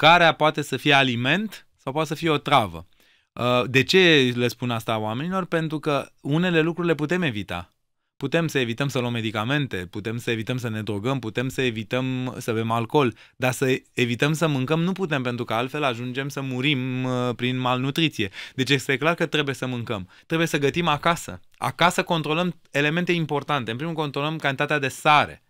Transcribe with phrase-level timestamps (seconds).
[0.00, 2.86] mâncarea poate să fie aliment sau poate să fie o travă.
[3.32, 5.44] Uh, de ce le spun asta oamenilor?
[5.44, 7.70] Pentru că unele lucruri le putem evita.
[8.16, 12.34] Putem să evităm să luăm medicamente, putem să evităm să ne drogăm, putem să evităm
[12.38, 16.40] să bem alcool, dar să evităm să mâncăm nu putem pentru că altfel ajungem să
[16.40, 18.30] murim uh, prin malnutriție.
[18.54, 20.08] Deci este clar că trebuie să mâncăm.
[20.26, 21.40] Trebuie să gătim acasă.
[21.56, 23.70] Acasă controlăm elemente importante.
[23.70, 25.42] În primul rând controlăm cantitatea de sare.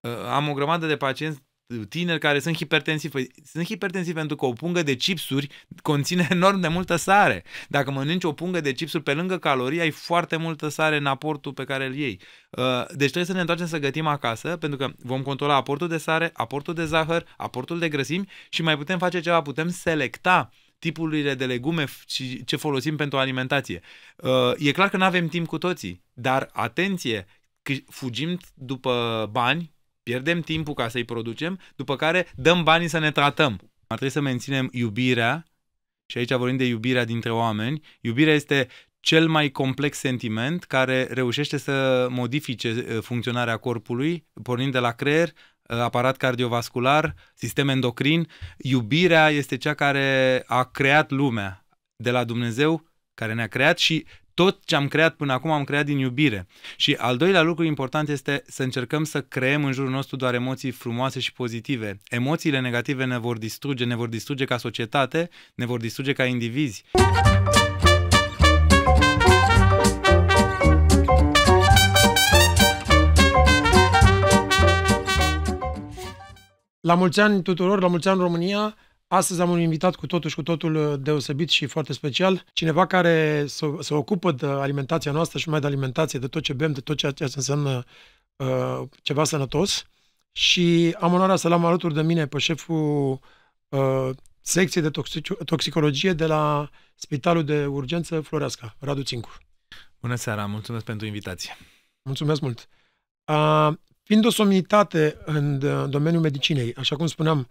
[0.00, 1.42] Uh, am o grămadă de pacienți
[1.88, 3.12] tineri care sunt hipertensivi.
[3.12, 5.48] Păi, sunt hipertensivi pentru că o pungă de chipsuri
[5.82, 7.44] conține enorm de multă sare.
[7.68, 11.52] Dacă mănânci o pungă de chipsuri pe lângă calorii, ai foarte multă sare în aportul
[11.52, 12.20] pe care îl iei.
[12.50, 15.98] Uh, deci trebuie să ne întoarcem să gătim acasă, pentru că vom controla aportul de
[15.98, 21.34] sare, aportul de zahăr, aportul de grăsimi și mai putem face ceva, putem selecta tipurile
[21.34, 23.80] de legume și ce folosim pentru alimentație.
[24.16, 27.26] Uh, e clar că nu avem timp cu toții, dar atenție,
[27.62, 29.73] că fugim după bani,
[30.04, 33.60] pierdem timpul ca să-i producem, după care dăm banii să ne tratăm.
[33.86, 35.44] Ar trebui să menținem iubirea,
[36.06, 37.80] și aici vorbim de iubirea dintre oameni.
[38.00, 38.68] Iubirea este
[39.00, 45.28] cel mai complex sentiment care reușește să modifice uh, funcționarea corpului, pornind de la creier,
[45.28, 48.28] uh, aparat cardiovascular, sistem endocrin.
[48.56, 51.66] Iubirea este cea care a creat lumea
[51.96, 55.84] de la Dumnezeu, care ne-a creat și tot ce am creat până acum am creat
[55.84, 56.46] din iubire.
[56.76, 60.70] Și al doilea lucru important este să încercăm să creăm în jurul nostru doar emoții
[60.70, 62.00] frumoase și pozitive.
[62.08, 66.84] Emoțiile negative ne vor distruge, ne vor distruge ca societate, ne vor distruge ca indivizi.
[76.80, 78.76] La mulți ani tuturor, la mulți ani România!
[79.14, 82.86] Astăzi am un invitat cu totul și cu totul uh, deosebit și foarte special, cineva
[82.86, 86.72] care se, se ocupă de alimentația noastră și mai de alimentație, de tot ce bem,
[86.72, 87.84] de tot ceea ce înseamnă
[88.36, 89.86] uh, ceva sănătos.
[90.32, 93.18] Și am onoarea să l-am alături de mine pe șeful
[93.68, 99.36] uh, secției de toxic- toxicologie de la Spitalul de Urgență Floreasca, Radu Țincu.
[100.00, 101.56] Bună seara, mulțumesc pentru invitație.
[102.02, 102.68] Mulțumesc mult.
[103.24, 103.72] Uh,
[104.02, 105.58] fiind o somnitate în
[105.90, 107.48] domeniul medicinei, așa cum spuneam,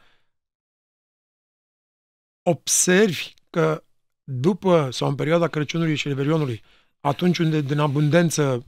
[2.43, 3.83] observi că
[4.23, 6.63] după sau în perioada Crăciunului și Revelionului,
[6.99, 8.65] atunci unde din abundență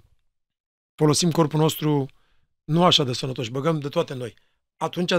[0.95, 2.05] folosim corpul nostru
[2.63, 4.33] nu așa de sănătos, băgăm de toate noi,
[4.77, 5.11] atunci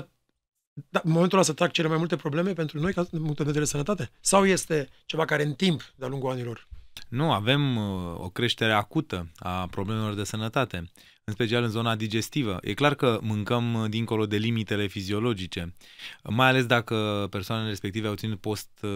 [0.88, 3.36] da, în momentul ăla să trag cele mai multe probleme pentru noi, ca din punct
[3.36, 4.10] de vedere sănătate?
[4.20, 6.68] Sau este ceva care în timp, de-a lungul anilor?
[7.08, 10.90] Nu, avem uh, o creștere acută a problemelor de sănătate
[11.28, 12.58] în special în zona digestivă.
[12.62, 15.74] E clar că mâncăm uh, dincolo de limitele fiziologice,
[16.22, 18.90] mai ales dacă persoanele respective au ținut post uh,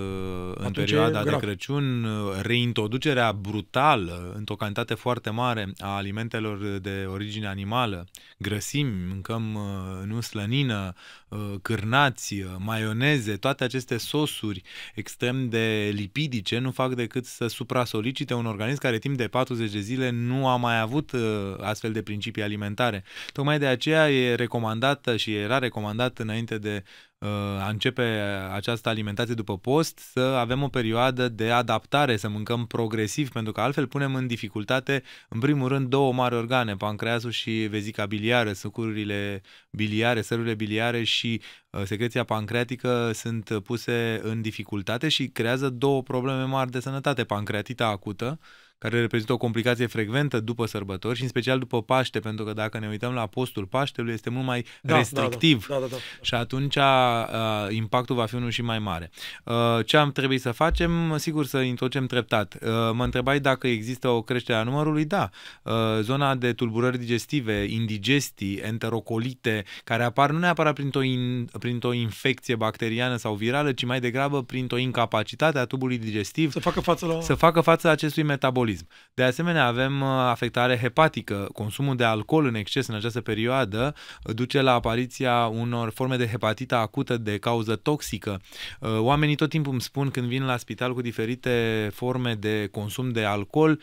[0.54, 7.06] în Atunci perioada de Crăciun, uh, reintroducerea brutală, într-o cantitate foarte mare, a alimentelor de
[7.08, 8.06] origine animală,
[8.38, 9.58] grăsimi, mâncăm
[10.04, 10.92] nu slănină,
[11.62, 14.62] cârnați, maioneze, toate aceste sosuri
[14.94, 19.80] extrem de lipidice nu fac decât să supra-solicite un organism care timp de 40 de
[19.80, 21.12] zile nu a mai avut
[21.60, 23.04] astfel de principii principii alimentare.
[23.32, 26.82] Tocmai de aceea e recomandată și era recomandat înainte de
[27.18, 27.28] uh,
[27.60, 28.02] a începe
[28.52, 33.60] această alimentație după post să avem o perioadă de adaptare, să mâncăm progresiv, pentru că
[33.60, 39.42] altfel punem în dificultate, în primul rând, două mari organe, pancreasul și vezica biliară, sucurile
[39.70, 46.44] biliare, sărurile biliare și uh, secreția pancreatică sunt puse în dificultate și creează două probleme
[46.44, 48.38] mari de sănătate, pancreatita acută,
[48.80, 52.78] care reprezintă o complicație frecventă după sărbători și în special după Paște, pentru că dacă
[52.78, 55.80] ne uităm la postul Paștelui este mult mai da, restrictiv da, da.
[55.80, 55.96] Da, da, da.
[56.20, 56.82] și atunci uh,
[57.68, 59.10] impactul va fi unul și mai mare.
[59.44, 59.54] Uh,
[59.86, 61.16] ce am trebuit să facem?
[61.16, 62.54] Sigur să introducem treptat.
[62.54, 65.04] Uh, mă întrebai dacă există o creștere a numărului?
[65.04, 65.30] Da.
[65.62, 72.56] Uh, zona de tulburări digestive, indigestii, enterocolite, care apar nu neapărat printr-o, in, printr-o infecție
[72.56, 76.52] bacteriană sau virală, ci mai degrabă printr-o incapacitate a tubului digestiv.
[76.52, 77.20] Să facă față la...
[77.20, 78.86] Să facă față acestui metabolism alcoolism.
[79.14, 81.48] De asemenea, avem uh, afectare hepatică.
[81.52, 83.94] Consumul de alcool în exces în această perioadă
[84.24, 88.40] uh, duce la apariția unor forme de hepatită acută de cauză toxică.
[88.80, 93.10] Uh, oamenii tot timpul îmi spun când vin la spital cu diferite forme de consum
[93.10, 93.80] de alcool,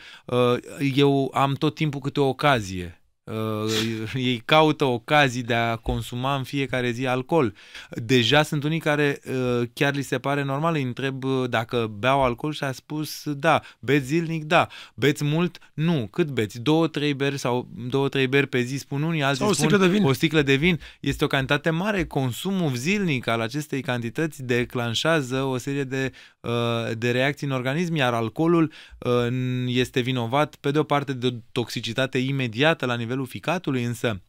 [0.94, 2.97] eu am tot timpul câte o ocazie
[3.30, 7.54] uh, ei caută ocazii de a consuma în fiecare zi alcool.
[7.90, 12.22] Deja sunt unii care uh, chiar li se pare normal, îi întreb uh, dacă beau
[12.22, 13.62] alcool și a spus da.
[13.80, 14.44] Beți zilnic?
[14.44, 14.68] Da.
[14.94, 15.58] Beți mult?
[15.74, 16.08] Nu.
[16.10, 16.60] Cât beți?
[16.60, 19.68] Două, trei beri sau două, trei beri pe zi spun unii, alții sau spun o
[19.68, 20.04] sticlă de vin.
[20.04, 20.80] o sticlă de vin.
[21.00, 22.04] Este o cantitate mare.
[22.04, 26.50] Consumul zilnic al acestei cantități declanșează o serie de, uh,
[26.98, 29.26] de reacții în organism, iar alcoolul uh,
[29.66, 34.22] este vinovat pe de o parte de o toxicitate imediată la nivel nivelul ficatului, însă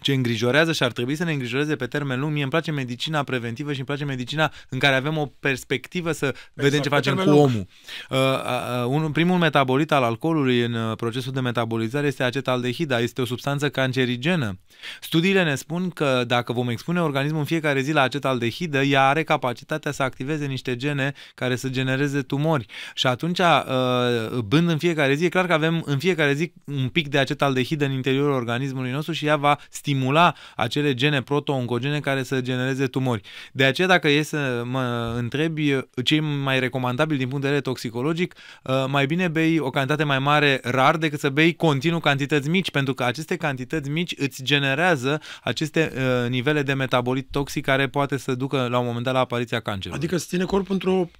[0.00, 2.32] ce îngrijorează și ar trebui să ne îngrijoreze pe termen lung.
[2.32, 6.26] Mie îmi place medicina preventivă și îmi place medicina în care avem o perspectivă să
[6.26, 7.38] exact, vedem ce facem cu lung.
[7.38, 7.66] omul.
[8.10, 13.00] Uh, uh, un, primul metabolit al alcoolului în uh, procesul de metabolizare este acetaldehida.
[13.00, 14.58] Este o substanță cancerigenă.
[15.00, 19.22] Studiile ne spun că dacă vom expune organismul în fiecare zi la acetaldehidă, ea are
[19.22, 22.66] capacitatea să activeze niște gene care să genereze tumori.
[22.94, 26.88] Și atunci, uh, bând în fiecare zi, e clar că avem în fiecare zi un
[26.88, 32.22] pic de acetaldehidă în interiorul organismului nostru și ea va stimula acele gene proto-oncogene care
[32.22, 33.22] să genereze tumori.
[33.52, 37.70] De aceea, dacă e să mă întrebi ce e mai recomandabil din punct de vedere
[37.70, 42.48] toxicologic, uh, mai bine bei o cantitate mai mare rar decât să bei continuu cantități
[42.48, 47.88] mici, pentru că aceste cantități mici îți generează aceste uh, nivele de metabolit toxic care
[47.88, 49.98] poate să ducă la un moment dat la apariția cancerului.
[49.98, 51.10] Adică să ține corpul într-o,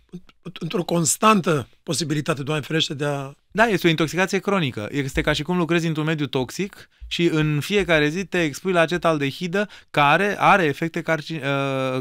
[0.60, 4.88] într-o constantă posibilitate, Doamne ferește, de a da, este o intoxicație cronică.
[4.90, 8.80] Este ca și cum lucrezi într-un mediu toxic și în fiecare zi te expui la
[8.80, 11.38] acetaldehidă care are efecte, carci, uh,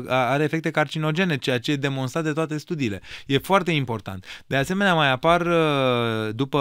[0.08, 3.02] are efecte carcinogene, ceea ce e demonstrat de toate studiile.
[3.26, 4.26] E foarte important.
[4.48, 6.60] De asemenea, mai apar uh, după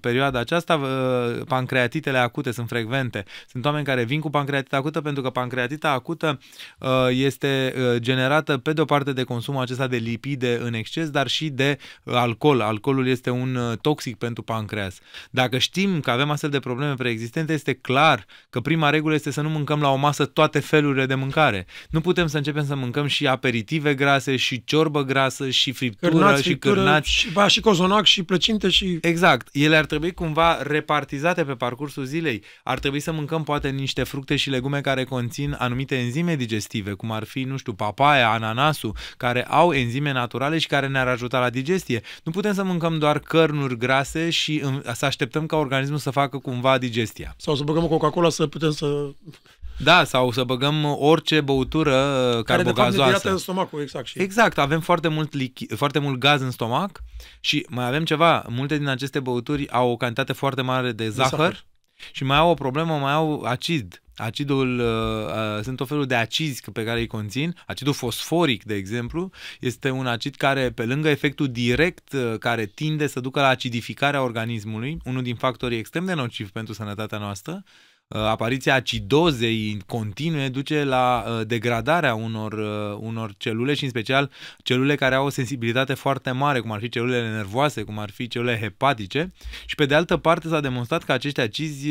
[0.00, 3.24] perioada aceasta uh, pancreatitele acute sunt frecvente.
[3.48, 6.38] Sunt oameni care vin cu pancreatită acută pentru că pancreatita acută
[6.78, 11.10] uh, este uh, generată pe de o parte de consumul acesta de lipide în exces,
[11.10, 12.60] dar și de uh, alcool.
[12.60, 14.98] Alcoolul este un uh, toxic pentru pentru pancreas.
[15.30, 19.40] Dacă știm că avem astfel de probleme preexistente, este clar că prima regulă este să
[19.40, 21.66] nu mâncăm la o masă toate felurile de mâncare.
[21.90, 26.42] Nu putem să începem să mâncăm și aperitive grase, și ciorbă grasă, și friptură, cârnați,
[26.42, 27.10] și cârnați.
[27.10, 28.98] Și, ba, și cozonac, și plăcinte, și...
[29.00, 29.48] Exact.
[29.52, 32.42] Ele ar trebui cumva repartizate pe parcursul zilei.
[32.62, 37.10] Ar trebui să mâncăm poate niște fructe și legume care conțin anumite enzime digestive, cum
[37.12, 41.50] ar fi, nu știu, papaya, ananasul, care au enzime naturale și care ne-ar ajuta la
[41.50, 42.02] digestie.
[42.24, 44.62] Nu putem să mâncăm doar cărnuri grase și
[44.94, 47.34] să așteptăm ca organismul să facă cumva digestia.
[47.38, 49.10] Sau să băgăm Coca-Cola să putem să...
[49.78, 51.92] Da, sau să băgăm orice băutură
[52.44, 53.30] care carbogazoasă.
[53.30, 54.06] în stomacul, exact.
[54.06, 54.18] Și...
[54.18, 57.02] Exact, avem foarte mult, lichi, foarte mult gaz în stomac
[57.40, 61.30] și mai avem ceva, multe din aceste băuturi au o cantitate foarte mare de zahăr,
[61.30, 61.64] de zahăr.
[62.12, 64.02] și mai au o problemă, mai au acid.
[64.16, 67.54] Acidul, uh, uh, sunt o felul de acizi pe care îi conțin.
[67.66, 69.30] Acidul fosforic, de exemplu,
[69.60, 74.22] este un acid care, pe lângă efectul direct uh, care tinde să ducă la acidificarea
[74.22, 80.84] organismului, unul din factorii extrem de nocivi pentru sănătatea noastră, Uh, apariția acidozei continue duce
[80.84, 84.30] la uh, degradarea unor, uh, unor celule și în special
[84.62, 88.28] celule care au o sensibilitate foarte mare, cum ar fi celulele nervoase, cum ar fi
[88.28, 89.32] celulele hepatice
[89.66, 91.88] și pe de altă parte s-a demonstrat că acești acizi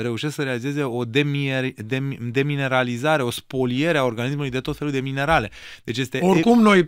[0.00, 1.04] reușesc să realizeze o
[2.30, 5.50] demineralizare, o spoliere a organismului de tot felul de minerale.
[5.84, 6.84] Deci este Oricum noi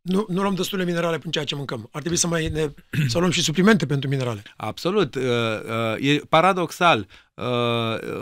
[0.00, 1.88] nu, nu luăm destule minerale pentru ceea ce mâncăm.
[1.92, 2.68] Ar trebui să mai ne,
[3.08, 4.42] să luăm și suplimente pentru minerale.
[4.56, 5.16] Absolut.
[5.98, 7.06] E paradoxal.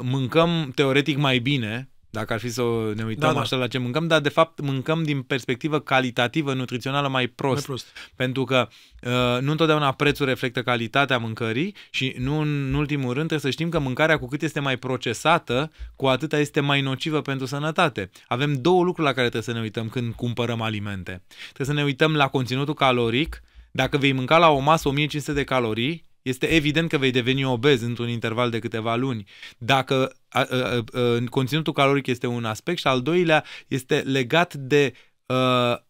[0.02, 2.62] Mâncăm teoretic mai bine, dacă ar fi să
[2.94, 3.40] ne uităm da, da.
[3.40, 7.54] așa la ce mâncăm, dar de fapt mâncăm din perspectivă calitativă, nutrițională mai prost.
[7.54, 7.86] Mai prost.
[8.16, 8.68] Pentru că
[9.02, 13.68] uh, nu întotdeauna prețul reflectă calitatea mâncării și nu în ultimul rând trebuie să știm
[13.68, 18.10] că mâncarea cu cât este mai procesată, cu atâta este mai nocivă pentru sănătate.
[18.26, 21.22] Avem două lucruri la care trebuie să ne uităm când cumpărăm alimente.
[21.52, 25.44] Trebuie să ne uităm la conținutul caloric, dacă vei mânca la o masă 1500 de
[25.44, 29.24] calorii, este evident că vei deveni obez într-un interval de câteva luni.
[29.58, 30.84] Dacă a, a, a,
[31.30, 34.92] conținutul caloric este un aspect și al doilea este legat de
[35.26, 35.84] a,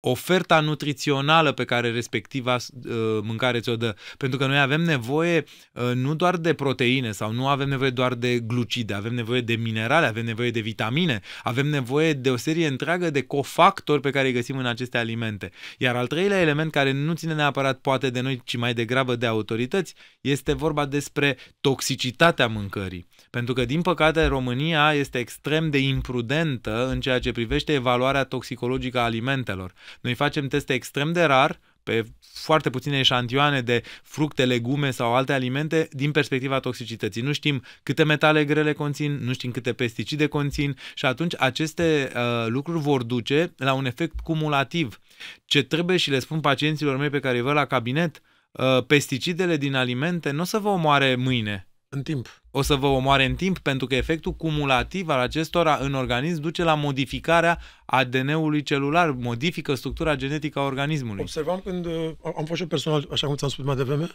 [0.00, 2.92] oferta nutrițională pe care respectiva uh,
[3.22, 3.94] mâncare ți-o dă.
[4.16, 8.14] Pentru că noi avem nevoie uh, nu doar de proteine sau nu avem nevoie doar
[8.14, 12.66] de glucide, avem nevoie de minerale, avem nevoie de vitamine, avem nevoie de o serie
[12.66, 15.50] întreagă de cofactori pe care îi găsim în aceste alimente.
[15.78, 19.26] Iar al treilea element care nu ține neapărat poate de noi, ci mai degrabă de
[19.26, 23.06] autorități, este vorba despre toxicitatea mâncării.
[23.30, 28.98] Pentru că, din păcate, România este extrem de imprudentă în ceea ce privește evaluarea toxicologică
[28.98, 29.72] a alimentelor.
[30.00, 32.04] Noi facem teste extrem de rar, pe
[32.34, 37.22] foarte puține eșantioane de fructe, legume sau alte alimente din perspectiva toxicității.
[37.22, 42.46] Nu știm câte metale grele conțin, nu știm câte pesticide conțin și atunci aceste uh,
[42.46, 45.00] lucruri vor duce la un efect cumulativ.
[45.44, 49.56] Ce trebuie și le spun pacienților mei pe care îi văd la cabinet, uh, pesticidele
[49.56, 51.69] din alimente nu o să vă omoare mâine.
[51.92, 55.94] În timp o să vă omoare în timp pentru că efectul cumulativ al acestora în
[55.94, 61.20] organism duce la modificarea ADN-ului celular, modifică structura genetică a organismului.
[61.20, 64.08] Observam când uh, am fost și personal, așa cum ți-am spus mai devreme,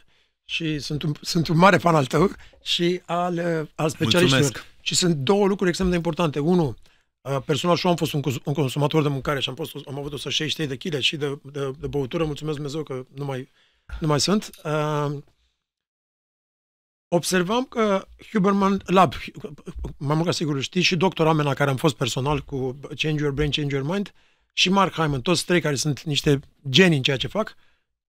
[0.46, 2.32] și sunt un, sunt un mare fan al tău
[2.64, 4.42] și al, uh, al specialiștilor.
[4.42, 4.66] Mulțumesc.
[4.82, 6.40] Și sunt două lucruri extrem de importante.
[6.40, 6.76] Unu,
[7.22, 9.98] uh, personal și eu am fost un, un consumator de mâncare și am, fost, am
[9.98, 13.50] avut 163 de kg și de, de, de băutură, mulțumesc Dumnezeu că nu mai,
[14.00, 14.50] nu mai sunt.
[17.10, 19.14] Uh, observam că Huberman Lab,
[19.98, 23.34] mai mult ca sigur știți, și doctor Amena, care am fost personal cu Change Your
[23.34, 24.14] Brain, Change Your Mind,
[24.54, 27.56] și Mark Hyman, toți trei care sunt niște genii în ceea ce fac,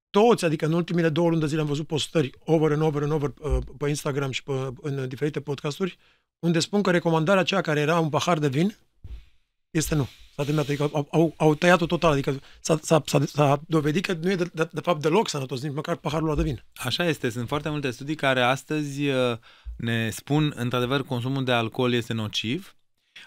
[0.10, 3.12] toți, adică în ultimele două luni de zile am văzut postări over and over and
[3.12, 5.98] over uh, pe Instagram și pe, în diferite podcasturi,
[6.40, 8.76] unde spun că recomandarea aceea care era un pahar de vin
[9.76, 10.08] este nu.
[10.36, 14.14] S-a terminat, adică au, au, au tăiat-o total, adică s-a, s-a, s-a, s-a dovedit că
[14.22, 16.64] nu e de, de, de fapt deloc sănătos, nici măcar paharul ăla de vin.
[16.76, 19.38] Așa este, sunt foarte multe studii care astăzi uh,
[19.78, 22.76] ne spun, într-adevăr, consumul de alcool este nociv,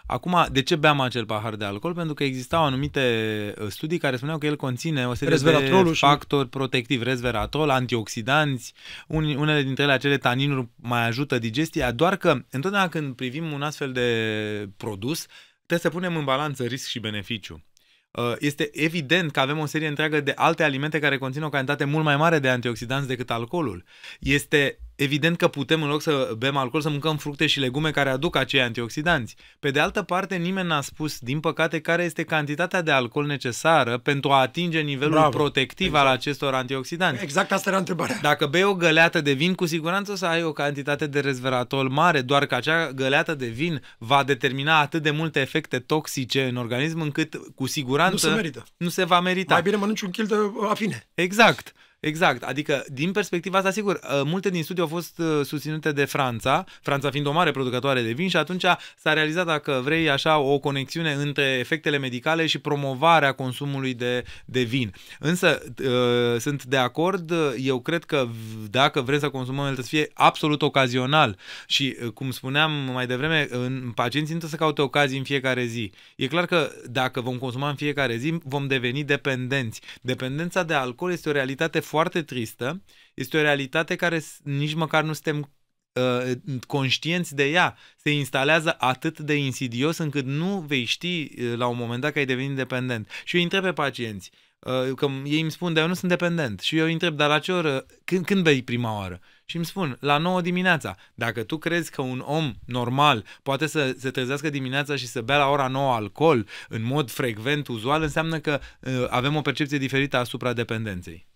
[0.06, 1.94] Acum, de ce beam acel pahar de alcool?
[1.94, 5.94] Pentru că existau anumite uh, studii care spuneau că el conține o serie de factori
[5.94, 6.06] și...
[6.50, 8.74] protectivi, resveratrol, antioxidanți,
[9.08, 13.92] unele dintre ele acele taninuri mai ajută digestia, doar că întotdeauna când privim un astfel
[13.92, 15.26] de produs,
[15.68, 17.64] trebuie să punem în balanță risc și beneficiu.
[18.10, 21.84] Uh, este evident că avem o serie întreagă de alte alimente care conțin o cantitate
[21.84, 23.84] mult mai mare de antioxidanți decât alcoolul.
[24.20, 28.10] Este evident că putem, în loc să bem alcool, să mâncăm fructe și legume care
[28.10, 29.36] aduc acei antioxidanți.
[29.60, 33.98] Pe de altă parte, nimeni n-a spus, din păcate, care este cantitatea de alcool necesară
[33.98, 35.28] pentru a atinge nivelul Bravo.
[35.28, 36.06] protectiv exact.
[36.06, 37.22] al acestor antioxidanți.
[37.22, 38.18] Exact asta era întrebarea.
[38.22, 41.88] Dacă bei o găleată de vin, cu siguranță o să ai o cantitate de resveratrol
[41.88, 46.56] mare, doar că acea găleată de vin va determina atât de multe efecte toxice în
[46.56, 48.64] organism încât, cu siguranță, nu se, merită.
[48.76, 49.52] nu se va merita.
[49.52, 50.34] Mai bine mănânci un kil de
[50.68, 51.08] afine.
[51.14, 51.72] Exact.
[52.00, 56.04] Exact, adică din perspectiva asta, sigur, uh, multe din studii au fost uh, susținute de
[56.04, 58.64] Franța, Franța fiind o mare producătoare de vin și atunci
[58.96, 64.62] s-a realizat, dacă vrei, așa, o conexiune între efectele medicale și promovarea consumului de, de
[64.62, 64.92] vin.
[65.18, 68.26] Însă, uh, sunt de acord, eu cred că
[68.70, 73.46] dacă vrem să consumăm, el trebuie să fie absolut ocazional și, cum spuneam mai devreme,
[73.50, 75.92] în pacienții trebuie să caute ocazii în fiecare zi.
[76.16, 79.80] E clar că dacă vom consuma în fiecare zi, vom deveni dependenți.
[80.00, 82.82] Dependența de alcool este o realitate foarte tristă,
[83.14, 85.50] este o realitate care nici măcar nu suntem
[85.92, 86.32] uh,
[86.66, 87.76] conștienți de ea.
[87.96, 92.18] Se instalează atât de insidios încât nu vei ști uh, la un moment dat că
[92.18, 93.10] ai devenit dependent.
[93.24, 96.60] Și eu întreb pe pacienți, uh, că ei îmi spun, dar eu nu sunt dependent.
[96.60, 99.20] Și eu îi întreb, dar la ce oră, când, când bei prima oară?
[99.44, 100.96] Și îmi spun, la 9 dimineața.
[101.14, 105.36] Dacă tu crezi că un om normal poate să se trezească dimineața și să bea
[105.36, 110.16] la ora 9 alcool în mod frecvent, uzual, înseamnă că uh, avem o percepție diferită
[110.16, 111.27] asupra dependenței.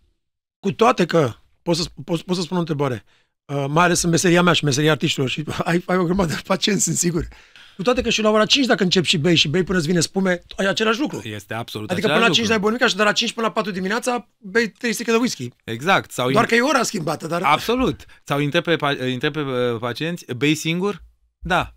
[0.63, 3.05] Cu toate că, pot să, pot, pot să spun o întrebare,
[3.45, 6.41] uh, mai ales în meseria mea și meseria artiștilor și ai, ai o grămadă de
[6.47, 7.29] pacienți, sunt sigur.
[7.77, 9.87] Cu toate că și la ora 5 dacă încep și bei și bei până îți
[9.87, 11.21] vine spume, ai același lucru.
[11.25, 13.73] Este absolut Adică până la 5 ai bun și de la 5 până la 4
[13.73, 15.49] dimineața bei 3 sticle de whisky.
[15.65, 16.11] Exact.
[16.11, 17.27] Sau Doar că e ora schimbată.
[17.27, 17.43] Dar...
[17.43, 18.05] Absolut.
[18.25, 18.77] Sau întreb pe,
[19.13, 21.03] întreb pe uh, pacienți, bei singur?
[21.39, 21.75] Da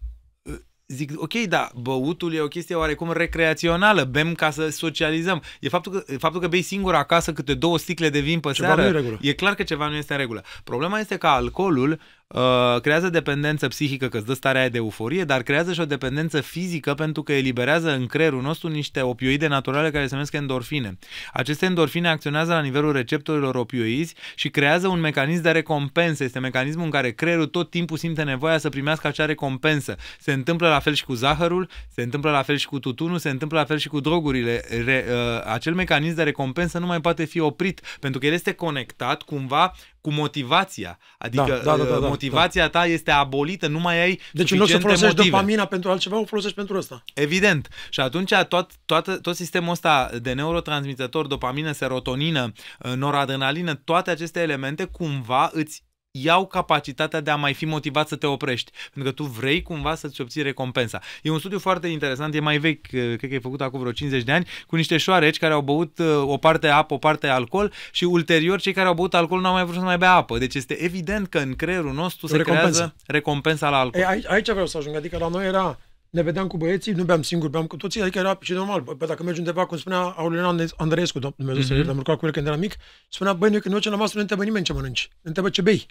[0.88, 5.42] zic, ok, da, băutul e o chestie oarecum recreațională, bem ca să socializăm.
[5.60, 8.76] E faptul că, faptul că bei singur acasă câte două sticle de vin pe ceva
[8.76, 10.44] seară, e, e clar că ceva nu este în regulă.
[10.64, 15.44] Problema este că alcoolul uh, creează dependență psihică, că îți dă starea de euforie, dar
[15.44, 20.06] creează și o dependență fizică pentru că eliberează în creierul nostru niște opioide naturale care
[20.06, 20.98] se numesc endorfine.
[21.34, 26.24] Aceste endorfine acționează la nivelul receptorilor opioizi și creează un mecanism de recompensă.
[26.24, 29.96] Este mecanismul în care creierul tot timpul simte nevoia să primească acea recompensă.
[30.20, 33.30] Se întâmplă la fel și cu zahărul, se întâmplă la fel și cu tutunul, se
[33.30, 34.64] întâmplă la fel și cu drogurile.
[34.86, 38.52] Re, uh, acel mecanism de recompensă nu mai poate fi oprit pentru că el este
[38.52, 39.74] conectat cumva
[40.06, 41.00] cu motivația.
[41.18, 44.66] Adică da, da, da, da, da, motivația ta este abolită, nu mai ai Deci nu
[44.66, 45.30] să folosești motive.
[45.30, 47.04] dopamina pentru altceva, o folosești pentru asta.
[47.14, 47.68] Evident.
[47.90, 52.52] Și atunci tot, tot, tot sistemul ăsta de neurotransmitător, dopamină, serotonină,
[52.96, 55.84] noradrenalină, toate aceste elemente cumva îți
[56.24, 58.72] iau capacitatea de a mai fi motivat să te oprești.
[58.94, 61.02] Pentru că tu vrei cumva să-ți obții recompensa.
[61.22, 64.24] E un studiu foarte interesant, e mai vechi, cred că e făcut acum vreo 50
[64.24, 67.74] de ani, cu niște șoareci care au băut uh, o parte apă, o parte alcool
[67.92, 70.38] și ulterior cei care au băut alcool nu au mai vrut să mai bea apă.
[70.38, 72.70] Deci este evident că în creierul nostru se recompensă.
[72.70, 74.04] creează recompensa la alcool.
[74.04, 75.80] Ei, aici, aici vreau să ajung, adică la noi era
[76.16, 78.82] ne vedeam cu băieții, nu beam singur, beam cu toții, adică era și normal.
[78.82, 81.84] Bă, dacă mergi undeva, cum spunea Aurelian Andreescu, Dumnezeu mm-hmm.
[81.84, 82.76] să am lucrat cu el când era mic,
[83.10, 85.50] spunea, băi, noi când ne ducem la masă nu întrebă nimeni ce mănânci, ne întrebă
[85.50, 85.86] ce bei.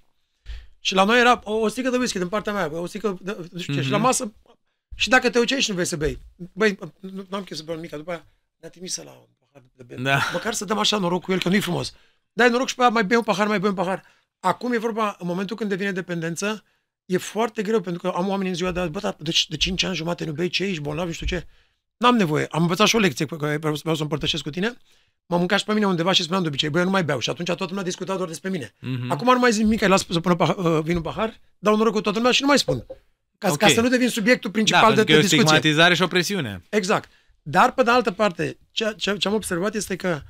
[0.86, 3.48] Și la noi era o, o sticlă de whisky din partea mea, o sticlă de,
[3.50, 3.80] nu știu ce.
[3.80, 3.84] Mm-hmm.
[3.84, 4.06] Și la mhm.
[4.06, 4.32] masă,
[4.94, 6.18] și dacă te ucești, nu vei să bei.
[6.52, 8.26] Băi, nu, nu am chef să beau nimic, după aia
[8.60, 10.02] ne-a trimis la un pahar de bere.
[10.02, 10.18] Da.
[10.32, 11.94] Măcar să dăm așa noroc cu el, că nu-i frumos.
[12.32, 14.04] Dai noroc și pe aia mai bei un pahar, mai bei un pahar.
[14.40, 16.64] Acum e vorba, în momentul când devine dependență,
[17.04, 19.56] e foarte greu, pentru că am oameni în ziua de azi, bă, dar de, de
[19.56, 21.46] 5 ani jumate nu bei ce ești bolnav, nu știu ce.
[21.96, 22.46] N-am nevoie.
[22.50, 24.76] Am învățat și o lecție pe care vreau să o împărtășesc cu tine
[25.26, 27.18] m-am mâncat și pe mine undeva și spuneam de obicei, băi, eu nu mai beau.
[27.18, 28.66] Și atunci toată lumea discutat doar despre mine.
[28.66, 29.08] Mm-hmm.
[29.08, 32.00] Acum nu mai zic nimic, las să pună pah- uh, vinul pahar, dau noroc cu
[32.00, 32.86] toată lumea și nu mai spun.
[33.38, 33.68] Ca, okay.
[33.68, 35.36] ca să nu devin subiectul principal da, de, de discuție.
[35.36, 36.62] o stigmatizare și o presiune.
[36.68, 37.10] Exact.
[37.42, 40.20] Dar, pe de altă parte, ce, ce, ce am observat este că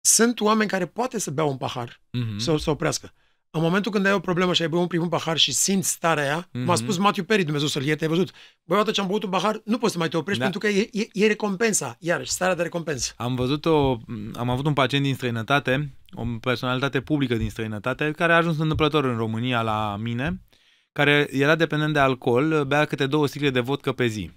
[0.00, 2.36] sunt oameni care poate să bea un pahar, mm-hmm.
[2.36, 3.12] să, să oprească.
[3.54, 6.22] În momentul când ai o problemă și ai băut un primul pahar și simți starea
[6.22, 6.64] aia, mm-hmm.
[6.64, 8.30] m-a spus Matthew Perry, Dumnezeu să-l ierte, ai văzut.
[8.64, 10.48] Băi, odată ce am băut un pahar, nu poți să mai te oprești da.
[10.50, 13.12] pentru că e, e, e recompensa, iarăși, starea de recompensă.
[13.16, 13.98] Am văzut o,
[14.34, 19.04] am avut un pacient din străinătate, o personalitate publică din străinătate, care a ajuns întâmplător
[19.04, 20.42] în România la mine,
[20.92, 24.30] care era dependent de alcool, bea câte două sticle de vodcă pe zi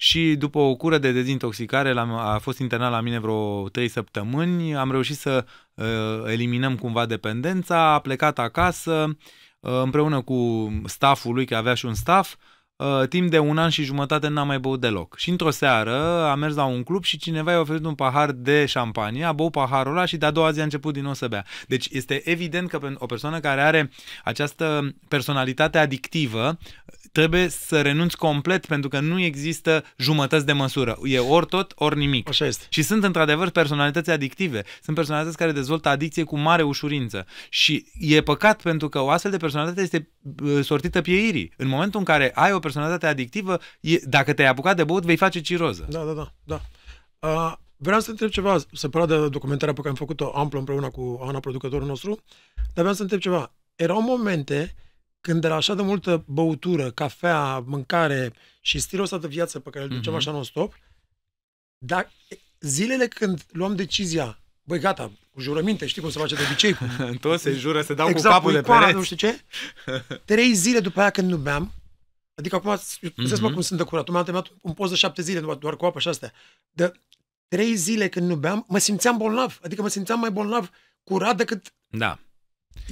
[0.00, 4.90] și după o cură de dezintoxicare a fost internat la mine vreo 3 săptămâni, am
[4.90, 5.84] reușit să uh,
[6.26, 9.16] eliminăm cumva dependența, a plecat acasă
[9.60, 12.36] uh, împreună cu stafful lui, că avea și un staff,
[12.78, 15.16] Uh, timp de un an și jumătate n-am mai băut deloc.
[15.16, 18.66] Și într-o seară am mers la un club și cineva i-a oferit un pahar de
[18.66, 21.44] șampanie, a băut paharul ăla și de-a doua zi a început din nou să bea.
[21.66, 23.90] Deci este evident că o persoană care are
[24.24, 26.58] această personalitate adictivă
[27.18, 30.98] trebuie să renunți complet pentru că nu există jumătăți de măsură.
[31.02, 32.28] E ori tot, ori nimic.
[32.28, 32.64] Așa este.
[32.68, 34.64] Și sunt într-adevăr personalități adictive.
[34.82, 37.26] Sunt personalități care dezvoltă adicție cu mare ușurință.
[37.48, 40.10] Și e păcat pentru că o astfel de personalitate este
[40.42, 41.52] uh, sortită pieirii.
[41.56, 45.16] În momentul în care ai o personalitate adictivă, e, dacă te-ai apucat de băut, vei
[45.16, 45.86] face ciroză.
[45.90, 46.32] Da, da, da.
[46.44, 46.60] da.
[47.28, 51.20] Uh, vreau să întreb ceva, separat de documentarea pe care am făcut-o amplă împreună cu
[51.26, 52.22] Ana, producătorul nostru,
[52.54, 53.52] dar vreau să întreb ceva.
[53.74, 54.74] Erau momente
[55.28, 59.84] când era așa de multă băutură, cafea, mâncare și stilul ăsta de viață pe care
[59.84, 60.16] îl duceam mm-hmm.
[60.16, 60.74] așa non-stop,
[61.78, 62.10] dar
[62.60, 66.72] zilele când luam decizia, băi gata, cu jurăminte, știi cum se face de obicei.
[66.72, 66.84] Cu...
[67.20, 68.92] Toți se jură, se dau exact, cu capul de pereți.
[68.92, 69.40] nu știu ce.
[70.24, 71.72] Trei zile după aia când nu beam,
[72.34, 73.40] adică acum, mm-hmm.
[73.40, 75.84] mă cum sunt de curat, am terminat un post de șapte zile, doar, doar cu
[75.84, 76.32] apă și astea.
[76.70, 76.92] De
[77.48, 80.70] trei zile când nu beam, mă simțeam bolnav, adică mă simțeam mai bolnav
[81.04, 82.18] curat decât da.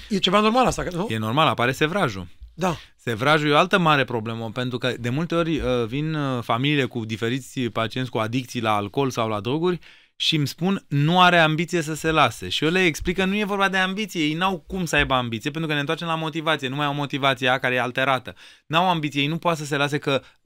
[0.09, 1.07] E ceva normal asta, nu?
[1.11, 2.26] E normal, apare sevrajul.
[2.55, 2.76] Da.
[2.97, 6.85] Sevrajul e o altă mare problemă, pentru că de multe ori uh, vin uh, familiile
[6.85, 9.78] cu diferiți pacienți cu adicții la alcool sau la droguri
[10.16, 12.49] și îmi spun nu are ambiție să se lase.
[12.49, 15.14] Și eu le explic că nu e vorba de ambiție, ei n-au cum să aibă
[15.14, 18.35] ambiție, pentru că ne întoarcem la motivație, nu mai au motivația care e alterată.
[18.66, 20.23] N-au ambiție, ei nu poate să se lase că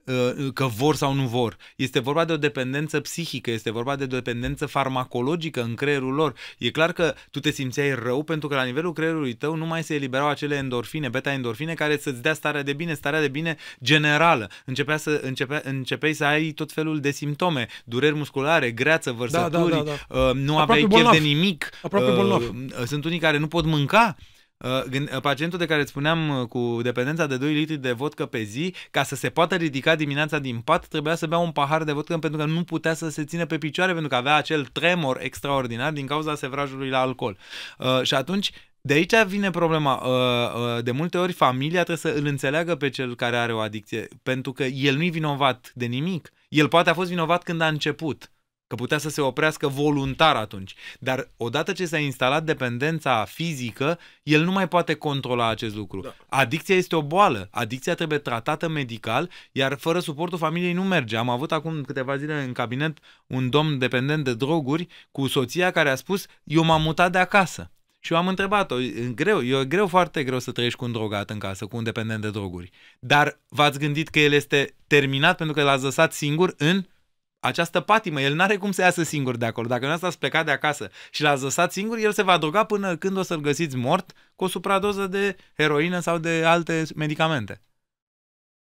[0.53, 1.57] că vor sau nu vor.
[1.75, 6.33] Este vorba de o dependență psihică, este vorba de o dependență farmacologică în creierul lor.
[6.57, 9.83] E clar că tu te simțeai rău pentru că la nivelul creierului tău nu mai
[9.83, 14.49] se eliberau acele endorfine, beta-endorfine care să-ți dea starea de bine, starea de bine generală.
[14.65, 19.77] Începea să, începea, începeai să ai tot felul de simptome, dureri musculare, greață, vărsături, da,
[19.77, 20.19] da, da, da.
[20.19, 21.11] Uh, nu Aproape aveai bolnav.
[21.11, 21.69] chef de nimic.
[21.81, 22.41] Aproape bolnav.
[22.41, 24.15] Uh, sunt unii care nu pot mânca
[24.63, 28.25] Uh, uh, pacientul de care îți spuneam uh, cu dependența de 2 litri de vodcă
[28.25, 31.83] pe zi, ca să se poată ridica dimineața din pat, trebuia să bea un pahar
[31.83, 34.65] de vodcă pentru că nu putea să se țină pe picioare, pentru că avea acel
[34.65, 37.37] tremor extraordinar din cauza sevrajului la alcool.
[38.03, 40.03] Și atunci de aici vine problema.
[40.81, 44.51] De multe ori familia trebuie să îl înțeleagă pe cel care are o adicție, pentru
[44.51, 46.31] că el nu-i vinovat de nimic.
[46.49, 48.31] El poate a fost vinovat când a început
[48.71, 50.75] că putea să se oprească voluntar atunci.
[50.99, 56.01] Dar odată ce s-a instalat dependența fizică, el nu mai poate controla acest lucru.
[56.01, 56.15] Da.
[56.29, 57.47] Adicția este o boală.
[57.51, 61.17] Adicția trebuie tratată medical, iar fără suportul familiei nu merge.
[61.17, 65.89] Am avut acum câteva zile în cabinet un domn dependent de droguri cu soția care
[65.89, 67.71] a spus, eu m-am mutat de acasă.
[67.99, 68.75] Și eu am întrebat-o,
[69.15, 72.21] greu, e greu, foarte greu să trăiești cu un drogat în casă, cu un dependent
[72.21, 72.69] de droguri.
[72.99, 76.83] Dar v-ați gândit că el este terminat pentru că l-ați lăsat singur în
[77.41, 78.21] această patimă.
[78.21, 79.67] El n-are cum să iasă singur de acolo.
[79.67, 82.95] Dacă nu ați plecat de acasă și l-ați lăsat singur, el se va droga până
[82.95, 87.61] când o să-l găsiți mort cu o supradoză de heroină sau de alte medicamente.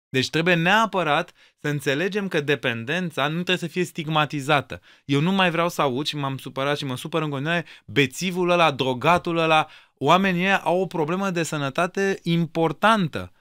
[0.08, 4.80] Deci trebuie neapărat să înțelegem că dependența nu trebuie să fie stigmatizată.
[5.04, 8.50] Eu nu mai vreau să aud și m-am supărat și mă supăr în continuare bețivul
[8.50, 9.68] ăla, drogatul ăla.
[9.94, 13.32] Oamenii au o problemă de sănătate importantă.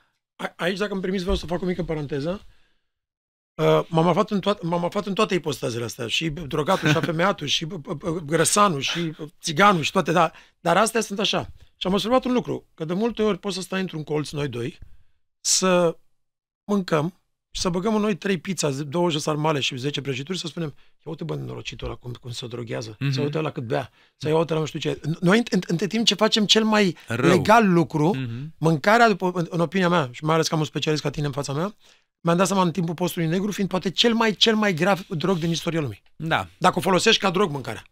[0.56, 2.42] Aici, dacă îmi permis, vreau să fac o mică paranteză.
[3.56, 7.48] Uh, m-am, aflat în toate, m-am aflat în toate ipostazele astea, și drogatul, și afemeatul,
[7.48, 7.68] și
[8.26, 11.48] grăsanul, și țiganul, și toate, dar, dar astea sunt așa.
[11.78, 14.48] Și am observat un lucru, că de multe ori poți să stai într-un colț, noi
[14.48, 14.80] doi,
[15.42, 15.98] să
[16.64, 17.24] mâncăm
[17.56, 21.04] și să băgăm în noi trei pizza, 20 sarmale și 10 prăjituri să spunem, ia
[21.04, 23.12] uite bă, norocitul ăla cum, cum se droghează, mm-hmm.
[23.12, 25.02] să uite la cât bea, să ia uite la nu știu ce.
[25.20, 27.30] Noi, între timp ce facem cel mai Rău.
[27.30, 28.58] legal lucru, mm-hmm.
[28.58, 31.26] mâncarea, după, în, în opinia mea, și mai ales că am un specialist ca tine
[31.26, 31.76] în fața mea,
[32.24, 35.38] mi-am dat seama în timpul postului negru, fiind poate cel mai, cel mai grav drog
[35.38, 36.02] din istoria lumii.
[36.16, 36.48] Da.
[36.58, 37.84] Dacă o folosești ca drog mâncarea.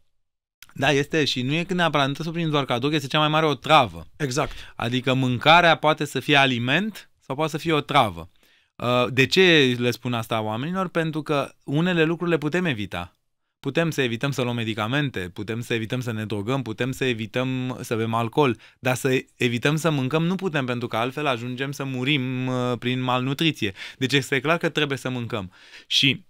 [0.74, 3.28] Da, este și nu e când neapărat nu să doar ca drog, este cea mai
[3.28, 4.06] mare o travă.
[4.16, 4.52] Exact.
[4.76, 8.30] Adică mâncarea poate să fie aliment sau poate să fie o travă.
[8.76, 10.88] Uh, de ce le spun asta oamenilor?
[10.88, 13.16] Pentru că unele lucruri le putem evita.
[13.62, 17.78] Putem să evităm să luăm medicamente, putem să evităm să ne drogăm, putem să evităm
[17.82, 21.84] să bem alcool, dar să evităm să mâncăm nu putem, pentru că altfel ajungem să
[21.84, 23.74] murim uh, prin malnutriție.
[23.98, 25.52] Deci este clar că trebuie să mâncăm.
[25.88, 26.26] Și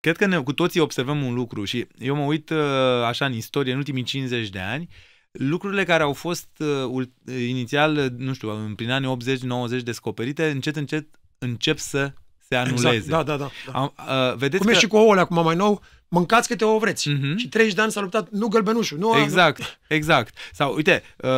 [0.00, 2.58] cred că ne, cu toții observăm un lucru și eu mă uit uh,
[3.04, 4.88] așa în istorie, în ultimii 50 de ani,
[5.30, 6.48] lucrurile care au fost
[6.88, 7.08] uh,
[7.48, 9.16] inițial, uh, nu știu, prin anii
[9.80, 11.06] 80-90 descoperite, încet, încet
[11.38, 12.12] încep să
[12.48, 12.94] se anuleze.
[12.94, 13.50] Exact, da, da, da.
[13.72, 13.78] da.
[13.78, 13.94] Am,
[14.30, 14.76] uh, vedeți Cum că...
[14.76, 17.08] e și cu ouăle acum mai nou, mâncați câte ouă vreți.
[17.08, 17.36] Mhm.
[17.36, 18.98] Și 30 de ani s-a luptat, nu gălbenușul.
[18.98, 20.36] Nu, Exact, exact.
[20.52, 21.34] Sau, uite, uh, uh,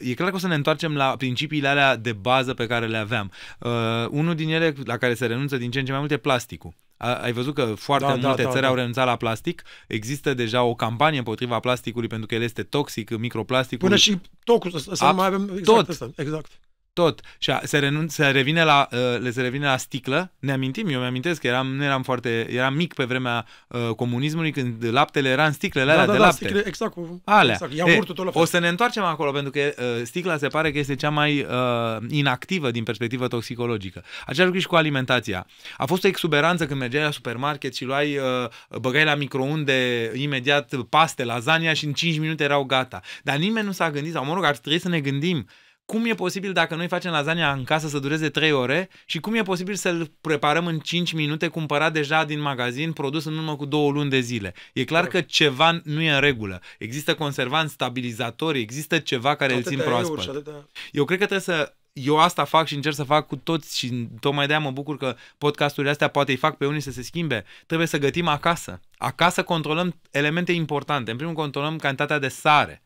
[0.00, 2.86] uh, e clar că o să ne întoarcem la principiile alea de bază pe care
[2.86, 3.30] le aveam.
[3.58, 3.70] Uh,
[4.10, 6.74] unul din ele la care se renunță din ce în ce mai mult e plasticul.
[6.96, 8.68] A, ai văzut că foarte Da, da, multe da, țări da.
[8.68, 9.62] au renunțat la plastic.
[9.86, 13.88] Există deja o campanie împotriva plasticului pentru că el este toxic, microplasticul.
[13.88, 15.88] Până și tocul să, să Ab- nu mai avem exact tot.
[15.88, 16.10] Asta.
[16.16, 16.50] Exact.
[16.94, 17.20] Tot.
[17.38, 20.32] Și a, se, renunț, se, revine la, uh, le se revine la sticlă.
[20.38, 24.52] Ne amintim, eu mi-amintesc că eram, nu eram foarte, eram mic pe vremea uh, comunismului
[24.52, 26.44] când laptele era în sticlele alea da, de da, lapte.
[26.44, 26.92] sticle, exact.
[26.92, 27.52] Cu, Alea.
[27.52, 28.42] Exact, iaurtul tot la fel.
[28.42, 31.40] o să ne întoarcem acolo, pentru că uh, sticla se pare că este cea mai
[31.40, 34.04] uh, inactivă din perspectivă toxicologică.
[34.20, 35.46] Același lucru și cu alimentația.
[35.76, 40.74] A fost o exuberanță când mergeai la supermarket și luai, uh, băgai la microunde imediat
[40.88, 43.00] paste, lasagna și în 5 minute erau gata.
[43.22, 45.46] Dar nimeni nu s-a gândit, sau mă rog, ar trebui să ne gândim
[45.84, 49.34] cum e posibil dacă noi facem lasagna în casă să dureze 3 ore și cum
[49.34, 53.64] e posibil să-l preparăm în 5 minute cumpărat deja din magazin, produs în urmă cu
[53.64, 54.54] două luni de zile.
[54.72, 56.60] E clar că ceva nu e în regulă.
[56.78, 60.22] Există conservanți, stabilizatori, există ceva care îl țin Atâtea euri proaspăt.
[60.22, 60.68] și atâtea...
[60.92, 64.08] Eu cred că trebuie să eu asta fac și încerc să fac cu toți și
[64.20, 67.44] tocmai de-aia mă bucur că podcasturile astea poate îi fac pe unii să se schimbe.
[67.66, 68.80] Trebuie să gătim acasă.
[68.96, 71.10] Acasă controlăm elemente importante.
[71.10, 72.82] În primul rând controlăm cantitatea de sare.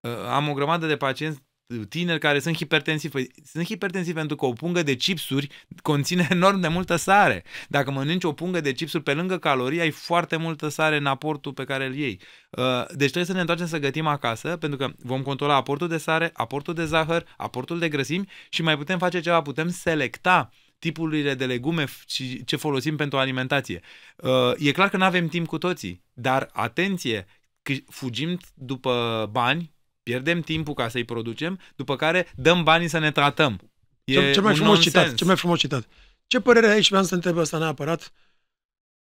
[0.00, 1.40] Uh, Am o grămadă de pacienți
[1.88, 3.12] tineri care sunt hipertensivi.
[3.12, 5.48] Păi, sunt hipertensivi pentru că o pungă de chipsuri
[5.82, 7.44] conține enorm de multă sare.
[7.68, 11.52] Dacă mănânci o pungă de chipsuri pe lângă calorii, ai foarte multă sare în aportul
[11.52, 12.20] pe care îl iei.
[12.50, 15.98] Uh, Deci trebuie să ne întoarcem să gătim acasă, pentru că vom controla aportul de
[15.98, 21.34] sare, aportul de zahăr, aportul de grăsimi și mai putem face ceva, putem selecta tipurile
[21.34, 23.80] de legume f- și ce folosim pentru alimentație.
[24.16, 27.26] Uh, E clar că nu avem timp cu toții, dar atenție,
[27.62, 29.72] că fugim după bani,
[30.02, 33.60] pierdem timpul ca să-i producem, după care dăm banii să ne tratăm.
[34.04, 35.04] E Cel, cel mai un frumos nonsens.
[35.04, 35.88] citat, cel mai frumos citat.
[36.26, 38.12] Ce părere ai și vreau să te întreb asta neapărat?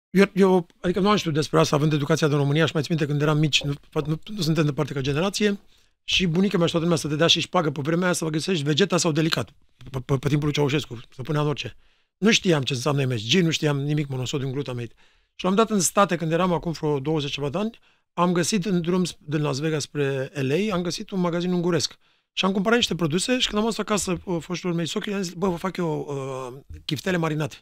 [0.10, 2.96] Eu, eu, adică nu am știut despre asta, având educația din România și mai țin
[2.96, 3.74] minte când eram mici, nu,
[4.06, 5.60] nu, nu suntem departe ca generație,
[6.04, 8.24] și bunica mea și toată lumea să te dea și șpagă pe vremea aia să
[8.24, 9.50] vă găsești vegeta sau delicat,
[9.92, 11.76] pe, pe, pe timpul lui Ceaușescu, să punea în orice.
[12.18, 14.94] Nu știam ce înseamnă MSG, nu știam nimic monosodium glutamate.
[15.36, 17.80] Și l-am dat în state când eram acum vreo 20 ceva de ani,
[18.18, 21.98] am găsit în drum sp- din Las Vegas spre LA, am găsit un magazin unguresc.
[22.32, 25.22] Și am cumpărat niște produse și când am ajuns acasă uh, foștilor mei socri, am
[25.22, 27.56] zis, bă, vă fac eu uh, chiftele marinate.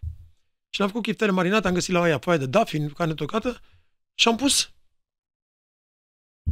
[0.69, 3.59] Și le-am făcut chiftele marinate, am găsit la aia foaie de dafin, carne tocată
[4.13, 4.71] și am pus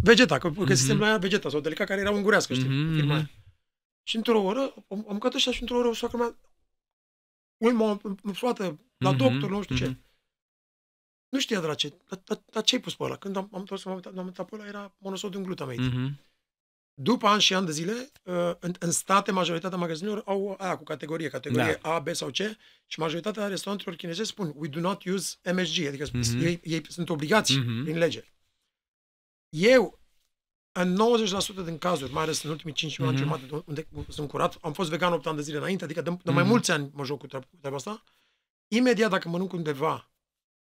[0.04, 0.64] vegeta, că Mhm.
[0.66, 3.14] găsisem la aia vegeta sau delicat care era ungurească, știi, Mhm, firma mhm.
[3.14, 3.30] aia.
[4.04, 6.38] Și într-o oră, am, am mâncat ăștia și într-o oră soacră mea,
[7.58, 9.98] ulmă, îmfloată, la Mhm, doctor, nu știu ce.
[11.34, 11.36] Mhm.
[11.36, 13.16] Nu știa de la ce, dar, dar, dar ce ai pus pe ăla?
[13.16, 15.82] Când am, am întors, m-am uitat, m-am uitat pe ăla, era monosodium glutamate.
[15.82, 16.20] Mhm.
[16.96, 20.84] După ani și ani de zile, uh, în, în state, majoritatea magazinelor au aia cu
[20.84, 22.36] categorie, categorie A, B sau C
[22.86, 26.22] și majoritatea restaurantelor chineze spun we do not use MSG, adică Mhm.
[26.22, 26.44] mm-hmm.
[26.44, 27.62] ei, ei sunt obligați Mhm.
[27.64, 27.84] mm-hmm.
[27.84, 28.24] prin lege.
[29.50, 30.00] Eu,
[30.72, 33.18] în 90% din cazuri, mai ales în ultimii 5 ani Mhm.
[33.18, 36.18] jumate de unde sunt curat, am fost vegan 8 ani de zile înainte, adică de,
[36.24, 36.52] de mai Mhm.
[36.52, 38.04] mulți ani mă joc cu treaba, cu treaba asta,
[38.68, 40.08] imediat dacă mănânc undeva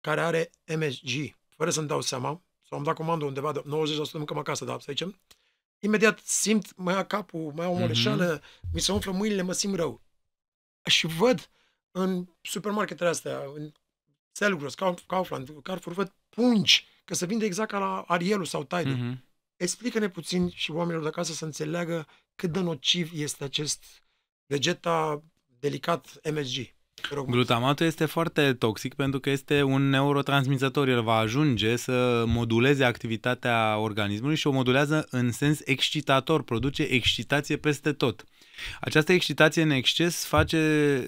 [0.06, 3.64] care are MSG, fără să-mi dau seama, sau am dat comandă undeva de 90%
[4.14, 5.22] mâncăm acasă, da, să zicem,
[5.80, 8.72] imediat simt, mă ia capul, mă ia o moleșeală, mm-hmm.
[8.74, 10.02] mi se umflă mâinile, mă simt rău.
[10.86, 11.50] Și văd
[11.92, 13.72] în supermarketele astea, în
[14.32, 18.96] Selgros, Kauf- Kaufland, Carrefour, văd pungi, că se vinde exact ca la Arielul sau Tide.
[18.96, 18.98] Mm-hmm.
[18.98, 19.24] Mhm.
[19.56, 23.84] Explică-ne puțin și oamenilor de acasă să înțeleagă cât de nociv este acest
[24.46, 25.24] vegeta
[25.60, 26.75] delicat MSG.
[27.02, 27.36] Te rog, mult.
[27.36, 30.88] Glutamatul este foarte toxic pentru că este un neurotransmisător.
[30.88, 37.58] El va ajunge să moduleze activitatea organismului și o modulează în sens excitator, produce excitație
[37.58, 38.24] peste tot.
[38.82, 40.58] Această excitație în exces face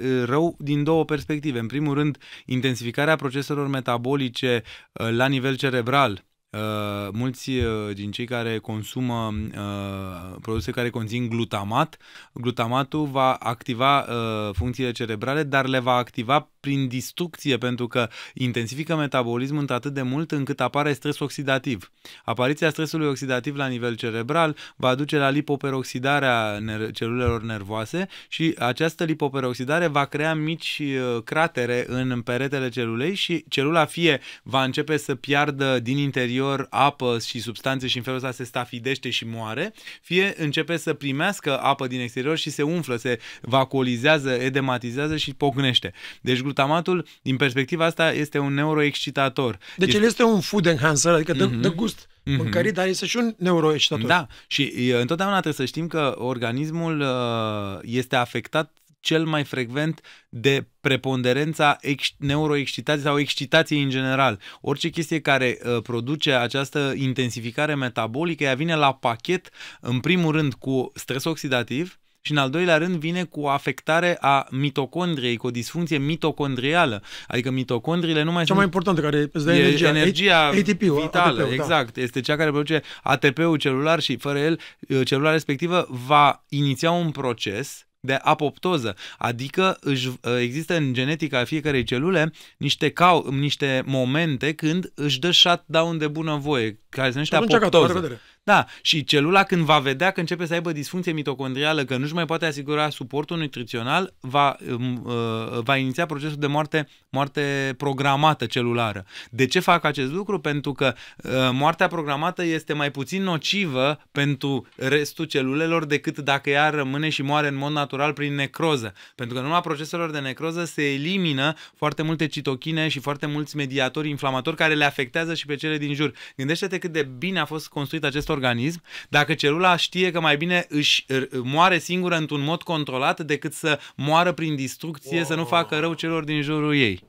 [0.01, 1.59] uh, rău din două perspective.
[1.59, 6.25] În primul rând, intensificarea proceselor metabolice uh, la nivel cerebral.
[6.49, 11.97] Uh, mulți uh, din cei care consumă uh, produse care conțin glutamat,
[12.33, 18.95] glutamatul va activa uh, funcțiile cerebrale, dar le va activa prin distrucție, pentru că intensifică
[18.95, 21.91] metabolismul într-atât de mult încât apare stres oxidativ.
[22.23, 29.03] Apariția stresului oxidativ la nivel cerebral va duce la lipoperoxidarea ner- celulelor nervoase și această
[29.03, 35.15] lipoperoxidare va crea mici uh, cratere în peretele celulei și celula fie va începe să
[35.15, 36.35] piardă din interior
[36.69, 41.59] apă și substanțe și în felul ăsta se stafidește și moare, fie începe să primească
[41.59, 45.93] apă din exterior și se umflă, se vacuolizează, edematizează și pocnește.
[46.21, 49.57] Deci glutamatul, din perspectiva asta, este un neuroexcitator.
[49.77, 51.59] Deci el este un food enhancer, adică dă, Mhm.
[51.59, 52.37] dă gust mm-hmm.
[52.37, 54.07] mâncării, dar este și un neuroexcitator.
[54.07, 58.71] Da, și uh, întotdeauna trebuie să știm că organismul uh, este afectat
[59.07, 64.39] cel mai frecvent de preponderența ex- neuroexcitației sau excitației în general.
[64.61, 69.49] Orice chestie care uh, produce această intensificare metabolică, ea vine la pachet,
[69.81, 74.17] în primul rând, cu stres oxidativ, și în al doilea rând vine cu o afectare
[74.21, 77.03] a mitocondriei, cu o disfuncție mitocondrială.
[77.27, 78.57] Adică mitocondriile nu mai Cea sunt...
[78.57, 79.87] mai importantă care îți dă energia.
[79.87, 81.63] energia ATP-ul, vitală, ATP-ul, da.
[81.63, 81.97] exact.
[81.97, 87.11] Este cea care produce ATP-ul celular și fără el, uh, celula respectivă va iniția un
[87.11, 94.53] proces de apoptoză, adică își, uh, există în genetica fiecarei celule niște, cau, niște momente
[94.53, 97.93] când își dă shutdown de bunăvoie, care se numește Atunci, gata, la apoptoză.
[97.93, 98.21] revedere.
[98.47, 102.25] Da, și celula când va vedea că începe să aibă disfuncție mitocondrială, că nu-și mai
[102.25, 109.05] poate asigura suportul nutrițional, va, um, uh, va iniția procesul de moarte, moarte programată celulară.
[109.29, 110.39] De ce fac acest lucru?
[110.39, 116.69] Pentru că uh, moartea programată este mai puțin nocivă pentru restul celulelor decât dacă ea
[116.69, 118.93] rămâne și moare în mod natural prin necroză.
[119.15, 123.55] Pentru că în urma proceselor de necroză se elimină foarte multe citochine și foarte mulți
[123.55, 126.13] mediatori inflamatori care le afectează și pe cele din jur.
[126.35, 130.65] Gândește-te cât de bine a fost construit acest organism dacă celula știe că mai bine
[130.69, 135.79] își r- moare singură într-un mod controlat decât să moară prin distrucție, să nu facă
[135.79, 137.03] rău celor din jurul ei.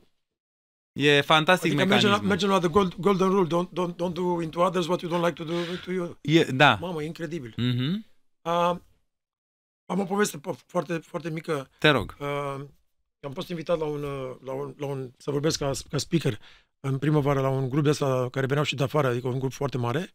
[0.93, 2.29] E fantastic Adică mergem la, mecanismul.
[2.29, 5.25] mergem la the gold, golden rule, don't, don't, don't do into others what you don't
[5.27, 6.19] like to do to you.
[6.21, 6.79] E, da.
[6.81, 7.55] Mamă, e incredibil.
[7.57, 8.07] Mhm.
[8.43, 8.77] Uh,
[9.87, 11.71] am o poveste po- foarte, foarte mică.
[11.79, 12.17] Te rog.
[12.21, 12.65] Uh,
[13.21, 16.39] am fost invitat la un, uh, la un, la un, să vorbesc ca, ca speaker
[16.81, 19.53] în primăvară la un grup de ăsta care veneau și de afară, adică un grup
[19.53, 20.13] foarte mare.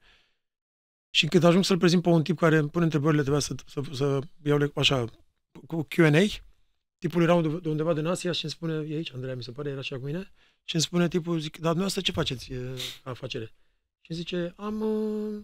[1.16, 3.82] Și când ajung să-l prezint pe un tip care îmi pune întrebările, trebuia să, să,
[3.94, 5.06] să iau le- așa
[5.68, 6.44] cu Q&A,
[6.98, 9.52] tipul era unde- de undeva din Asia și îmi spune, e aici, Andreea, mi se
[9.52, 10.32] pare, era așa cu mine,
[10.64, 13.46] și îmi spune tipul, zic, dar dumneavoastră ce faceți e, ca afacere?
[14.02, 15.42] Și îmi zice, am, uh,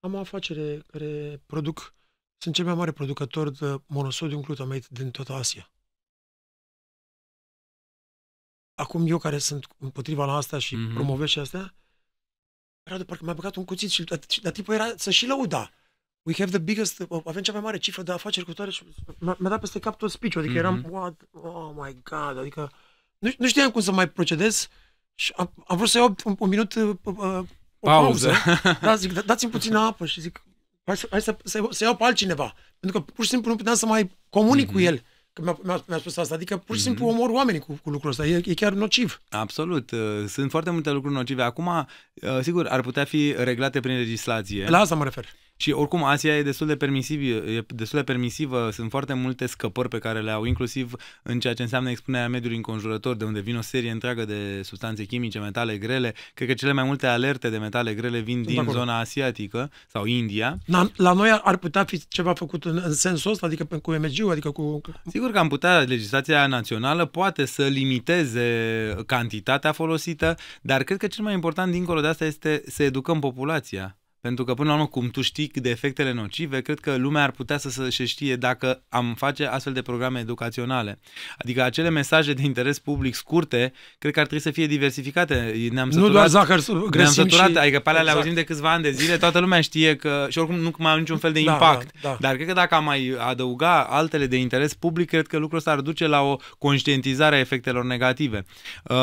[0.00, 1.94] am o afacere care produc,
[2.36, 5.72] sunt cel mai mare producător de monosodium glutamate din toată Asia.
[8.74, 10.90] Acum eu care sunt împotriva la asta și Mhm.
[10.90, 10.94] mm-hmm.
[10.94, 11.74] promovez și astea,
[12.90, 15.70] era de parcă mi-a băgat un cuțit și dar, dar tipul era să și lăuda.
[16.22, 18.82] We have the biggest, avem cea mai mare cifră de afaceri cu toate și
[19.18, 20.58] mi-a, mi-a dat peste cap tot speech adică Mhm.
[20.62, 22.70] eram, what, oh my god, adică
[23.18, 24.68] nu, nu știam cum să mai procedez
[25.14, 27.44] și am, am vrut să iau un, un minut uh, uh, o
[27.80, 28.30] Pauză.
[28.44, 28.78] pauză.
[28.80, 30.44] Da, zic, "Da- dați-mi puțină apă și zic,
[30.84, 32.54] hai să, hai să, să, să iau pe altcineva.
[32.80, 34.74] Pentru că pur și simplu nu puteam să mai comunic Mhm.
[34.74, 35.02] cu el.
[35.40, 36.34] Că mi-a, mi-a, mi-a spus asta.
[36.34, 38.26] Adică pur și simplu omor oamenii cu, cu lucrul ăsta.
[38.26, 39.20] E, e chiar nociv.
[39.28, 39.90] Absolut.
[39.90, 39.98] Uh,
[40.28, 41.42] Sunt foarte multe lucruri nocive.
[41.42, 44.68] Acum, uh, sigur, ar putea fi reglate prin legislație.
[44.68, 45.26] La asta mă refer.
[45.60, 49.88] Și oricum Asia e destul de permisiv, e destul de permisivă, sunt foarte multe scăpări
[49.88, 50.92] pe care le au, inclusiv
[51.22, 55.04] în ceea ce înseamnă expunerea mediului înconjurător, de unde vin o serie întreagă de substanțe
[55.04, 56.14] chimice, metale grele.
[56.34, 58.78] Cred că cele mai multe alerte de metale grele vin din acolo.
[58.78, 60.58] zona asiatică sau India.
[60.64, 63.76] La, la noi ar, ar putea fi ceva făcut în, în sensul ăsta, adică pe-
[63.76, 64.80] cu MG-ul, adică cu...
[65.10, 71.24] Sigur că am putea, legislația națională poate să limiteze cantitatea folosită, dar cred că cel
[71.24, 73.94] mai important dincolo de asta este să educăm populația.
[74.20, 77.30] Pentru că, până la urmă, cum tu știi de efectele nocive, cred că lumea ar
[77.30, 80.98] putea să se să știe dacă am face astfel de programe educaționale.
[81.38, 85.68] Adică acele mesaje de interes public scurte, cred că ar trebui să fie diversificate.
[85.72, 87.56] Ne-am Nu săturat, doar zahăr ne-am grăsim săturat, și...
[87.56, 88.24] adică pe alea le Exact.
[88.26, 90.98] auzim de câțiva ani de zile, toată lumea știe că, și oricum nu mai au
[90.98, 91.90] niciun fel de Da, impact.
[92.02, 92.16] da, da.
[92.20, 95.70] Dar cred că dacă am mai adăuga altele de interes public, cred că lucrul ăsta
[95.70, 98.44] ar duce la o conștientizare a efectelor negative.
[98.84, 98.96] Uh,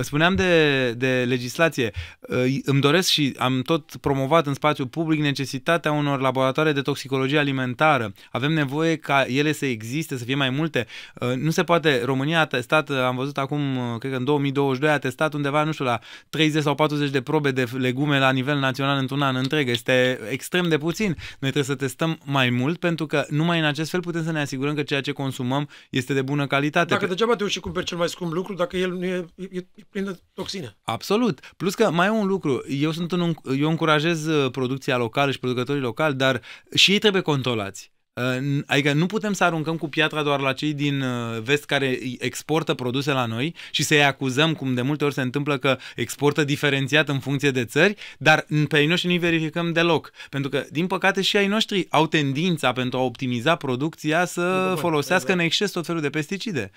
[0.00, 1.90] spuneam de, de legislație.
[2.20, 7.38] Uh, îmi doresc și am tot promovat în spațiu public necesitatea unor laboratoare de toxicologie
[7.38, 8.12] alimentară.
[8.30, 10.86] Avem nevoie ca ele să existe, să fie mai multe.
[11.14, 14.90] Uh, nu se poate, România a testat, am văzut acum, uh, cred că în 2022
[14.90, 15.98] a testat undeva, nu știu, la
[16.28, 19.68] 30 sau 40 de probe de legume la nivel național într-un an întreg.
[19.68, 21.06] Este extrem de puțin.
[21.38, 24.40] Noi trebuie să testăm mai mult pentru că numai în acest fel putem să ne
[24.40, 26.88] asigurăm că ceea ce consumăm este de bună calitate.
[26.88, 29.48] Dacă degeaba te duci și cumperi cel mai scump lucru, dacă el nu e, e,
[29.52, 30.76] e plin de toxine.
[30.82, 31.40] Absolut.
[31.56, 32.64] Plus că mai e un lucru.
[32.68, 36.40] Eu, sunt un, eu încurajez uh, producția locală și producătorii locali, dar
[36.74, 37.90] și ei trebuie controlați.
[38.18, 41.98] Uh, Adică nu putem să aruncăm cu piatra doar la cei din uh, vest care
[42.18, 46.44] exportă produse la noi și să-i acuzăm, cum de multe ori se întâmplă că exportă
[46.44, 50.10] diferențiat în funcție de țări, dar pe ei noștri nu-i verificăm deloc.
[50.30, 54.76] Pentru că, din păcate, și ai noștri au tendința pentru a optimiza producția să bun,
[54.76, 55.38] folosească exact.
[55.38, 56.70] în exces tot felul de pesticide.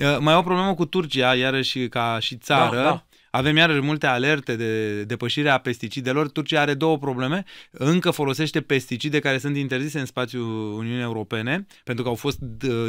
[0.00, 2.76] Uh, Mai e o problemă cu Turcia, iarăși ca și țară.
[2.76, 3.06] Da, da.
[3.30, 6.30] Avem iarăși multe alerte de depășire a pesticidelor.
[6.30, 7.44] Turcia are două probleme.
[7.70, 12.38] Încă folosește pesticide care sunt interzise în spațiul Uniunii Europene, pentru că au fost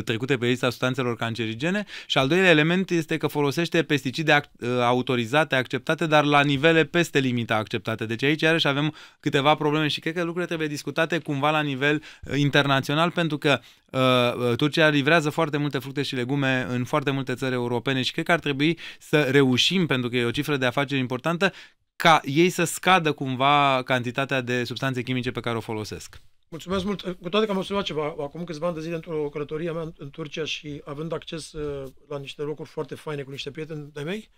[0.06, 1.86] trecute pe lista substanțelor cancerigene.
[2.06, 4.41] Și al doilea element este că folosește pesticide
[4.82, 8.06] autorizate, acceptate, dar la nivele peste limita acceptate.
[8.06, 12.04] Deci aici iarăși avem câteva probleme și cred că lucrurile trebuie discutate cumva la nivel
[12.36, 13.60] internațional, pentru că
[13.91, 18.25] uh, Turcia livrează foarte multe fructe și legume în foarte multe țări europene și cred
[18.25, 21.53] că ar trebui să reușim, pentru că e o cifră de afaceri importantă,
[21.95, 26.21] ca ei să scadă cumva cantitatea de substanțe chimice pe care o folosesc.
[26.49, 27.01] Mulțumesc mult.
[27.01, 30.09] Cu toate că am observat ceva, acum câțiva ani de zile într-o călătorie mea în
[30.09, 34.29] Turcia și având acces uh, la niște locuri foarte faine cu niște prieteni de mei,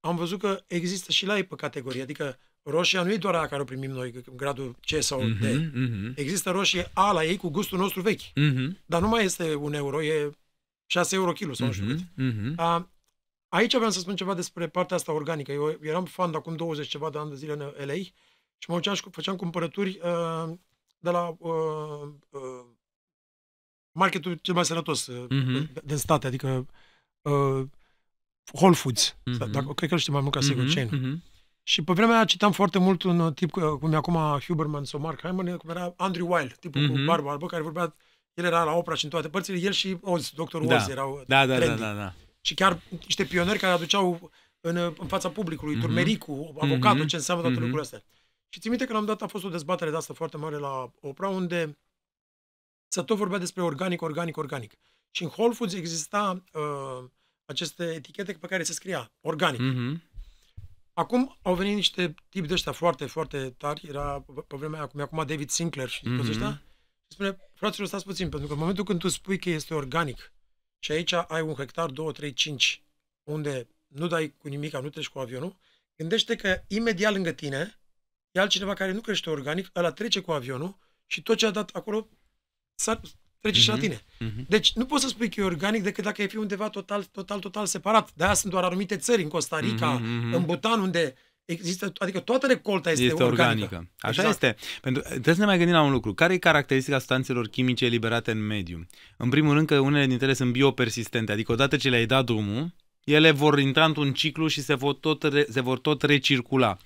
[0.00, 2.02] am văzut că există și la ei pe categorie.
[2.02, 5.44] Adică roșia nu e doar aia care o primim noi, gradul C sau D.
[5.44, 6.14] Mm-hmm, mm-hmm.
[6.14, 8.22] Există roșie A la ei cu gustul nostru vechi.
[8.22, 8.84] Mm-hmm.
[8.86, 10.30] Dar nu mai este un euro, e
[10.86, 12.00] 6 euro kilo sau mm-hmm, nu știu cât.
[12.00, 12.54] Mm-hmm.
[12.56, 12.90] A,
[13.56, 15.52] aici aveam să spun ceva despre partea asta organică.
[15.52, 17.94] Eu eram fan de acum 20 ceva de ani de zile în LA
[18.58, 20.52] și mă duceam și făceam cumpărături uh,
[20.98, 22.64] de la uh, uh,
[23.92, 25.82] marketul cel mai sănătos mm-hmm.
[25.84, 26.66] din state, adică
[27.22, 27.62] uh,
[28.52, 29.12] Whole Foods.
[29.12, 29.50] Mm-hmm.
[29.50, 30.74] Dacă, cred că îl știi mai mult ca sigur, mm-hmm.
[30.74, 30.88] chain.
[30.88, 31.34] Mm-hmm.
[31.62, 34.14] Și pe vremea aia citam foarte mult un tip cum e acum
[34.46, 36.90] Huberman sau Mark Hyman, cum era Andrew Weil, tipul mm-hmm.
[36.90, 37.04] cu mhm.
[37.04, 37.94] barba albă, care vorbea,
[38.34, 40.76] el era la opera și în toate părțile, el și Oz, doctorul da.
[40.76, 42.14] Oz erau da, da, da, da, da.
[42.46, 44.30] Și chiar niște pioneri care aduceau
[44.60, 45.80] în, în fața publicului, mm-hmm.
[45.80, 47.08] turmericul, avocatul, mm-hmm.
[47.08, 47.60] ce înseamnă toate mm-hmm.
[47.60, 48.04] lucrurile astea.
[48.48, 50.56] Și țin minte că la un dat a fost o dezbatere de asta foarte mare
[50.56, 51.78] la opera, unde
[52.88, 54.72] să tot vorbea despre organic, organic, organic.
[55.10, 57.08] Și în Whole Foods exista uh,
[57.44, 59.60] aceste etichete pe care se scria organic.
[59.60, 60.02] Mm-hmm.
[60.92, 63.86] Acum au venit niște tipi de ăștia foarte, foarte tari.
[63.88, 66.16] Era pe vremea aia, cum e acum David Sinclair și mm-hmm.
[66.16, 66.62] toți ăștia.
[67.08, 70.34] Și spune, fraților, stați puțin, pentru că în momentul când tu spui că este organic
[70.78, 72.82] și aici ai un hectar, 2, 3, 5,
[73.22, 75.56] unde nu dai cu nimic, nu treci cu avionul,
[75.96, 77.78] gândește că imediat lângă tine
[78.30, 81.70] e altcineva care nu crește organic, ăla trece cu avionul și tot ce a dat
[81.70, 82.08] acolo
[83.40, 83.62] trece mm-hmm.
[83.62, 83.82] și la mhm.
[83.82, 83.96] tine.
[83.96, 84.46] Mm-hmm.
[84.48, 87.38] Deci nu poți să spui că e organic decât dacă ai fi undeva total, total,
[87.38, 88.12] total separat.
[88.14, 90.34] De-aia sunt doar anumite țări, în Costa Rica, mm-hmm.
[90.34, 91.14] în Bhutan, unde
[91.46, 93.62] există, adică toată recolta este, este organică.
[93.62, 93.90] organică.
[93.98, 94.42] Așa exact.
[94.42, 94.56] este.
[94.80, 96.14] Pentru, trebuie să ne mai gândim la un lucru.
[96.14, 98.86] Care e caracteristica substanțelor chimice eliberate în mediu?
[99.16, 102.74] În primul rând că unele dintre ele sunt biopersistente, adică odată ce le-ai dat drumul,
[103.04, 106.76] ele vor intra într-un ciclu și se vor tot, re, se vor tot recircula.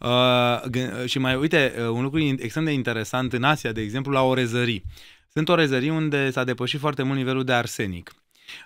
[0.00, 4.22] Uh, și mai uite, uh, un lucru extrem de interesant în Asia, de exemplu, la
[4.22, 4.84] orezării.
[5.32, 8.12] Sunt orezării unde s-a depășit foarte mult nivelul de arsenic.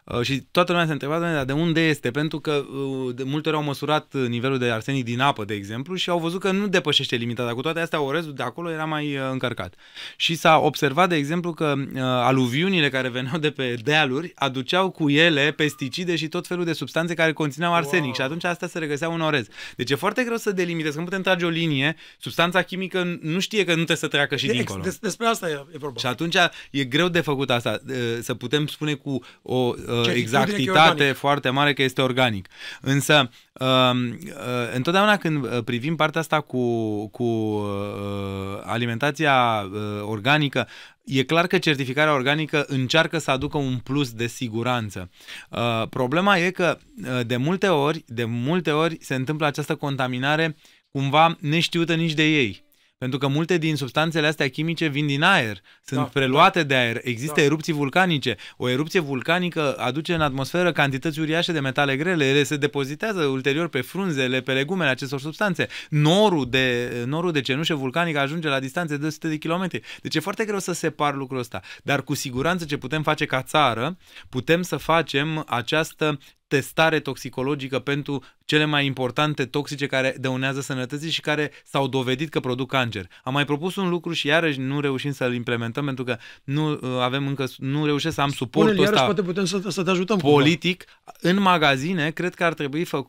[0.04, 3.58] Uh, și toată lumea se întreba de unde este, pentru că uh, de multe ori
[3.58, 7.16] au măsurat nivelul de arsenic din apă, de exemplu, și au văzut că nu depășește
[7.16, 9.74] limita, dar cu toate astea orezul de acolo era mai uh, încărcat.
[10.16, 15.52] Și s-a observat, de exemplu, că aluviunile care veneau de pe dealuri aduceau cu ele
[15.56, 18.14] pesticide și tot felul de substanțe care conțineau arsenic wow.
[18.14, 19.46] și atunci asta se regăsea în orez.
[19.76, 23.40] Deci e foarte greu să delimitezi, că nu putem trage o linie, substanța chimică nu
[23.40, 24.82] știe că nu trebuie să treacă și de, dincolo.
[25.00, 26.00] despre asta e, e vorba.
[26.00, 26.36] Și atunci
[26.70, 27.80] e greu de făcut asta,
[28.20, 32.48] să putem spune cu o uh, exactitate foarte mare că este organic.
[32.81, 40.68] Însă, uh, uh, întotdeauna când uh, privim partea asta cu, cu uh, alimentația uh, organică,
[41.04, 45.11] e clar că certificarea organică încearcă să aducă un plus de siguranță.
[45.50, 50.57] Uh, problema e că uh, de multe ori, de multe ori se întâmplă această contaminare
[50.90, 52.66] cumva neștiută nici de ei.
[52.98, 56.74] Pentru că multe din substanțele astea chimice vin din aer, sunt da, preluate da, de
[56.74, 57.42] aer, există da.
[57.42, 58.37] erupții vulcanice.
[58.56, 63.68] O erupție vulcanică aduce în atmosferă cantități uriașe de metale grele, ele se depozitează ulterior
[63.68, 65.66] pe frunzele, pe legumele acestor substanțe.
[65.88, 69.82] Norul de, norul de cenușă vulcanică ajunge la distanțe de 100 de kilometri.
[70.02, 71.61] Deci e foarte greu să separ lucrul ăsta.
[71.82, 73.96] Dar cu siguranță ce putem face ca țară,
[74.28, 81.20] putem să facem această testare toxicologică pentru cele mai importante toxice care dăunează sănătății și
[81.20, 83.06] care s-au dovedit că produc cancer.
[83.24, 86.78] Am mai propus un lucru și iarăși nu reușim să-l implementăm pentru că nu uh,
[87.00, 90.18] avem încă, nu reușesc să am suportul Spune, ăsta poate putem să, să te ajutăm
[90.18, 90.84] politic.
[90.84, 91.37] Cumva.
[91.37, 93.04] În magazine, cred că ar trebui fă, uh,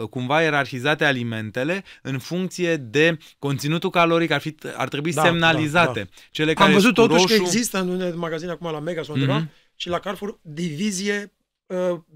[0.00, 5.98] uh, cumva ierarhizate alimentele în funcție de conținutul caloric, ar, fi, ar trebui da, semnalizate.
[5.98, 6.22] Da, da.
[6.30, 7.34] Cele care Am văzut totuși roșu...
[7.34, 9.76] că există în unele magazine acum la Mega sau undeva mm-hmm.
[9.76, 11.37] și la Carrefour divizie uh,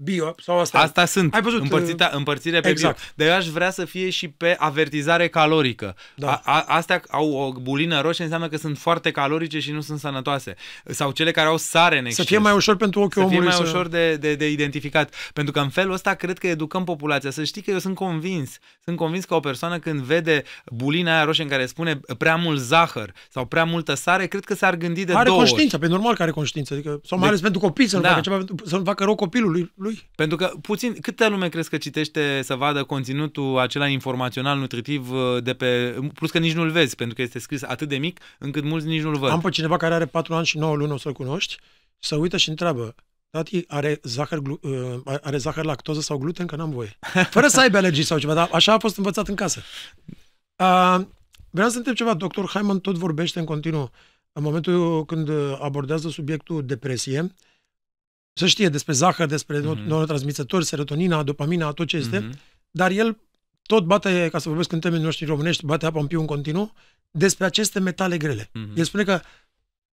[0.03, 0.79] bio sau asta.
[0.79, 1.33] Asta sunt.
[1.33, 1.61] Ai văzut?
[1.61, 2.95] Împărțita, uh, împărțire pe exact.
[2.95, 3.05] bio.
[3.15, 5.95] Dar eu aș vrea să fie și pe avertizare calorică.
[6.15, 6.31] Da.
[6.31, 9.99] A, a, astea au o bulină roșie, înseamnă că sunt foarte calorice și nu sunt
[9.99, 10.55] sănătoase.
[10.85, 12.25] Sau cele care au sare în exces.
[12.25, 13.51] Să fie mai ușor pentru ochiul omului.
[13.51, 13.75] Să fie mai să...
[13.75, 15.13] ușor de, de, de identificat.
[15.33, 17.31] Pentru că în felul ăsta cred că educăm populația.
[17.31, 18.57] Să știi că eu sunt convins.
[18.83, 22.59] Sunt convins că o persoană când vede bulina aia roșie în care spune prea mult
[22.59, 25.85] zahăr sau prea multă sare, cred că s-ar gândi de are două conștiință, ori.
[25.85, 26.73] pe normal că are conștiință.
[26.73, 28.09] Adică, sau mai ales pentru copii, să nu, da.
[28.09, 30.09] facă ceva, să nu facă rău copilul stilul lui.
[30.15, 35.43] Pentru că puțin, câtă lume crezi că citește să vadă conținutul acela informațional, nutritiv uh,
[35.43, 35.99] de pe...
[36.13, 39.01] Plus că nici nu-l vezi, pentru că este scris atât de mic, încât mulți nici
[39.01, 39.31] nu-l văd.
[39.31, 41.57] Am pe cineva care are 4 ani și 9 luni, o să-l cunoști,
[41.99, 42.95] să uită și întreabă,
[43.29, 46.97] tati, are zahăr, glu- uh, are zahăr lactoză sau gluten, că n-am voie.
[47.35, 49.61] Fără să aibă alergii sau ceva, dar așa a fost învățat în casă.
[50.55, 50.99] Uh,
[51.49, 53.91] vreau să întreb ceva, doctor Hyman tot vorbește în continuu
[54.35, 55.29] în momentul când
[55.59, 57.33] abordează subiectul depresie,
[58.33, 59.85] să știe despre zahăr, despre mm-hmm.
[59.85, 62.37] neurotransmițători, serotonina, dopamina, tot ce este, mm-hmm.
[62.71, 63.17] dar el
[63.65, 66.73] tot bate, ca să vorbesc în termenii noștri românești, bate apa în piu în continuu,
[67.11, 68.43] despre aceste metale grele.
[68.43, 68.75] Mm-hmm.
[68.75, 69.21] El spune că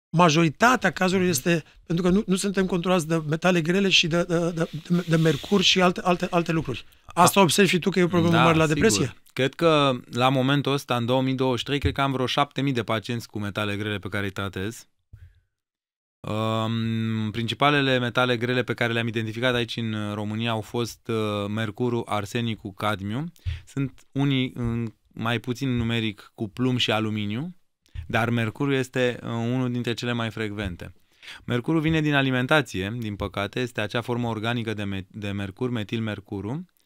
[0.09, 1.37] majoritatea cazurilor mm-hmm.
[1.37, 5.17] este pentru că nu, nu suntem controlați de metale grele și de, de, de, de
[5.17, 6.85] mercur și alte, alte, alte lucruri.
[7.07, 8.81] Asta observi și tu că e o problemă da, mare la sigur.
[8.81, 9.15] depresie?
[9.33, 13.39] Cred că la momentul ăsta, în 2023, cred că am vreo 7000 de pacienți cu
[13.39, 14.87] metale grele pe care îi tratez.
[16.21, 22.03] Um, principalele metale grele pe care le-am identificat aici în România au fost uh, mercurul,
[22.07, 23.25] arsenicul, cadmiu.
[23.67, 27.57] Sunt unii în, mai puțin numeric cu plumb și aluminiu,
[28.07, 30.93] dar mercurul este uh, unul dintre cele mai frecvente.
[31.45, 36.55] Mercurul vine din alimentație, din păcate, este acea formă organică de, me- de mercur, metilmercurul,
[36.55, 36.80] Uh,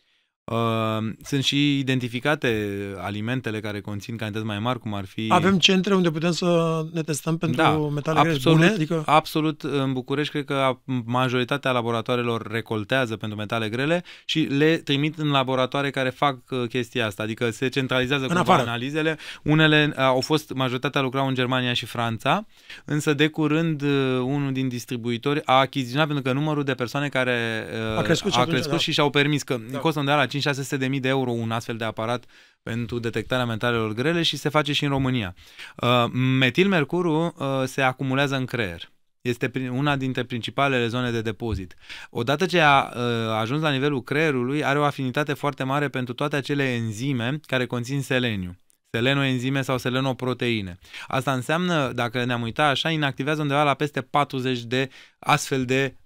[1.23, 5.27] sunt și identificate alimentele care conțin cantități mai mari, cum ar fi...
[5.29, 8.71] Avem centre unde putem să ne testăm pentru da, metale absolut, bune?
[8.71, 9.03] Adică...
[9.07, 9.63] Absolut.
[9.63, 15.91] În București, cred că majoritatea laboratoarelor recoltează pentru metale grele și le trimit în laboratoare
[15.91, 17.23] care fac uh, chestia asta.
[17.23, 19.19] Adică se centralizează cu analizele.
[19.43, 22.47] Unele uh, au fost, majoritatea lucrau în Germania și Franța,
[22.85, 23.89] însă de curând uh,
[24.25, 27.67] unul din distribuitori a achiziționat pentru că numărul de persoane care
[27.97, 28.79] a crescut, a crescut da.
[28.79, 29.79] și și-au permis că da.
[29.79, 32.25] costă undeva la 5-600 de mii de euro un astfel de aparat
[32.63, 35.35] pentru detectarea metalelor grele și se face și în România.
[35.77, 36.05] Uh,
[36.39, 38.93] metilmercurul uh, se acumulează în creier.
[39.21, 41.75] Este una dintre principalele zone de depozit.
[42.11, 43.03] Odată ce a uh,
[43.41, 48.03] ajuns la nivelul creierului, are o afinitate foarte mare pentru toate acele enzime care conțin
[48.03, 48.59] seleniu
[48.95, 50.79] selenoenzime sau selenoproteine.
[51.07, 55.97] Asta înseamnă, dacă ne-am uitat așa, inactivează undeva la peste 40 de astfel de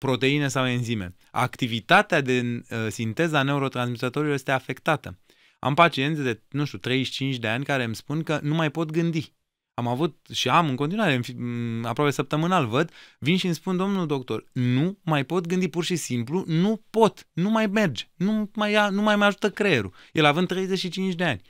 [0.00, 1.14] proteine sau enzime.
[1.30, 5.18] Activitatea de uh, sinteză a neurotransmisătorilor este afectată.
[5.58, 8.90] Am pacienți de, nu știu, 35 de ani care îmi spun că nu mai pot
[8.90, 9.32] gândi.
[9.74, 14.06] Am avut și am în continuare, în, aproape săptămânal văd, vin și îmi spun, domnul
[14.06, 18.72] doctor, nu mai pot gândi pur și simplu, nu pot, nu mai merge, nu mai,
[18.72, 19.94] ia, nu mai mă ajută creierul.
[20.12, 21.40] El având 35 de ani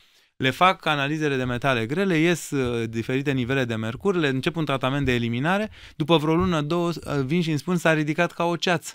[0.41, 4.65] le fac analizele de metale grele, ies uh, diferite nivele de mercur, le încep un
[4.65, 8.45] tratament de eliminare, după vreo lună, două, uh, vin și îmi spun s-a ridicat ca
[8.45, 8.95] o ceață.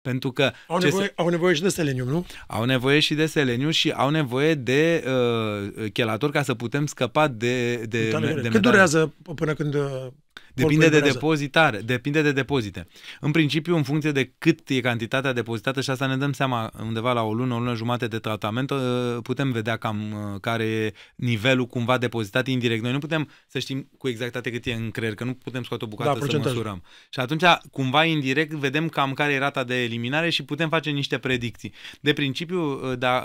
[0.00, 1.12] Pentru că au nevoie, se...
[1.16, 2.26] au nevoie și de selenium, nu?
[2.46, 7.28] Au nevoie și de selenium și au nevoie de uh, chelator ca să putem scăpa
[7.28, 8.48] de, de, de metale.
[8.48, 10.06] Cât durează până când uh,
[10.54, 12.86] Depinde de depozitare, depinde de depozite.
[13.20, 17.12] În principiu, în funcție de cât e cantitatea depozitată și asta ne dăm seama undeva
[17.12, 18.78] la o lună, o lună jumate de tratament, uh,
[19.22, 22.82] putem vedea cam uh, care e nivelul cumva depozitat indirect.
[22.82, 25.84] Noi nu putem să știm cu exactitate cât e în creier, că nu putem scoate
[25.84, 26.82] o bucată da, să măsurăm.
[27.10, 31.18] Și atunci, cumva indirect, vedem cam care e rata de eliminare și putem face niște
[31.18, 31.72] predicții.
[32.00, 33.18] De principiu, uh, da,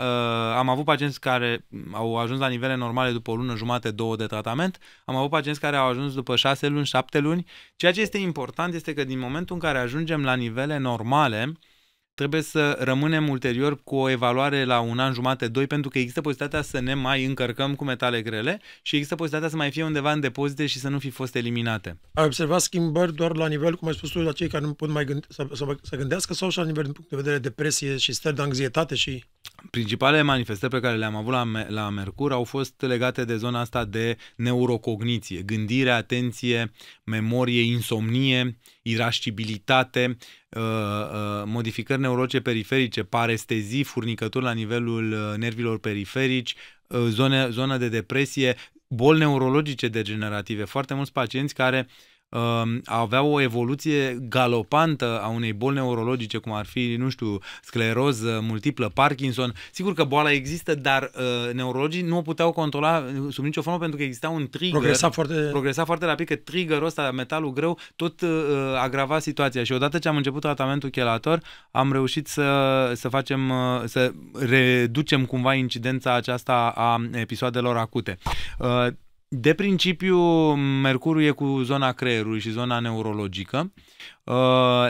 [0.57, 4.25] am avut pacienți care au ajuns la nivele normale după o lună jumate, două de
[4.25, 7.45] tratament, am avut pacienți care au ajuns după șase luni, șapte șapte luni.
[7.75, 11.51] Ceea ce este important este că din momentul în care ajungem la nivele normale,
[12.13, 16.21] trebuie să rămânem ulterior cu o evaluare la un an jumate, doi, pentru că există
[16.21, 20.11] posibilitatea să ne mai încărcăm cu metale grele și există posibilitatea să mai fie undeva
[20.11, 21.99] în depozite și să nu fi fost eliminate.
[22.13, 24.89] Ai observat schimbări doar la nivel, cum ai spus tu, la cei care nu pot
[24.89, 27.97] mai gândi, să, să, să gândească sau și la nivel din punct de vedere depresie
[27.97, 29.23] și stări de anxietate și...
[29.69, 33.85] Principalele manifestări pe care le-am avut la, la Mercur au fost legate de zona asta
[33.85, 36.71] de neurocogniție, gândire, atenție,
[37.03, 40.17] memorie, insomnie, irascibilitate,
[40.49, 46.55] uh, uh, modificări neurologice periferice, parestezii, furnicături la nivelul uh, nervilor periferici,
[47.07, 48.55] zone, zonă de depresie,
[48.87, 50.63] boli neurologice degenerative.
[50.63, 56.51] Foarte mulți pacienți care uh, uh, avea o evoluție galopantă a unei boli neurologice, cum
[56.53, 59.53] ar fi, nu știu, scleroză multiplă, Parkinson.
[59.71, 63.97] Sigur că boala există, dar uh, neurologii nu o puteau controla sub nicio formă pentru
[63.97, 64.79] că exista un trigger.
[64.79, 65.33] Progresa foarte...
[65.33, 68.29] Progresa foarte rapid, că triggerul ăsta, metalul greu, tot uh,
[68.81, 69.63] agrava situația.
[69.63, 75.25] Și odată ce am început tratamentul chelator, am reușit să, să facem, uh, să reducem
[75.25, 78.17] cumva incidența aceasta a episoadelor acute.
[78.59, 78.87] Uh,
[79.29, 80.19] de principiu,
[80.55, 83.71] Mercurul e cu zona creierului și zona neurologică.
[84.23, 84.33] Uh,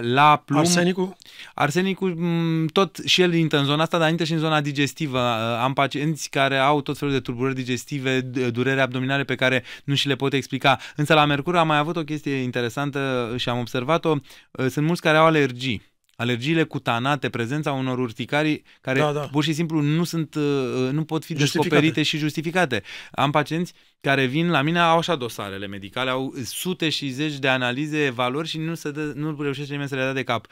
[0.01, 1.15] la plumb, arsenicul?
[1.53, 5.19] Arsenicul, mm, tot și el intră în zona asta, dar intră și în zona digestivă.
[5.19, 8.21] Uh, am pacienți care au tot felul de tulburări digestive,
[8.51, 10.77] durere abdominale pe care nu și le pot explica.
[10.95, 14.15] Însă la Mercur am mai avut o chestie interesantă și am observat-o.
[14.51, 15.81] Uh, sunt mulți care au alergii
[16.19, 19.19] Alergiile cutanate, prezența unor urticarii care Da, da.
[19.19, 20.43] pur și simplu nu sunt, uh,
[20.91, 21.69] nu pot fi Justificate.
[21.69, 22.83] descoperite și justificate.
[23.11, 27.47] Am pacienți care vin la mine, au așa dosarele medicale, au sute și zeci de
[27.47, 30.47] analize, valori și nu, se dă, nu reușește nimeni să le dea de cap.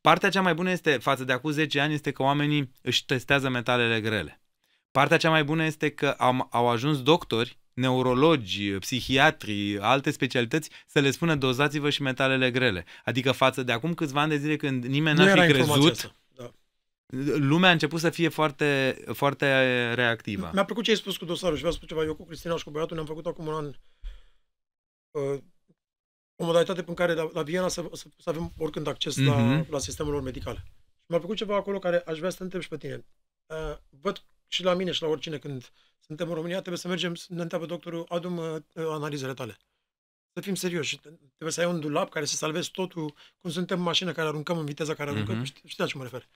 [0.00, 3.48] Partea cea mai bună este, față de acum 10 ani, este că oamenii își testează
[3.48, 4.40] metalele grele.
[4.90, 11.00] Partea cea mai bună este că am, au ajuns doctori, neurologi, psihiatri, alte specialități să
[11.00, 12.84] le spună dozați-vă și metalele grele.
[13.04, 15.90] Adică față de acum câțiva ani de zile când nimeni Nu n-ar era fi informația
[15.90, 16.14] crezut, asta.
[16.36, 16.52] Da.
[17.36, 19.46] lumea a început să fie foarte, foarte
[19.94, 20.50] reactivă.
[20.54, 22.08] Mi-a plăcut ce ai spus cu dosarul și vreau să spun ceva.
[22.08, 23.66] Eu cu Cristina și cu băiatul ne-am făcut acum un an
[25.10, 25.38] uh,
[26.36, 29.24] o modalitate prin care la, la Viena să, să, să avem oricând acces mm-hmm.
[29.24, 29.66] la, Mhm.
[29.70, 30.54] la sistemul lor medical.
[30.54, 33.04] Și mi-a plăcut ceva acolo care aș vrea să te întreb și pe tine.
[33.46, 35.70] Uh, văd și la mine și la oricine când
[36.06, 39.56] suntem în România, trebuie să mergem, să ne întreabă doctorul, adu-mi uh, analizele tale.
[40.32, 40.98] Să fim serioși.
[40.98, 44.58] Trebuie să ai un dulap care să salvezi totul, cum suntem în mașină care aruncăm
[44.58, 45.34] în viteza care aruncăm.
[45.34, 45.44] Mhm.
[45.44, 45.46] Mm-hmm.
[45.46, 46.28] Știi, știi la ce mă refer.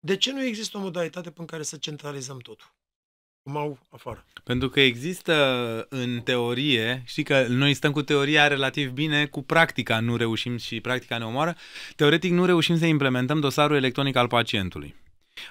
[0.00, 2.74] De ce nu există o modalitate prin care să centralizăm totul?
[3.42, 4.24] Cum au afară.
[4.44, 10.00] Pentru că există în teorie, știi că noi stăm cu teoria relativ bine, cu practica
[10.00, 11.56] nu reușim și practica ne omoară,
[11.96, 14.94] teoretic nu reușim să implementăm dosarul electronic al pacientului.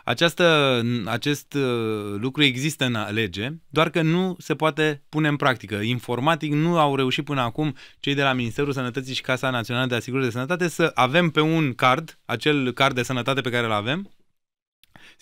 [0.04, 5.76] Această, acest uh, lucru există în lege, doar că nu se poate pune în practică.
[5.76, 9.96] Informatic nu au reușit până acum cei de la Ministerul Sănătății și Casa Națională de
[9.96, 13.72] Asigurări de Sănătate să avem pe un card, acel card de sănătate pe care îl
[13.72, 14.12] avem,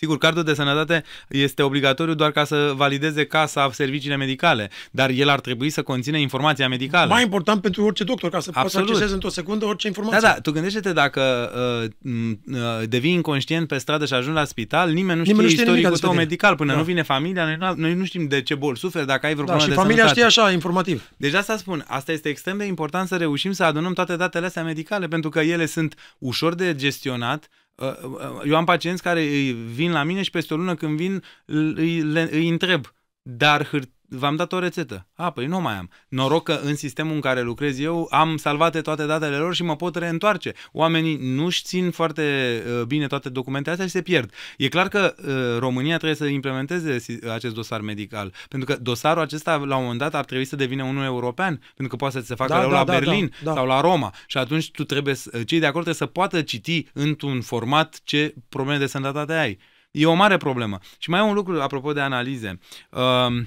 [0.00, 5.28] Sigur, cardul de sănătate este obligatoriu doar ca să valideze casa serviciile medicale, dar el
[5.28, 7.10] ar trebui să conțină informația medicală.
[7.12, 8.88] Mai important pentru orice doctor, ca să poți să Absolut.
[8.88, 10.18] accesezi într-o secundă orice informație.
[10.20, 11.50] Da, da, tu gândește-te dacă
[11.84, 15.48] uh, m, uh, devii inconștient pe stradă și ajungi la spital, nimeni nu știe, Nimeni
[15.48, 16.22] nu știe nimic istoricul despre tău tine.
[16.22, 16.78] medical până Da.
[16.78, 19.44] nu vine familia, noi, nu- noi nu știm de ce boli suferi, dacă ai vreo
[19.46, 20.28] da problemă și de familia sănătate.
[20.30, 21.08] știe așa, informativ.
[21.16, 24.62] Deci asta spun, asta este extrem de important să reușim să adunăm toate datele astea
[24.64, 27.48] medicale, pentru că ele sunt ușor de gestionat.
[27.80, 30.96] Uh, uh, Eu am pacienți care îi vin la mine și peste o lună când
[30.96, 32.86] vin îi, le, îi întreb,
[33.22, 35.06] dar hârt- v-am dat o rețetă.
[35.14, 35.90] A, păi nu mai am.
[36.08, 39.76] Noroc că în sistemul în care lucrez eu am salvate toate datele lor și mă
[39.76, 40.52] pot reîntoarce.
[40.72, 42.22] Oamenii nu-și țin foarte
[42.66, 44.32] uh, bine toate documentele astea și se pierd.
[44.56, 49.22] E clar că uh, România trebuie să implementeze si- acest dosar medical, pentru că dosarul
[49.22, 52.26] acesta la un moment dat ar trebui să devină unul european, pentru că poate să
[52.26, 53.54] se facă Da, da, da, la da, Berlin da, da.
[53.54, 56.86] sau la Roma și atunci tu trebuie să, cei de acolo trebuie să poată citi
[56.92, 59.58] într-un format ce probleme de sănătate ai.
[59.90, 60.78] E o mare problemă.
[60.98, 62.58] Și mai e un lucru apropo de analize.
[62.90, 63.40] Uh,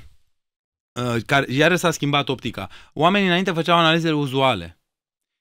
[0.94, 2.70] uh, care iară s-a schimbat optica.
[2.94, 4.78] Oamenii înainte făceau analizele uzuale.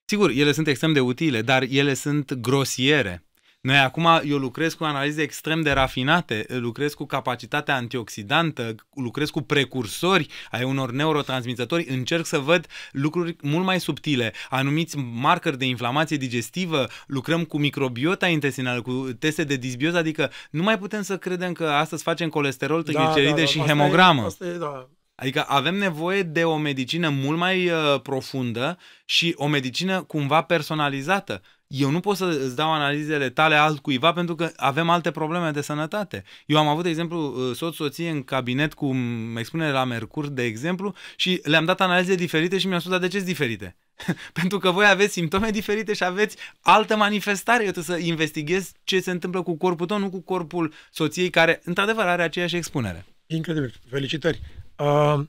[0.05, 3.25] Sigur, ele sunt extrem de utile, dar ele sunt grosiere.
[3.63, 9.41] Noi acum, eu lucrez cu analize extrem de rafinate, lucrez cu capacitatea antioxidantă, lucrez cu
[9.41, 16.17] precursori ai unor neurotransmițători, încerc să văd lucruri mult mai subtile, anumiți marcări de inflamație
[16.17, 21.53] digestivă, lucrăm cu microbiota intestinală, cu teste de disbioză, adică nu mai putem să credem
[21.53, 24.21] că astăzi facem colesterol, trigliceride și Da, asta hemogramă.
[24.21, 24.89] E, asta e, da.
[25.15, 31.41] Adică avem nevoie de o medicină mult mai uh, profundă și o medicină cumva personalizată.
[31.75, 35.61] Eu nu pot să îți dau analizele tale altcuiva pentru că avem alte probleme de
[35.61, 36.23] sănătate.
[36.45, 40.43] Eu am avut, de exemplu, uh, soț-soție în cabinet cu m, expunere la mercur, de
[40.43, 43.75] exemplu, și le-am dat analize diferite și mi-au spus, dar de ce sunt diferite?
[44.39, 47.65] pentru că voi aveți simptome diferite și aveți altă manifestare.
[47.65, 51.61] Eu trebuie să investighez ce se întâmplă cu corpul tău, nu cu corpul soției care,
[51.63, 53.05] într-adevăr, are aceeași expunere.
[53.27, 53.73] Incredibil.
[53.89, 54.41] Felicitări.
[54.77, 55.19] Uh,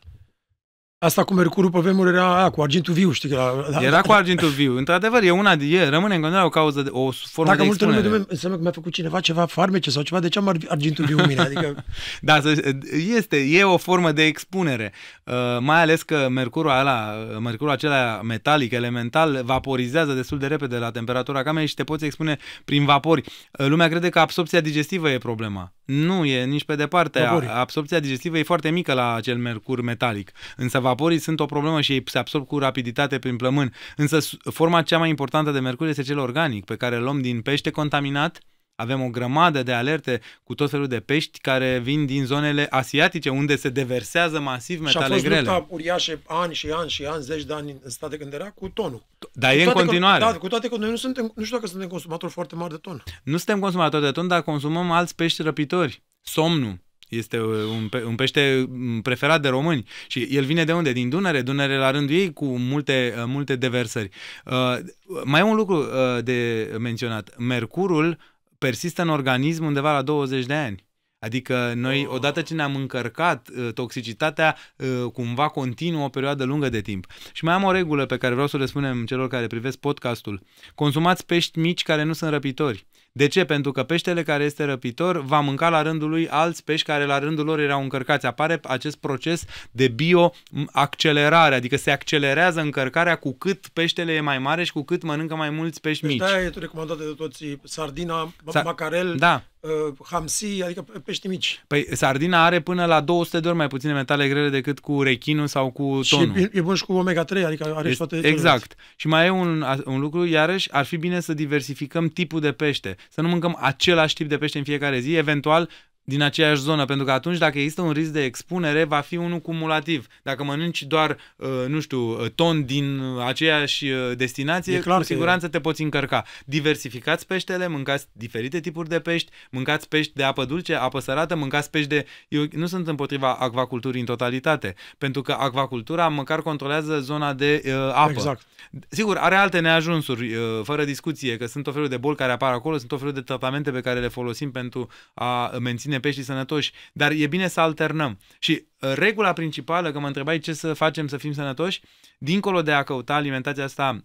[1.04, 3.28] asta cu Mercurul pe vremuri era aia, cu argintul viu, știi?
[3.28, 4.76] Că la, la, Era cu argintul viu.
[4.76, 7.84] Într-adevăr, e una, e, rămâne în continuare o cauză, de, o formă Dacă de multă
[7.84, 8.08] lume expunere.
[8.22, 11.04] dume, înseamnă că mi-a făcut cineva ceva farmece sau ceva, de ce am ar- argintul
[11.04, 11.40] viu în mine?
[11.40, 11.84] Adică,
[12.20, 12.74] Da, să-
[13.16, 14.92] este, e o formă de expunere.
[15.24, 20.90] Uh, mai ales că mercurul, ala, mercurul acela metalic, elemental, vaporizează destul de repede la
[20.90, 23.22] temperatura camerei și te poți expune prin vapori.
[23.58, 25.72] Uh, lumea crede că absorpția digestivă e problema.
[25.84, 27.20] Nu e nici pe departe.
[27.20, 27.48] Vaporii.
[27.48, 30.32] A- Absorpția digestivă e foarte mică la acel mercur metalic.
[30.56, 33.72] Însă vaporii sunt o problemă și ei se absorb cu rapiditate prin plămân.
[33.96, 37.20] Însă s- forma cea mai importantă de mercur este cel organic, pe care îl luăm
[37.20, 38.38] din pește contaminat.
[38.76, 43.28] Avem o grămadă de alerte cu tot felul de pești care vin din zonele asiatice,
[43.28, 45.40] unde se deversează masiv și a metale fost grele.
[45.40, 48.68] lupta uriașe ani și ani și ani, zeci de ani în state când era cu
[48.68, 49.02] tonul.
[49.32, 50.18] Dar Cu e în toate că- continuare.
[50.24, 52.76] Da, cu toate că noi nu suntem, nu știu dacă suntem consumatori foarte mari de
[52.78, 53.02] ton.
[53.22, 56.02] Nu suntem consumatori de ton, dar consumăm alți pești răpitori.
[56.20, 56.78] Somnul
[57.08, 60.92] este un, pe, un pește m, preferat de români și el vine de unde?
[60.92, 64.08] Din Dunăre, Dunăre la rândul ei cu multe, uh, multe deversări.
[64.44, 64.76] Uh,
[65.24, 67.38] mai e un lucru uh, de menționat.
[67.38, 68.18] Mercurul
[68.58, 70.84] persistă în organism undeva la 20 de ani.
[71.24, 76.80] Adică noi, odată ce ne-am încărcat, uh, toxicitatea uh, cumva continuă o perioadă lungă de
[76.80, 77.06] timp.
[77.32, 80.40] Și mai am o regulă pe care vreau să le spunem celor care privesc podcastul.
[80.74, 82.86] Consumați pești mici care nu sunt răpitori.
[83.16, 83.44] De ce?
[83.44, 87.18] Pentru că peștele care este răpitor va mânca la rândul lui alți pești care la
[87.18, 88.26] rândul lor erau încărcați.
[88.26, 94.64] Apare acest proces de bioaccelerare, adică se accelerează încărcarea cu cât peștele e mai mare
[94.64, 96.18] și cu cât mănâncă mai mulți pești mici.
[96.18, 99.42] Peștea e recomandată de toți, sardina, Sa- macarel, da.
[99.60, 99.70] uh,
[100.10, 101.64] hamsi, adică pești mici.
[101.66, 105.46] Păi sardina are până la 200 de ori mai puține metale grele decât cu rechinul
[105.46, 106.36] sau cu tonul.
[106.36, 108.36] Și e, e bun și cu omega-3, adică are și toate Exact.
[108.38, 108.74] Celelalte.
[108.96, 112.96] Și mai e un, un lucru, iarăși, ar fi bine să diversificăm tipul de pește.
[113.10, 115.70] Să nu mâncăm același tip de pește în fiecare zi, eventual
[116.04, 119.40] din aceeași zonă, pentru că atunci dacă există un risc de expunere, va fi unul
[119.40, 120.06] cumulativ.
[120.22, 125.46] Dacă mănânci doar, uh, nu știu, uh, ton din aceeași uh, destinație, clar cu siguranță
[125.46, 125.48] e.
[125.48, 126.24] te poți încărca.
[126.44, 131.70] Diversificați peștele, mâncați diferite tipuri de pești, mâncați pești de apă dulce, apă sărată, mâncați
[131.70, 132.06] pești de...
[132.28, 137.72] Eu nu sunt împotriva acvaculturii în totalitate, pentru că acvacultura măcar controlează zona de uh,
[137.92, 138.10] apă.
[138.10, 138.46] Exact.
[138.88, 142.52] Sigur, are alte neajunsuri, uh, fără discuție, că sunt o felul de boli care apar
[142.52, 146.22] acolo, sunt o felul de tratamente pe care le folosim pentru a menține menține peștii
[146.22, 148.18] sănătoși, dar e bine să alternăm.
[148.38, 151.80] Și uh, regula principală, că mă întrebai ce să facem să fim sănătoși,
[152.18, 154.04] dincolo de a căuta alimentația asta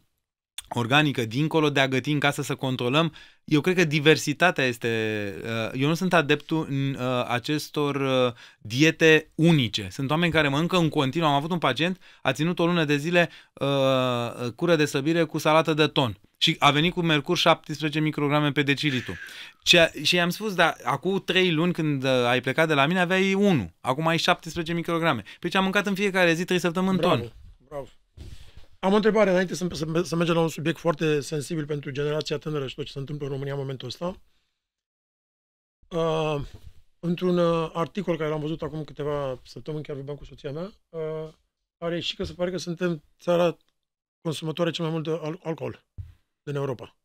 [0.69, 3.13] organică, dincolo de a găti în casă să controlăm,
[3.43, 5.33] eu cred că diversitatea este...
[5.43, 8.01] Uh, eu nu sunt adeptul în uh, acestor
[8.59, 9.87] diete unice.
[9.91, 11.27] Sunt oameni care mănâncă în continuu.
[11.27, 13.29] Am avut un pacient, a ținut o lună de zile
[14.55, 18.61] cură de săbire cu salată de ton și a venit cu mercur 17 micrograme pe
[18.61, 19.17] decilitru.
[19.63, 22.99] Ce, și i-am spus, da, acum 3 luni când uh, ai plecat de la mine
[22.99, 25.23] aveai 1, acum ai 17 micrograme.
[25.39, 27.33] Păi ce am mâncat în fiecare zi 3 săptămâni bravo, ton.
[27.67, 27.87] Bravo.
[28.79, 32.37] Am o întrebare înainte să, să, să mergem la un subiect foarte sensibil pentru generația
[32.37, 34.15] tânără și tot ce se întâmplă în România în momentul ăsta.
[35.89, 36.41] Uh,
[36.99, 41.33] într-un uh, articol care l-am văzut acum câteva săptămăni, chiar vorbeam cu soția mea, uh,
[41.77, 43.57] are și că se pare că suntem țara
[44.21, 45.85] consumatoare cel mai mult de al- alcool
[46.43, 46.95] din Europa.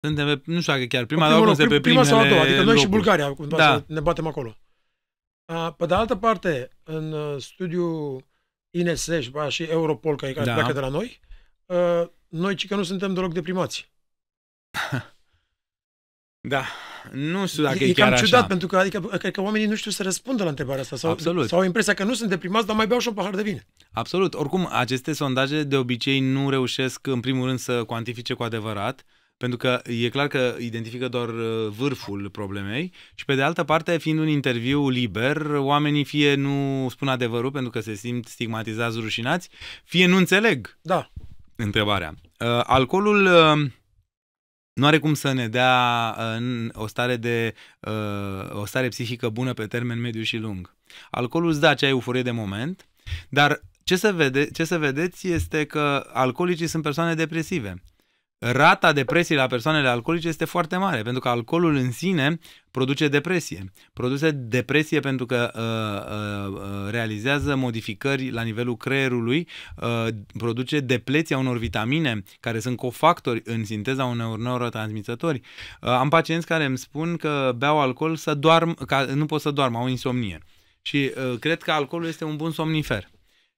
[0.00, 2.56] Suntem pe, nu știu dacă chiar prima dată loc, pe prima sau a doua, adică
[2.56, 2.80] noi locuri.
[2.80, 3.76] și Bulgaria, cumva da.
[3.76, 4.56] să ne batem acolo.
[5.76, 8.24] Pe de altă parte, în uh, studiul
[8.72, 9.08] INS
[9.48, 10.54] și Europol, care, care da.
[10.54, 11.20] pleacă de la noi,
[11.66, 13.90] uh, noi ci că nu suntem deloc deprimați.
[16.48, 16.64] Da,
[17.12, 18.48] nu știu dacă e, e chiar cam ciudat, așa.
[18.48, 20.96] pentru că adică, cred că oamenii nu știu să răspundă la întrebarea asta.
[20.96, 21.48] Sau, Absolut.
[21.48, 23.64] sau au impresia că nu sunt deprimați, dar mai beau și un pahar de vin.
[23.92, 24.34] Absolut.
[24.34, 29.04] Oricum, aceste sondaje de obicei nu reușesc, în primul rând, să cuantifice cu adevărat,
[29.42, 33.98] pentru că e clar că identifică doar uh, vârful problemei și pe de altă parte,
[33.98, 39.48] fiind un interviu liber, oamenii fie nu spun adevărul pentru că se simt stigmatizați, rușinați,
[39.84, 41.10] fie nu înțeleg da.
[41.56, 42.14] întrebarea.
[42.38, 43.70] Uh, alcoolul uh,
[44.72, 47.54] nu are cum să ne dea în o stare de
[48.50, 50.76] o stare psihică bună pe termen mediu și lung.
[51.10, 52.88] Alcoolul îți dă acea euforie de moment,
[53.28, 57.82] dar ce să, vede, ce să vedeți este că alcoolicii sunt persoane depresive
[58.42, 62.38] rata depresiei la persoanele alcoolice este foarte mare, pentru că alcoolul în sine
[62.70, 63.72] produce depresie.
[63.92, 70.06] Produce depresie pentru că uh, uh, uh, realizează modificări la nivelul creierului, uh,
[70.38, 75.40] produce depleția unor vitamine care sunt cofactori în sinteza unor neurotransmițători.
[75.80, 79.50] Uh, am pacienți care îmi spun că beau alcool să doarm, că nu pot să
[79.50, 80.38] doarm, au insomnie.
[80.82, 83.10] Și uh, cred că alcoolul este un bun somnifer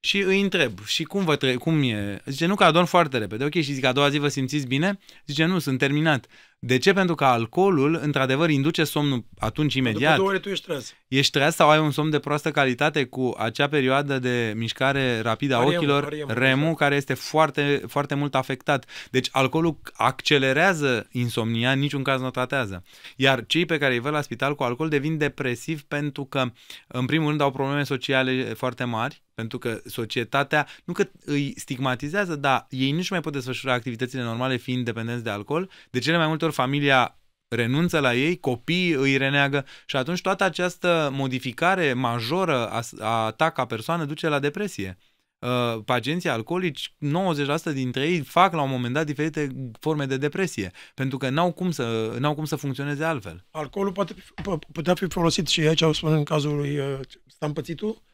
[0.05, 2.23] și îi întreb, și cum vă tre- cum e?
[2.25, 3.45] Zice, nu că adorm foarte repede.
[3.45, 4.99] Ok, și zic, a doua zi vă simțiți bine?
[5.27, 6.27] Zice, nu, sunt terminat.
[6.67, 6.93] De ce?
[6.93, 10.01] Pentru că alcoolul, într-adevăr, induce somnul atunci imediat.
[10.03, 10.95] După două ore tu ești treaz.
[11.09, 15.57] Ești treaz sau ai un somn de proastă calitate cu acea perioadă de mișcare rapidă
[15.57, 16.77] a REM, ochilor, REM, REM exact.
[16.77, 18.85] care este foarte, foarte mult afectat.
[19.11, 22.85] Deci alcoolul accelerează insomnia, în niciun caz nu o tratează.
[23.17, 26.53] Iar cei pe care îi văd la spital cu alcool devin depresivi pentru că,
[26.87, 32.37] în primul rând, au probleme sociale foarte mari, pentru că societatea, nu că îi stigmatizează,
[32.37, 35.71] dar ei nu-și mai pot desfășura activitățile normale fiind dependenți de alcool.
[35.91, 40.45] De cele mai multe ori familia renunță la ei, copiii îi reneagă și atunci toată
[40.45, 44.99] această modificare majoră a, a ta ca persoană duce la depresie.
[45.39, 46.95] Uh, pacienții alcoolici,
[47.71, 49.49] 90% dintre ei fac la un moment dat diferite
[49.81, 53.45] forme de depresie, pentru că n-au cum să, n-au cum să funcționeze altfel.
[53.51, 54.15] Alcoolul poate,
[54.73, 58.13] putea fi folosit și aici, au spus în cazul lui uh, Stampățitu, Uh,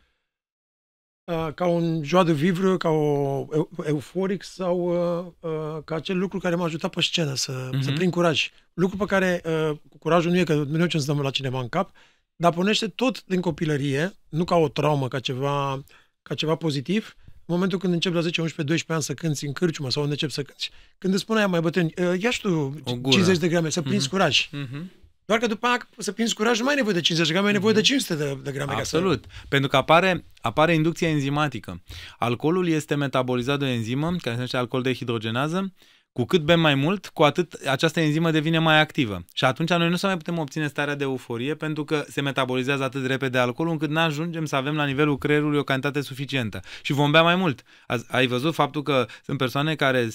[1.55, 3.47] ca un joie de vivre, ca o
[3.87, 7.81] euforic sau uh, uh, ca acel lucru care m-a ajutat pe scenă să, uh-huh.
[7.81, 7.95] să mhm.
[7.95, 8.51] prind curaj.
[8.75, 11.69] Lucru pe care uh, curajul nu e că nu ce să dăm la cineva în
[11.69, 11.91] cap,
[12.37, 15.85] dar punește tot din copilărie, nu ca o traumă, ca ceva,
[16.23, 19.53] ca ceva pozitiv, în momentul când începi la 10, 11, 12 ani să cânti în
[19.53, 22.41] cârciumă sau unde începi să cânti, când îți spune aia mai bătrâni, uh, ia și
[22.41, 24.11] tu 50 de grame, să prinzi uh-huh.
[24.11, 24.49] curaj.
[24.49, 25.00] Uh-huh.
[25.31, 27.49] Doar că după aia să prinzi curaj nu mai ai nevoie de 50 de grame,
[27.49, 28.73] ai nevoie de 500 de, de grame.
[28.73, 29.25] Absolut.
[29.27, 29.47] Ca să...
[29.49, 31.83] Pentru că apare, apare inducția enzimatică.
[32.19, 35.73] Alcoolul este metabolizat de o enzimă, care se numește alcool de hidrogenază,
[36.13, 39.25] Cu cât bem mai mult, cu atât această enzimă devine mai activă.
[39.35, 42.83] Și atunci noi nu să mai putem obține starea de euforie pentru că se metabolizează
[42.83, 46.61] atât de repede alcoolul încât nu ajungem să avem la nivelul creierului o cantitate suficientă.
[46.83, 47.63] Și vom bea mai mult.
[48.09, 50.09] Ai văzut faptul că sunt persoane care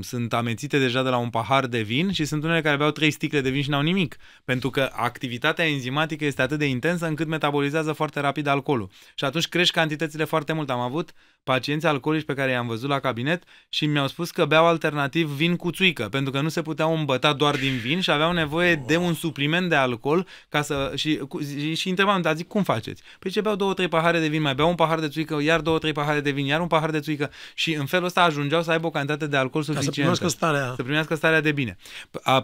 [0.00, 3.10] sunt amețite deja de la un pahar de vin și sunt unele care beau trei
[3.10, 4.16] sticle de vin și n-au nimic.
[4.44, 8.90] Pentru că activitatea enzimatică este atât de intensă încât metabolizează foarte rapid alcoolul.
[9.14, 10.70] Și atunci crești cantitățile foarte mult.
[10.70, 11.12] Am avut
[11.44, 15.56] pacienți alcoolici pe care i-am văzut la cabinet și mi-au spus că beau alternativ vin
[15.56, 18.96] cu țuică, pentru că nu se puteau îmbăta doar din vin și aveau nevoie de
[18.96, 20.92] un supliment de alcool ca să...
[20.94, 21.20] Și,
[21.58, 23.02] și, și întrebam, dar zic, cum faceți?
[23.18, 25.60] Păi ce beau două, trei pahare de vin, mai beau un pahar de țuică, iar
[25.60, 28.62] două, trei pahare de vin, iar un pahar de țuică și în felul ăsta ajungeau
[28.62, 29.90] să aibă o cantitate de alcool suficientă.
[29.90, 30.72] Ca să primească starea.
[30.76, 31.76] Să primească starea de bine.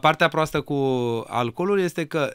[0.00, 0.74] Partea proastă cu
[1.28, 2.32] alcoolul este că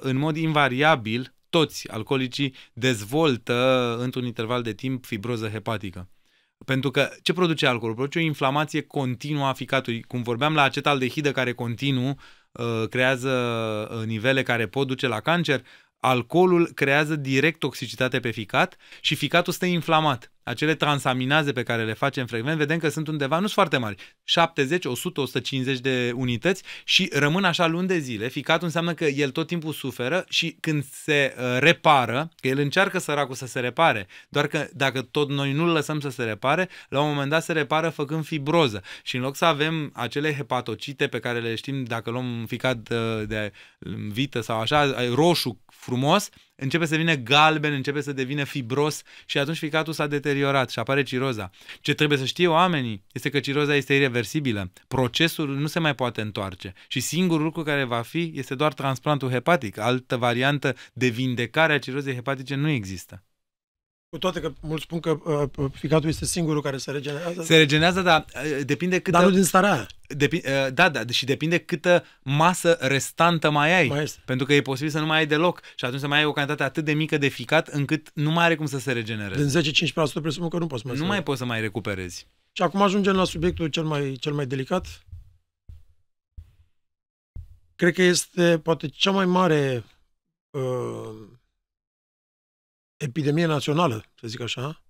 [0.00, 6.08] în mod invariabil toți alcoolicii dezvoltă într-un interval de timp fibroză hepatică.
[6.68, 7.96] Pentru că ce produce alcoolul?
[7.96, 10.02] Produce o inflamație continuă a ficatului.
[10.02, 12.18] Cum vorbeam la acetaldehidă care continuu
[12.52, 13.30] uh, creează
[13.92, 15.64] uh, nivele care pot duce la cancer,
[16.00, 21.92] alcoolul creează direct toxicitate pe ficat și ficatul stă inflamat acele transaminaze pe care le
[21.92, 26.62] facem frecvent, vedem că sunt undeva, nu sunt foarte mari, 70, 100, 150 de unități
[26.84, 28.28] și rămân așa luni de zile.
[28.28, 32.98] Ficatul înseamnă că el tot timpul suferă și când se uh, repară, că el încearcă
[32.98, 37.00] săracul să se repare, doar că dacă tot noi nu-l lăsăm să se repare, la
[37.00, 38.82] un moment dat se repară făcând fibroză.
[39.02, 43.26] Și în loc să avem acele hepatocite pe care le știm dacă luăm ficat uh,
[43.26, 43.52] de
[44.08, 46.28] vită sau așa, roșu frumos,
[46.60, 51.02] începe să devină galben, începe să devină fibros și atunci ficatul s-a deteriorat și apare
[51.02, 51.50] ciroza.
[51.80, 54.72] Ce trebuie să știe oamenii este că ciroza este irreversibilă.
[54.88, 59.30] Procesul nu se mai poate întoarce și singurul lucru care va fi este doar transplantul
[59.30, 59.78] hepatic.
[59.78, 63.22] Altă variantă de vindecare a cirozei hepatice nu există.
[64.10, 67.42] Cu toate că mulți spun că uh, uh, ficatul este singurul care se regenerează.
[67.42, 69.16] Se regenerează, dar uh, depinde câtă...
[69.16, 69.86] Dar nu din starea aia.
[70.06, 73.88] Depi, uh, da, da, și depinde câtă masă restantă mai ai.
[73.88, 74.22] Mai este.
[74.24, 76.32] Pentru că e posibil să nu mai ai deloc și atunci să mai ai o
[76.32, 79.60] cantitate atât de mică de ficat încât nu mai are cum să se regenereze.
[79.60, 82.26] Din 10-15% presupun că nu poți mai Nu mai poți să mai recuperezi.
[82.52, 85.06] Și acum ajungem la subiectul cel mai, cel mai delicat.
[87.76, 89.84] Cred că este poate cea mai mare
[90.50, 91.37] uh,
[92.98, 94.82] epidemie națională, să zic așa,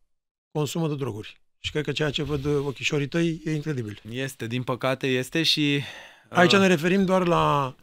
[0.51, 1.41] consumă de droguri.
[1.59, 4.01] Și cred că ceea ce văd ochișorii tăi e incredibil.
[4.11, 5.81] Este, din păcate este și...
[6.31, 6.37] Uh...
[6.39, 7.75] Aici ne referim doar la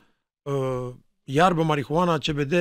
[0.42, 2.54] uh, iarbă, marihuana, CBD,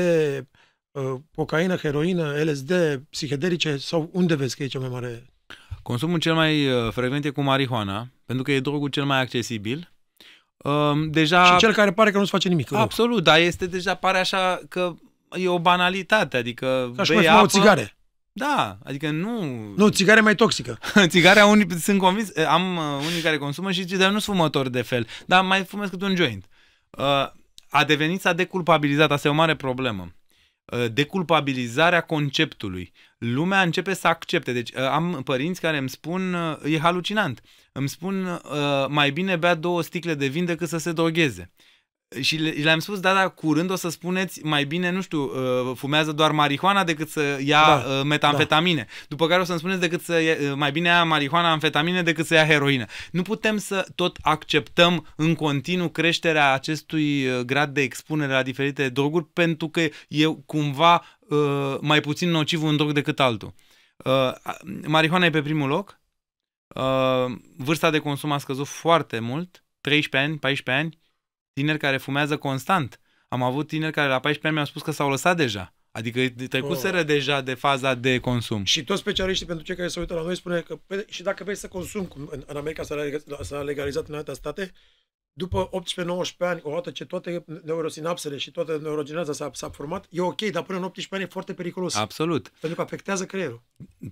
[0.91, 2.73] uh, cocaină, heroină, LSD,
[3.11, 5.27] psihedelice sau unde vezi că e cel mai mare?
[5.83, 9.93] Consumul cel mai uh, frecvent e cu marihuana, pentru că e drogul cel mai accesibil.
[10.57, 11.45] Uh, deja...
[11.45, 12.73] Și cel care pare că nu-ți face nimic.
[12.73, 14.95] Absolut, dar este deja, pare așa că
[15.37, 17.97] e o banalitate, adică Ca și mai apă, o țigare.
[18.32, 19.45] Da, adică nu...
[19.76, 20.78] Nu, țigare mai toxică.
[21.07, 24.70] Țigarea, unii sunt convins, am uh, unii care consumă și zice, dar nu sunt fumători
[24.70, 26.45] de fel, dar mai fumez cât un joint.
[26.91, 27.05] Uh,
[27.68, 30.12] a devenit, s-a deculpabilizat, asta e o mare problemă.
[30.64, 32.93] Uh, deculpabilizarea conceptului.
[33.18, 34.53] Lumea începe să accepte.
[34.53, 37.41] Deci uh, am părinți care îmi spun, uh, e halucinant,
[37.72, 38.41] îmi spun uh,
[38.89, 41.53] mai bine bea două sticle de vin decât să se drogheze.
[42.21, 46.12] Și le-am spus, da, da, curând o să spuneți mai bine, nu știu, uh, fumează
[46.12, 48.81] doar marihuana decât să ia da, uh, metamfetamine.
[48.89, 49.05] Da.
[49.09, 52.27] După care o să-mi spuneți decât să ia, uh, mai bine ia marihuana, amfetamine decât
[52.27, 52.85] să ia heroină.
[53.11, 59.27] Nu putem să tot acceptăm în continuu creșterea acestui grad de expunere la diferite droguri
[59.33, 61.05] pentru că e cumva
[61.81, 63.55] mai puțin nociv un drog decât altul.
[64.87, 66.01] Marihuana e pe primul loc.
[67.57, 71.03] Vârsta de consum a scăzut foarte mult, 13 ani, 14 ani
[71.55, 73.01] tineri care fumează constant.
[73.29, 75.75] Am avut tineri care la 14 ani mi-au spus că s-au lăsat deja.
[75.91, 77.05] Adică trecuseră oh.
[77.05, 78.65] deja de faza de consum.
[78.65, 80.79] Și toți specialiștii pentru cei care se uită la noi spune că
[81.09, 84.33] și dacă vrei să consumi, cum în, în America s-a legalizat, s-a legalizat în alte
[84.33, 84.73] state,
[85.37, 90.41] după 18-19 ani, odată ce toate neurosinapsele și toată neurogeneaza s-a, s-a format, e ok,
[90.41, 91.95] dar până în 18 ani e foarte periculos.
[91.95, 92.53] Absolut.
[92.61, 93.62] Pentru că afectează creierul.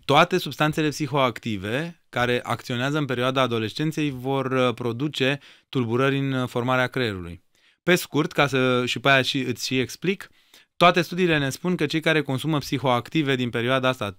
[0.04, 6.86] Toate substanțele psihoactive care acționează în perioada adolescenței vor uh, produce tulburări în uh, formarea
[6.86, 7.42] creierului.
[7.82, 10.30] Pe scurt, ca să și pe aia și, îți și explic,
[10.76, 14.18] toate studiile ne spun că cei care consumă psihoactive din perioada asta,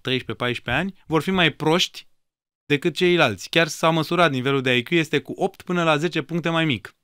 [0.64, 2.06] ani, vor fi mai proști
[2.66, 3.48] decât ceilalți.
[3.48, 6.96] Chiar s-a măsurat nivelul de IQ, este cu 8 până la 10 puncte mai mic.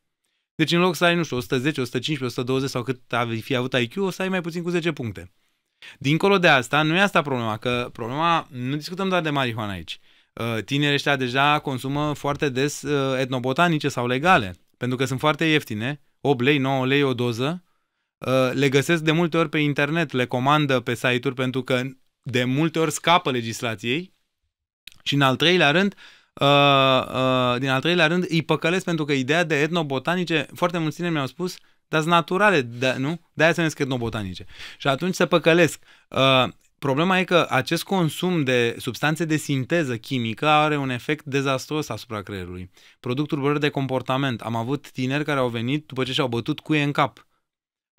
[0.54, 3.72] Deci în loc să ai, nu știu, 110, 115, 120 sau cât ai fi avut
[3.72, 5.32] IQ, o să ai mai puțin cu 10 puncte.
[5.98, 9.98] Dincolo de asta, nu e asta problema, că problema, nu discutăm doar de marihuana aici.
[10.32, 15.44] Uh, tinerii ăștia deja consumă foarte des uh, etnobotanice sau legale, pentru că sunt foarte
[15.44, 17.64] ieftine, 8 lei, 9 lei o doză,
[18.18, 21.82] uh, le găsesc de multe ori pe internet, le comandă pe site-uri pentru că
[22.22, 24.14] de multe ori scapă legislației
[25.02, 25.94] și în al treilea rând,
[26.32, 30.96] Uh, uh, din al treilea rând, îi păcălesc pentru că ideea de etnobotanice, foarte mulți
[30.96, 31.56] tineri mi-au spus,
[31.88, 33.20] dar naturale, de, nu?
[33.32, 34.46] De-aia se numesc etnobotanice.
[34.78, 35.82] Și atunci se păcălesc.
[36.08, 41.88] Uh, Problema e că acest consum de substanțe de sinteză chimică are un efect dezastros
[41.88, 42.70] asupra creierului.
[43.00, 44.40] Produc tulburări de comportament.
[44.40, 47.26] Am avut tineri care au venit după ce și-au bătut cuie în cap.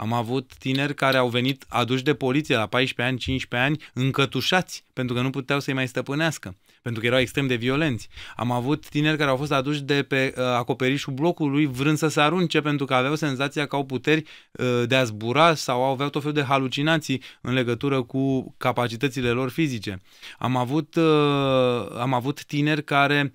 [0.02, 4.84] Am avut tineri care au venit aduși de poliție la 14 ani, 15 ani, încătușați,
[4.94, 8.10] pentru că nu puteau să-i mai stăpânească pentru că erau extrem de violenți.
[8.36, 12.22] Am avut tineri care au fost aduși de pe uh, acoperișul blocului vrând să se
[12.22, 16.22] arunce pentru că aveau senzația că au puteri uh, de a zbura sau aveau tot
[16.22, 20.02] felul de halucinații în legătură cu capacitățile lor fizice.
[20.38, 23.32] Am avut, uh, am avut tineri care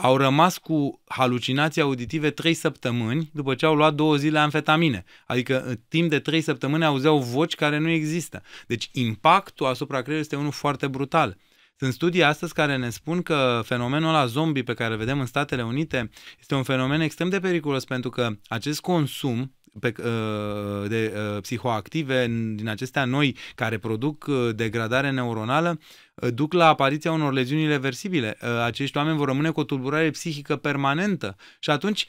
[0.00, 5.04] au rămas cu halucinații auditive trei săptămâni după ce au luat două zile amfetamine.
[5.26, 8.42] Adică în timp de trei săptămâni auzeau voci care nu există.
[8.66, 11.36] Deci impactul asupra creierului este unul foarte brutal.
[11.76, 15.26] Sunt studii astăzi care ne spun că fenomenul la zombie pe care îl vedem în
[15.26, 21.14] Statele Unite este un fenomen extrem de periculos pentru că acest consum pe, uh, de
[21.14, 25.78] uh, psihoactive din acestea noi care produc uh, degradare neuronală
[26.20, 28.38] duc la apariția unor leziuni irreversibile.
[28.64, 32.06] Acești oameni vor rămâne cu o tulburare psihică permanentă și atunci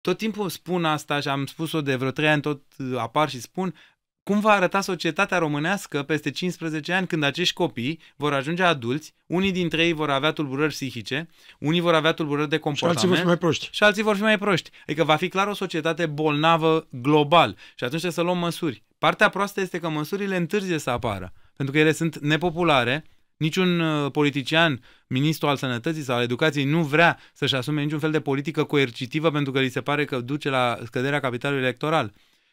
[0.00, 2.62] tot timpul spun asta și am spus-o de vreo trei ani, tot
[2.96, 3.74] apar și spun,
[4.22, 9.52] cum va arăta societatea românească peste 15 ani când acești copii vor ajunge adulți, unii
[9.52, 11.28] dintre ei vor avea tulburări psihice,
[11.58, 13.68] unii vor avea tulburări de comportament și alții vor fi mai proști.
[13.72, 14.70] Și alții vor fi mai proști.
[14.82, 18.82] Adică va fi clar o societate bolnavă global și atunci trebuie să luăm măsuri.
[18.98, 23.04] Partea proastă este că măsurile întârzie să apară, pentru că ele sunt nepopulare,
[23.36, 28.10] Niciun uh, politician, ministru al sănătății sau al educației nu vrea să-și asume niciun fel
[28.10, 32.12] de politică coercitivă pentru că li se pare că duce la scăderea capitalului electoral.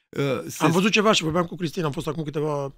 [0.09, 0.63] Uh, se...
[0.63, 2.75] Am văzut ceva și vorbeam cu Cristina, am fost acum câteva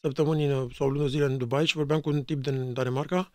[0.00, 3.30] săptămâni sau lună zile în Dubai și vorbeam cu un tip din Danemarca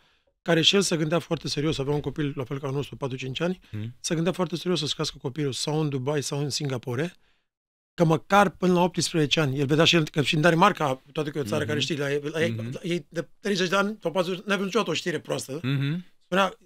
[0.48, 2.96] care și el se gândea foarte serios, avea un copil la fel ca al nostru,
[2.96, 3.96] 4-5 ani, mm.
[4.00, 7.16] se gândea foarte serios să-și crească copilul sau în Dubai sau în Singapore,
[7.98, 11.30] că măcar până la 18 ani, el vedea și el că și în Danemarca, toate
[11.30, 11.68] că e o țară mm-hmm.
[11.68, 12.72] care știi, la, la, ei, mm-hmm.
[12.72, 15.98] la ei de 30 de ani sau 40, n-ai văzut niciodată o știre proastă, mm-hmm.
[16.26, 16.58] spunea,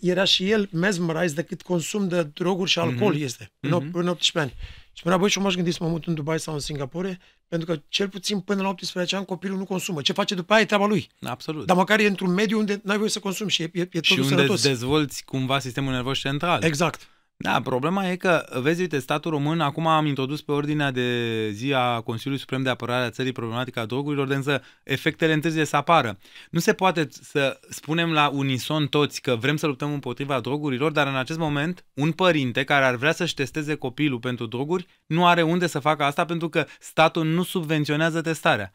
[0.00, 3.22] era și el mesmerized de cât consum de droguri și alcool mm-hmm.
[3.22, 3.92] este, în, mm-hmm.
[3.92, 4.54] în 18 ani.
[4.92, 7.66] Și spunea, băi, și m-aș gândi să mă mut în Dubai sau în Singapore, pentru
[7.74, 10.02] că cel puțin până la 18 ani copilul nu consumă.
[10.02, 11.08] Ce face după aia e treaba lui.
[11.20, 11.66] Absolut.
[11.66, 14.12] Dar măcar e într-un mediu unde n-ai voie să consumi și e, e, e Și
[14.18, 14.62] unde sănătos.
[14.62, 16.62] dezvolți cumva sistemul nervos central.
[16.62, 17.08] Exact.
[17.40, 21.72] Da, problema e că, vezi, uite, statul român, acum am introdus pe ordinea de zi
[21.72, 26.18] a Consiliului Suprem de Apărare a țării problematica drogurilor, de însă efectele întârzie să apară.
[26.50, 31.06] Nu se poate să spunem la unison toți că vrem să luptăm împotriva drogurilor, dar
[31.06, 35.42] în acest moment un părinte care ar vrea să-și testeze copilul pentru droguri nu are
[35.42, 38.72] unde să facă asta pentru că statul nu subvenționează testarea.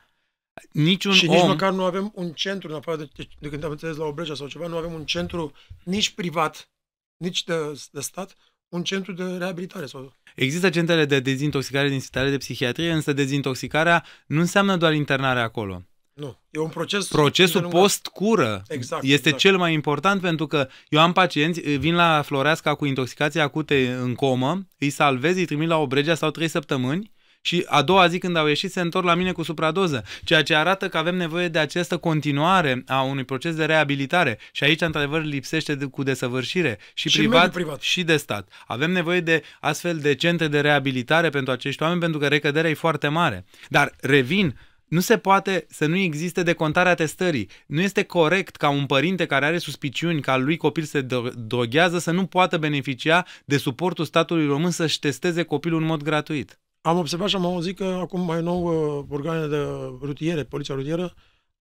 [0.72, 1.36] Niciun și om...
[1.36, 4.36] nici măcar nu avem un centru, în afară de, de când am înțeles la Obreja
[4.36, 5.52] sau ceva, nu avem un centru
[5.84, 6.70] nici privat,
[7.18, 7.56] nici de,
[7.92, 8.36] de stat,
[8.74, 9.86] un centru de reabilitare.
[9.86, 10.14] Sau...
[10.36, 15.84] Există centrele de dezintoxicare din spitale de psihiatrie, însă dezintoxicarea nu înseamnă doar internarea acolo.
[16.14, 17.08] Nu, e un proces...
[17.08, 19.38] Procesul post-cură exact, este exact.
[19.38, 24.16] cel mai important pentru că eu am pacienți, vin la Floreasca cu intoxicație acute în
[24.16, 27.12] comă, îi salvez, îi trimit la Obregea sau trei săptămâni
[27.46, 30.56] și a doua zi când au ieșit se întorc la mine cu supradoză, ceea ce
[30.56, 35.24] arată că avem nevoie de această continuare a unui proces de reabilitare și aici într-adevăr
[35.24, 37.82] lipsește de, cu desăvârșire și, Și privat, mediul privat.
[37.82, 38.48] și de stat.
[38.68, 42.74] Avem nevoie de astfel de centre de reabilitare pentru acești oameni pentru că recăderea e
[42.74, 43.46] foarte mare.
[43.68, 47.50] Dar revin, nu se poate să nu existe decontarea testării.
[47.66, 51.34] Nu este corect ca un părinte care are suspiciuni că al lui copil se dro-
[51.36, 56.58] droghează să nu poată beneficia de suportul statului român să-și testeze copilul în mod gratuit.
[56.86, 59.64] Am observat și am auzit că acum mai nou uh, organele de
[60.02, 61.14] rutiere, poliția rutieră,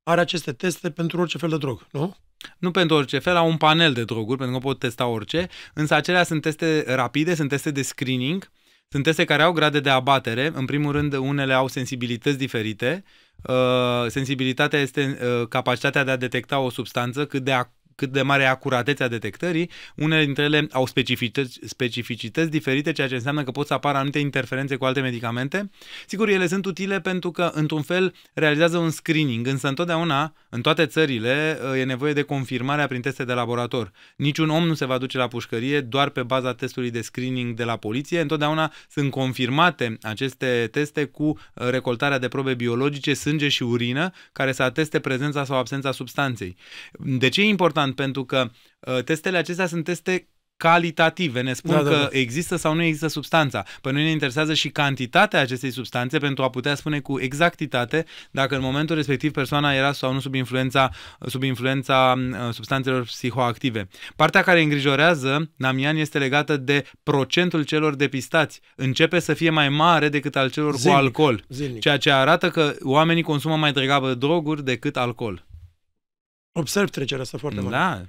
[0.03, 2.17] are aceste teste pentru orice fel de drog, nu?
[2.59, 5.95] Nu pentru orice fel, au un panel de droguri, pentru că pot testa orice, însă
[5.95, 8.51] acelea sunt teste rapide, sunt teste de screening,
[8.89, 10.51] sunt teste care au grade de abatere.
[10.55, 13.05] În primul rând, unele au sensibilități diferite.
[13.43, 18.23] Uh, sensibilitatea este uh, capacitatea de a detecta o substanță, cât de ac- cât de
[18.23, 23.51] mare e acuratețea detectării, unele dintre ele au specificități, specificități diferite, ceea ce înseamnă că
[23.51, 25.71] pot să apară anumite interferențe cu alte medicamente.
[26.07, 30.87] Sigur, ele sunt utile pentru că, într-un fel, realizează un screening, însă întotdeauna, în toate
[30.87, 33.93] țările, e nevoie de confirmarea prin teste de laborator.
[34.17, 37.65] Niciun om nu se va duce la pușcărie doar pe baza testului de screening de
[37.65, 38.21] la poliție.
[38.21, 44.63] Întotdeauna sunt confirmate aceste teste cu recoltarea de probe biologice, sânge și urină, care să
[44.63, 46.57] ateste prezența sau absența substanței.
[46.99, 47.82] De ce e important?
[47.91, 50.27] Pentru că uh, testele acestea sunt teste
[50.63, 52.09] calitative, ne spun Da, da, că da.
[52.11, 53.65] există sau nu există substanța.
[53.81, 58.55] Pe noi ne interesează și cantitatea acestei substanțe pentru a putea spune cu exactitate dacă
[58.55, 60.91] în momentul respectiv persoana era sau nu sub influența,
[61.27, 63.89] sub influența uh, substanțelor psihoactive.
[64.17, 68.61] Partea care îngrijorează Namian este legată de procentul celor depistați.
[68.77, 70.97] Începe să fie mai mare decât al celor Zilnic.
[70.97, 71.45] cu alcool.
[71.49, 71.81] Zilnic.
[71.81, 75.47] Ceea ce arată că oamenii consumă mai degrabă droguri decât alcool.
[76.53, 77.77] Observ trecerea asta foarte mare.
[77.77, 78.03] Da.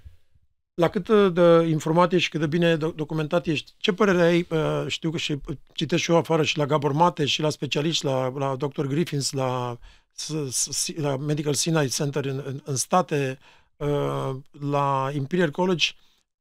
[0.74, 4.48] La cât de informat ești și cât de bine do- documentat ești, ce părere ai,
[4.50, 7.50] uh, știu că și uh, citesc și eu afară și la Gabor Mate și la
[7.50, 8.86] specialiști, la, la Dr.
[8.86, 9.78] Griffins, la,
[10.12, 13.40] s- s- la Medical Sinai Center în, în, în state,
[13.78, 14.36] uh,
[14.70, 15.88] la Imperial College,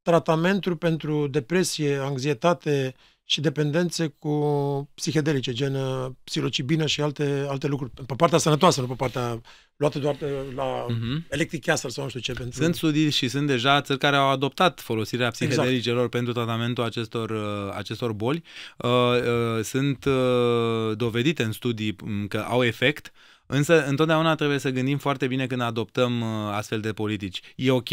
[0.01, 4.35] tratamentul pentru depresie, anxietate și dependențe cu
[4.93, 7.91] psihedelice, gen uh, psilocibină și alte, alte lucruri.
[8.05, 9.41] Pe partea sănătoasă, nu pe partea
[9.83, 11.25] luată doar de la Mhm.
[11.29, 12.33] Electric Castle sau nu știu ce.
[12.33, 12.61] Pentru...
[12.63, 15.51] Sunt studii și sunt deja țări care au adoptat folosirea Exact.
[15.51, 18.43] psihedelicelor pentru tratamentul acestor, uh, acestor boli.
[18.77, 23.11] Uh, uh, Sunt uh, dovedite în studii m, că au efect,
[23.45, 27.41] însă întotdeauna trebuie să gândim foarte bine când adoptăm uh, astfel de politici.
[27.55, 27.89] E ok,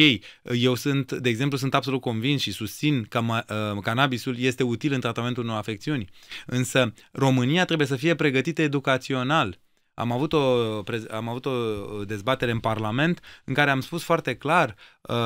[0.55, 4.93] eu sunt, de exemplu, sunt absolut convins și susțin că ma- uh, cannabisul este util
[4.93, 6.09] în tratamentul unor afecțiuni,
[6.47, 9.59] însă România trebuie să fie pregătită educațional.
[9.95, 10.39] Am avut, o,
[10.83, 11.51] prez- am avut o
[12.05, 15.17] dezbatere în Parlament în care am spus foarte clar uh,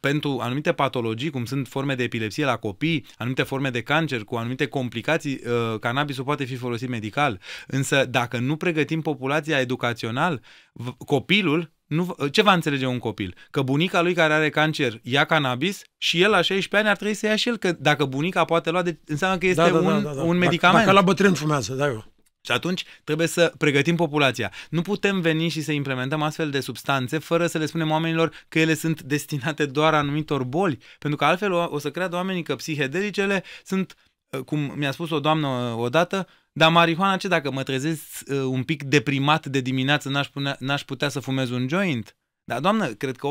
[0.00, 4.34] pentru anumite patologii, cum sunt forme de epilepsie la copii, anumite forme de cancer cu
[4.36, 7.40] anumite complicații, uh, cannabisul poate fi folosit medical.
[7.66, 10.40] Însă dacă nu pregătim populația educațional,
[10.72, 13.34] v- copilul nu, v- ce va înțelege un copil?
[13.50, 17.14] Că bunica lui care are cancer ia cannabis și el la 16 ani ar trebui
[17.14, 20.36] să ia și el, că dacă bunica poate lua, de, înseamnă că este un, un
[20.38, 20.60] medicament.
[20.60, 22.11] Dacă, dacă la bătrân fumează, da eu.
[22.44, 24.52] Și atunci trebuie să pregătim populația.
[24.70, 28.58] Nu putem veni și să implementăm astfel de substanțe fără să le spunem oamenilor că
[28.58, 30.78] ele sunt destinate doar anumitor boli.
[30.98, 33.94] Pentru că altfel o, o să creadă oamenii că psihedelicele sunt,
[34.36, 38.36] uh, cum mi-a spus o doamnă uh, odată, dar marihuana ce dacă mă trezesc uh,
[38.36, 42.16] un pic deprimat de dimineață n-aș, punea, n-aș putea să fumez un joint?
[42.44, 43.28] Da, doamnă, cred că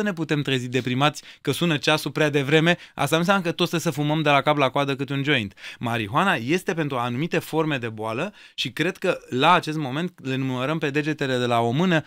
[0.00, 2.78] 80% ne putem trezi deprimați că sună ceasul prea devreme.
[2.94, 5.22] Asta nu înseamnă că toți trebuie să fumăm de la cap la coadă câte un
[5.22, 5.54] joint.
[5.78, 10.78] Marihuana este pentru anumite forme de boală și cred că la acest moment le numărăm
[10.78, 12.04] pe degetele de la o mână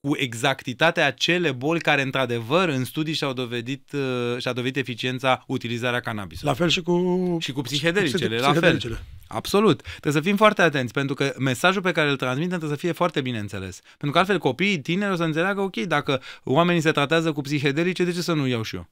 [0.00, 6.00] cu exactitate acele boli care, într-adevăr, în studii și-au dovedit, uh, și-a dovedit eficiența utilizarea
[6.00, 6.50] cannabisului.
[6.50, 7.36] La fel și cu...
[7.40, 8.52] Și cu psihedelicele, cu la fel.
[8.52, 9.04] psihedelicele.
[9.26, 9.82] Absolut.
[9.82, 12.92] Trebuie să fim foarte atenți, pentru că mesajul pe care îl transmitem trebuie să fie
[12.92, 13.80] foarte bine înțeles.
[13.80, 18.04] Pentru că altfel copiii tineri o să înțeleagă, ok, dacă oamenii se tratează cu psihedelice,
[18.04, 18.88] de ce să nu iau și eu?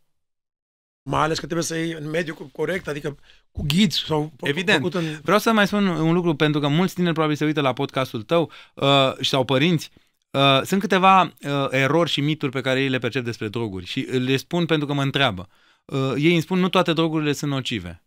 [1.03, 3.17] Mai ales că trebuie să iei în mediu corect, adică
[3.51, 4.79] cu ghid sau Evident.
[4.79, 5.05] făcut în...
[5.23, 8.23] Vreau să mai spun un lucru, pentru că mulți tineri probabil se uită la podcastul
[8.23, 9.91] tău uh, sau părinți.
[10.31, 14.01] Uh, sunt câteva uh, erori și mituri pe care ei le percep despre droguri și
[14.01, 15.49] le spun pentru că mă întreabă.
[15.85, 18.05] Uh, ei îmi spun nu toate drogurile sunt nocive,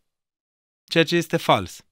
[0.84, 1.86] ceea ce este fals.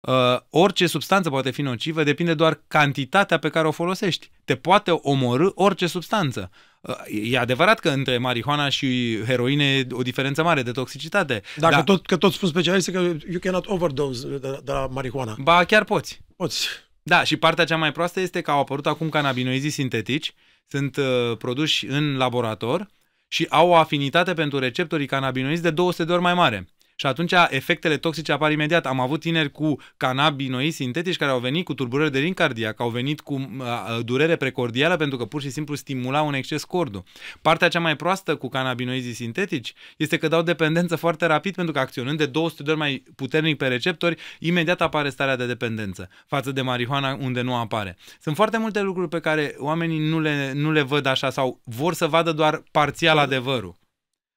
[0.00, 4.30] Uh, orice substanță poate fi nocivă, depinde doar cantitatea pe care o folosești.
[4.44, 6.50] Te poate omorâ orice substanță.
[6.80, 6.94] Uh,
[7.30, 11.42] e adevărat că între marihuana și heroină e o diferență mare de toxicitate.
[11.56, 11.82] Dacă Da.
[11.82, 15.36] tot, că tot spun specialiștii că you cannot overdose de, de la marihuana.
[15.38, 16.20] Ba, chiar poți.
[16.36, 16.68] Poți.
[17.02, 20.34] Da, și partea cea mai proastă este că au apărut acum cannabinoizii sintetici,
[20.66, 22.88] sunt uh, produși în laborator
[23.28, 26.68] și au o afinitate pentru receptorii cannabinoizi de 200 de ori mai mare.
[27.02, 28.86] Și atunci efectele toxice apar imediat.
[28.86, 32.88] Am avut tineri cu cannabinoizi sintetici care au venit cu tulburări de rin cardiac, au
[32.88, 37.02] venit cu uh, durere precordială pentru că pur și simplu stimulau un exces cordul.
[37.40, 41.78] Partea cea mai proastă cu cannabinoizii sintetici este că dau dependență foarte rapid pentru că
[41.78, 46.52] acționând de 200 de ori mai puternic pe receptori, imediat apare starea de dependență față
[46.52, 47.96] de marihuana unde nu apare.
[48.20, 51.94] Sunt foarte multe lucruri pe care oamenii nu le, nu le văd așa sau vor
[51.94, 53.80] să vadă doar parțial adevărul.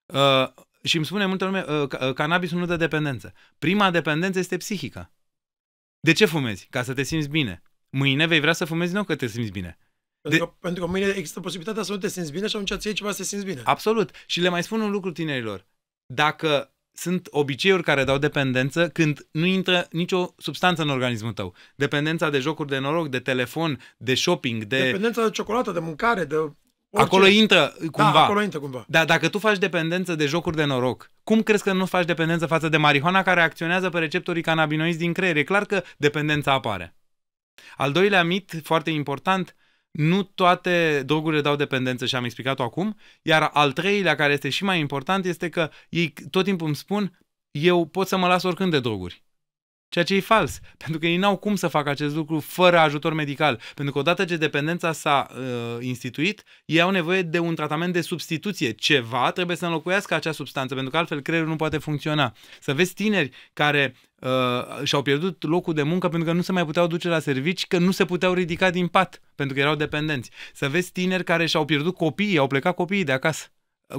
[0.05, 3.33] Uh, și îmi spune multă lume, uh, ca- uh, cannabisul nu dă dependență.
[3.59, 5.11] Prima dependență este psihică.
[5.99, 6.67] De ce fumezi?
[6.69, 7.61] Ca să te simți bine.
[7.89, 9.77] Mâine vei vrea să fumezi din nou că te simți bine.
[10.21, 12.87] Pentru, că, pentru că mâine există posibilitatea să nu te simți bine și atunci ți
[12.87, 13.61] iei ceva să te simți bine.
[13.63, 14.11] Absolut.
[14.25, 15.65] Și le mai spun un lucru tinerilor.
[16.05, 21.55] Dacă sunt obiceiuri care dau dependență când nu intră nicio substanță în organismul tău.
[21.75, 24.83] Dependența de jocuri de noroc, de telefon, de shopping, de...
[24.83, 26.35] Dependența de ciocolată, de mâncare, de
[26.95, 27.15] orice.
[27.15, 28.11] Acolo intră cumva.
[28.11, 28.85] Da, acolo intră cumva.
[28.87, 32.45] Dar dacă tu faci dependență de jocuri de noroc, cum crezi că nu faci dependență
[32.45, 35.35] față de marihuana care acționează pe receptorii cannabinoizi din creier?
[35.35, 36.95] E clar că dependența apare.
[37.77, 39.55] Al doilea mit, foarte important,
[39.91, 44.63] nu toate drogurile dau dependență și am explicat-o acum, iar al treilea, care este și
[44.63, 47.19] mai important, este că ei tot timpul îmi spun,
[47.51, 49.24] eu pot să mă las oricând de droguri.
[49.95, 53.13] Ceea ce e fals, pentru că ei n-au cum să facă acest lucru fără ajutor
[53.13, 57.93] medical, pentru că odată ce dependența s-a uh, instituit, ei au nevoie de un tratament
[57.93, 58.71] de substituție.
[58.71, 62.33] Ceva trebuie să înlocuiască acea substanță, pentru că altfel creierul nu poate funcționa.
[62.59, 64.29] Să vezi tineri care uh,
[64.83, 67.77] și-au pierdut locul de muncă pentru că nu se mai puteau duce la servici, că
[67.77, 70.29] nu se puteau ridica din pat, pentru că erau dependenți.
[70.53, 73.49] Să vezi tineri care și-au pierdut copiii, au plecat copiii de acasă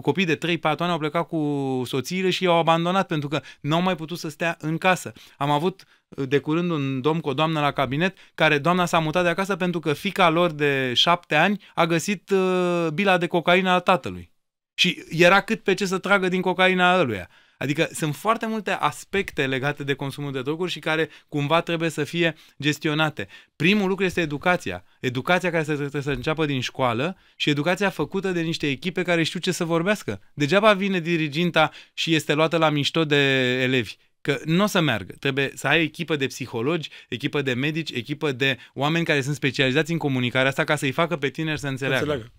[0.02, 3.96] copii de 3-4 ani au plecat cu soțiile și i-au abandonat pentru că n-au mai
[3.96, 5.12] putut să stea în casă.
[5.36, 9.22] Am avut de curând un domn cu o doamnă la cabinet care doamna s-a mutat
[9.22, 13.70] de acasă pentru că fica lor de 7 ani a găsit uh, bila de cocaină
[13.70, 14.30] a tatălui.
[14.74, 17.28] Și era cât pe ce să tragă din cocaina ăluia.
[17.58, 22.04] Adică sunt foarte multe aspecte legate de consumul de droguri și care cumva trebuie să
[22.04, 23.28] fie gestionate.
[23.56, 24.84] Primul lucru este educația.
[25.00, 29.40] Educația care trebuie să înceapă din școală și educația făcută de niște echipe care știu
[29.40, 30.20] ce să vorbească.
[30.34, 33.16] Degeaba vine diriginta și este luată la mișto de
[33.62, 35.14] elevi că nu o să meargă.
[35.18, 39.92] Trebuie să ai echipă de psihologi, echipă de medici, echipă de oameni care sunt specializați
[39.92, 42.04] în comunicarea asta ca să-i facă pe tineri să înțeleagă.
[42.04, 42.32] înțeleagă.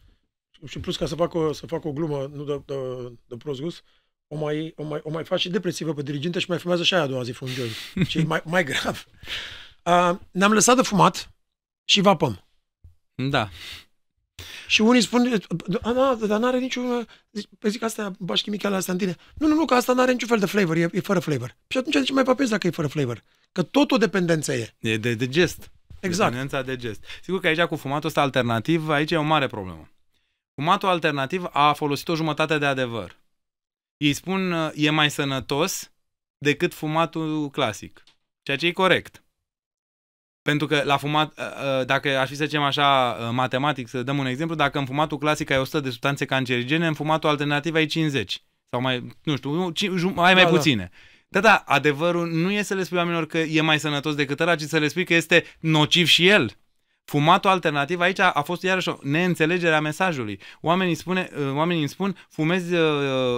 [0.66, 2.76] Și plus ca să fac o, să fac o glumă, nu de, de,
[3.28, 3.84] de prost gust,
[4.28, 6.94] o mai, o mai, o mai faci și depresivă pe dirigintă și mai fumează și
[6.94, 8.08] aia a doua zi un joint.
[8.08, 9.06] Și e mai, mai grav.
[9.84, 11.32] Uh, ne-am lăsat de fumat
[11.86, 12.48] și vapăm.
[13.16, 13.50] Da.
[14.68, 15.42] Și unii spun,
[15.82, 17.08] Ana, dar n-are niciun...
[17.60, 19.16] Păi zic, asta bași chimicale astea în tine.
[19.36, 21.56] Nu, nu, nu, că asta n-are niciun fel de flavor, e, e fără flavor.
[21.68, 23.24] Și atunci de ce mai papezi dacă e fără flavor?
[23.52, 24.76] Că tot o dependență e.
[24.80, 25.72] E de, de gest.
[26.00, 26.32] Exact.
[26.32, 27.04] Dependența de gest.
[27.24, 29.90] Sigur că aici cu fumatul ăsta alternativ, aici e o mare problemă.
[30.56, 33.18] Fumatul alternativ a folosit o jumătate de adevăr
[33.98, 35.92] ei spun uh, e mai sănătos
[36.38, 38.04] decât fumatul clasic.
[38.44, 39.24] Ceea ce e corect.
[40.42, 44.18] Pentru că la fumat, uh, uh, dacă aș fi să zicem așa matematic, să dăm
[44.18, 47.86] un exemplu, dacă în fumatul clasic ai 100 de substanțe cancerigene, în fumatul alternativ ai
[47.86, 48.44] 50.
[48.70, 50.56] Sau mai, nu știu, mai mai da, da.
[50.56, 50.90] puține.
[50.92, 50.98] Da.
[51.30, 54.56] Da, da, adevărul nu e să le spui oamenilor că e mai sănătos decât ăla,
[54.56, 56.58] ci să le spui că este nociv și el.
[57.10, 60.40] Fumatul alternativ aici a fost iarăși o neînțelegere a mesajului.
[60.62, 62.80] Oamenii, spune, uh, oamenii îmi spun fumezi uh,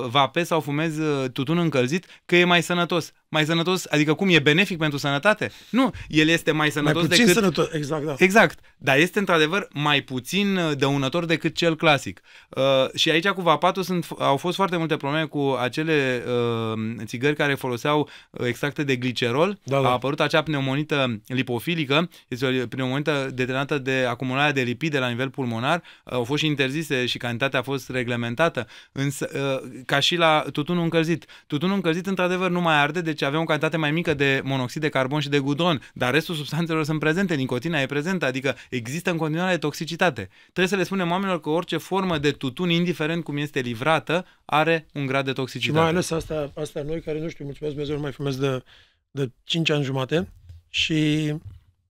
[0.08, 4.40] vape sau fumezi uh, tutun încălzit că e mai sănătos mai sănătos, adică cum e
[4.40, 5.52] benefic pentru sănătate?
[5.70, 7.42] Nu, el este mai sănătos mai puțin decât...
[7.42, 8.16] sănătos, exact, da.
[8.18, 12.22] Exact, dar este într-adevăr mai puțin uh, dăunător decât cel clasic.
[12.50, 12.64] Uh,
[12.96, 17.54] și aici cu vapatul sunt, au fost foarte multe probleme cu acele uh, țigări care
[17.54, 19.60] foloseau uh, extracte de glicerol.
[19.64, 19.88] Da, da.
[19.88, 25.30] A apărut acea pneumonită lipofilică, este o pneumonită determinată de acumularea de lipide la nivel
[25.30, 30.16] pulmonar, uh, au fost și interzise și cantitatea a fost reglementată, însă uh, ca și
[30.16, 31.26] la tutunul încălzit.
[31.48, 34.82] Tutunul încălzit într-adevăr nu mai arde, deci deci avem o cantitate mai mică de monoxid
[34.82, 39.12] de carbon și de gudron, dar restul substanțelor sunt prezente, nicotina e prezentă, adică există
[39.12, 40.30] în continuare toxicitate.
[40.42, 44.86] Trebuie să le spunem oamenilor că orice formă de tutun, indiferent cum este livrată, are
[44.94, 45.78] un grad de toxicitate.
[45.78, 48.64] Și mai ales asta, asta noi care, nu știu, mulțumesc Dumnezeu, nu mai fumez de,
[49.12, 50.28] de 5 ani jumate
[50.70, 51.34] și,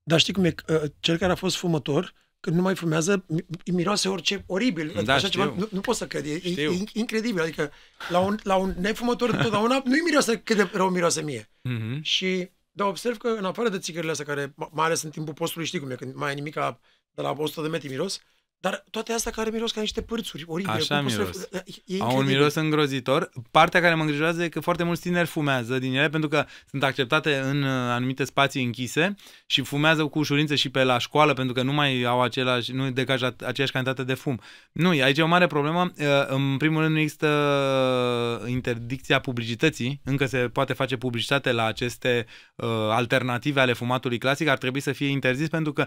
[0.03, 3.25] dar știi cum e, ă, cel care a fost fumător, când nu mai fumează,
[3.73, 5.01] miroase orice oribil.
[5.03, 5.41] Da, Așa știu.
[5.41, 7.41] ceva, nu, nu pot să cred, e, e incredibil.
[7.41, 7.71] Adică
[8.09, 11.49] la un, la un nefumător totdeauna nu-i miroase cât de rău miroase mie.
[11.69, 12.01] Mm-hmm.
[12.01, 15.67] Și da, observ că în afară de țigările astea care, mai ales în timpul postului,
[15.67, 16.79] știi cum e, când mai e nimica
[17.11, 18.21] de la 100 de metri miros,
[18.59, 20.75] dar toate astea care miros ca niște părțuri oribile.
[20.75, 21.47] Așa miros.
[21.51, 23.29] E, e Au un miros îngrozitor.
[23.51, 26.83] Partea care mă îngrijorează e că foarte mulți tineri fumează din ele pentru că sunt
[26.83, 31.53] acceptate în uh, anumite spații închise și fumează cu ușurință și pe la școală pentru
[31.53, 34.39] că nu mai au același, nu degajă aceeași cantitate de fum.
[34.71, 35.91] Nu, aici e o mare problemă.
[35.97, 37.27] Uh, în primul rând nu există
[38.43, 40.01] uh, interdicția publicității.
[40.03, 44.47] Încă se poate face publicitate la aceste uh, alternative ale fumatului clasic.
[44.47, 45.85] Ar trebui să fie interzis pentru că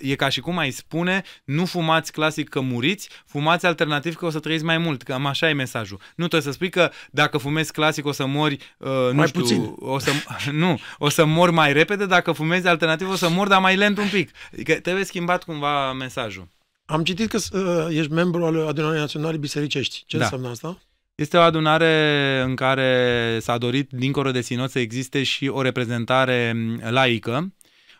[0.00, 4.26] e ca și cum ai spune nu fumați fumați clasic că muriți, fumați alternativ că
[4.26, 5.98] o să trăiți mai mult, că așa e mesajul.
[5.98, 9.40] Nu trebuie să spui că dacă fumezi clasic o să mori, uh, nu mai știu,
[9.40, 9.74] puțin.
[9.78, 10.10] o să,
[10.52, 13.98] nu, o să mori mai repede, dacă fumezi alternativ o să mori, dar mai lent
[13.98, 14.30] un pic.
[14.52, 16.48] Adică trebuie schimbat cumva mesajul.
[16.84, 20.04] Am citit că uh, ești membru al Adunării Naționale Bisericești.
[20.06, 20.22] Ce da.
[20.22, 20.78] înseamnă asta?
[21.14, 26.52] Este o adunare în care s-a dorit, dincolo de sinod, să existe și o reprezentare
[26.52, 27.52] mm, laică.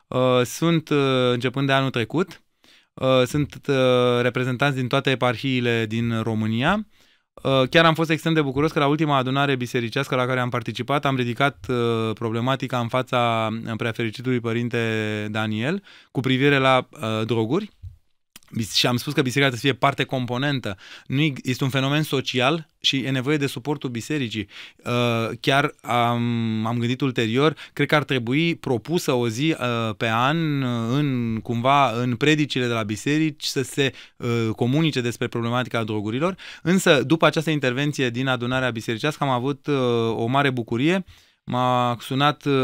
[0.06, 2.47] Uh, sunt, uh, începând de anul trecut, Uh,
[3.26, 3.74] sunt uh,
[4.20, 6.86] reprezentanți din toate eparhiile din România.
[7.42, 10.48] Uh, chiar am fost extrem de bucuros că la ultima adunare bisericească la care am
[10.48, 11.66] participat am ridicat
[12.14, 14.78] problematica în fața preafericitului părinte
[15.30, 16.88] Daniel cu privire la
[17.24, 17.70] droguri
[18.74, 20.76] și am spus că biserica trebuie să fie parte componentă.
[21.06, 24.48] Nu este un fenomen social și e nevoie de suportul bisericii.
[24.84, 30.08] Uh, chiar am, am gândit ulterior, cred că ar trebui propusă o zi uh, pe
[30.08, 33.92] an uh, în cumva în predicile de la biserici să se
[34.56, 36.36] comunice despre problematica drogurilor.
[36.62, 39.66] Însă, după această intervenție din adunarea bisericească am avut
[40.14, 41.04] o mare bucurie
[41.48, 42.54] m-a sunat uh,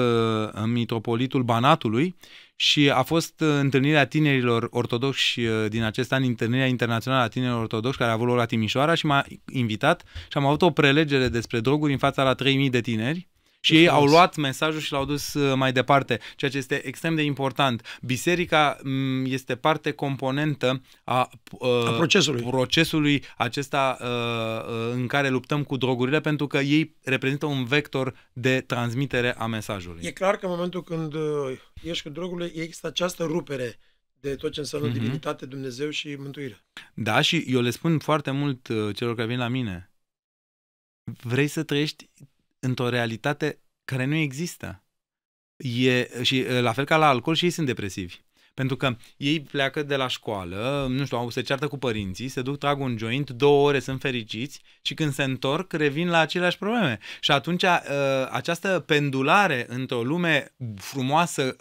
[0.64, 2.16] mitropolitul Banatului
[2.56, 7.60] și a fost uh, întâlnirea tinerilor ortodoxi uh, din acest an, întâlnirea internațională a tinerilor
[7.60, 11.28] ortodoxi care a avut loc la Timișoara și m-a invitat și am avut o prelegere
[11.28, 13.28] despre droguri în fața la 3000 de tineri
[13.64, 17.14] și ei au luat mesajul și l-au dus uh, mai departe, ceea ce este extrem
[17.14, 17.98] de important.
[18.02, 22.42] Biserica mm, este parte componentă a, uh, a procesului.
[22.42, 28.60] procesului acesta uh, în care luptăm cu drogurile, pentru că ei reprezintă un vector de
[28.60, 30.00] transmitere a mesajului.
[30.04, 31.14] E clar că în momentul când
[31.82, 33.78] ești cu drogurile, există această rupere
[34.20, 34.92] de tot ce înseamnă mm-hmm.
[34.92, 36.64] divinitate, Dumnezeu și mântuire.
[36.94, 39.88] Da, și eu le spun foarte mult celor care vin la mine.
[41.22, 42.10] Vrei să trăiești
[42.64, 44.82] într-o realitate care nu există.
[45.56, 48.16] E, și la fel ca la alcool și ei sunt depresivi.
[48.54, 52.58] Pentru că ei pleacă de la școală, nu știu, se ceartă cu părinții, se duc,
[52.58, 56.98] trag un joint, două ore sunt fericiți și când se întorc revin la aceleași probleme.
[57.20, 57.64] Și atunci
[58.30, 61.56] această pendulare într-o lume frumoasă,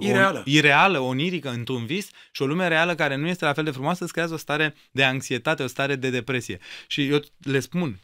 [0.00, 3.64] ireală, o, ireală onirică, într-un vis și o lume reală care nu este la fel
[3.64, 6.58] de frumoasă, îți creează o stare de anxietate, o stare de depresie.
[6.86, 8.00] Și eu le spun,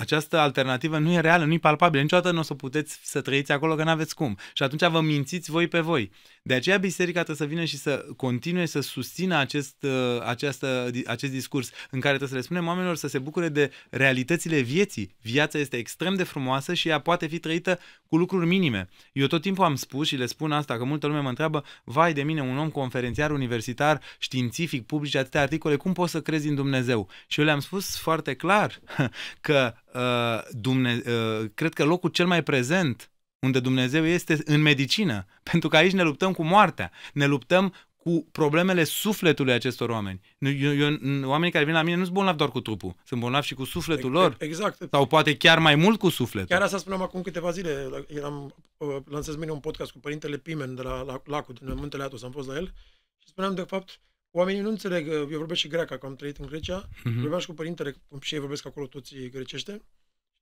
[0.00, 2.02] această alternativă nu e reală, nu e palpabilă.
[2.02, 4.38] Niciodată nu o să puteți să trăiți acolo că nu aveți cum.
[4.54, 6.10] Și atunci vă mințiți voi pe voi.
[6.42, 11.32] De aceea biserica trebuie să vină și să continue să susțină acest, uh, această, acest
[11.32, 15.14] discurs în care trebuie să le spunem oamenilor să se bucure de realitățile vieții.
[15.22, 17.78] Viața este extrem de frumoasă și ea poate fi trăită
[18.08, 18.88] cu lucruri minime.
[19.12, 22.12] Eu tot timpul am spus și le spun asta, că multă lume mă întreabă, vai
[22.12, 26.54] de mine, un om conferențiar universitar, științific, publice atâtea articole, cum poți să crezi în
[26.54, 27.08] Dumnezeu?
[27.26, 28.80] Și eu le-am spus foarte clar
[29.40, 35.26] că uh, Dumne, uh, cred că locul cel mai prezent unde Dumnezeu este în medicină,
[35.50, 40.20] pentru că aici ne luptăm cu moartea, ne luptăm cu problemele sufletului acestor oameni.
[40.38, 43.46] Eu, eu, oamenii care vin la mine nu sunt bolnavi doar cu trupul, sunt bolnavi
[43.46, 44.36] și cu sufletul lor.
[44.38, 44.78] Exact.
[44.90, 46.48] Sau poate chiar mai mult cu sufletul.
[46.48, 48.04] Chiar asta spuneam acum câteva zile.
[48.06, 52.02] Eram, uh, lansez mine un podcast cu părintele Pimen de la, la Lacul, din Muntele
[52.02, 52.72] Atos, am fost la el
[53.18, 54.00] și spuneam de fapt
[54.30, 57.20] Oamenii nu înțeleg, uh, eu vorbesc și greaca, că am trăit în Grecia, uh-huh.
[57.20, 59.82] vorbeam și cu părintele, și ei vorbesc acolo toți grecește,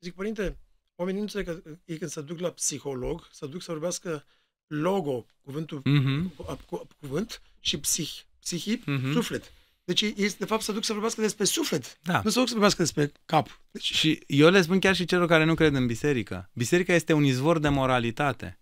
[0.01, 0.59] zic, părinte,
[0.95, 4.27] oamenii nu înțeleg că ei când se duc la psiholog, se duc să vorbească
[4.67, 6.57] logo, cuvântul, uh-huh.
[6.67, 8.11] cu, cuvânt, și psih,
[8.41, 9.13] psihi, uh-huh.
[9.13, 9.53] suflet.
[9.85, 11.99] Deci ei, de fapt, să duc să vorbească despre suflet.
[12.03, 12.21] Da.
[12.25, 13.61] Nu să duc să vorbească despre cap.
[13.71, 13.93] Deci...
[13.95, 16.51] Și eu le spun chiar și celor care nu cred în biserică.
[16.53, 18.61] Biserica este un izvor de moralitate.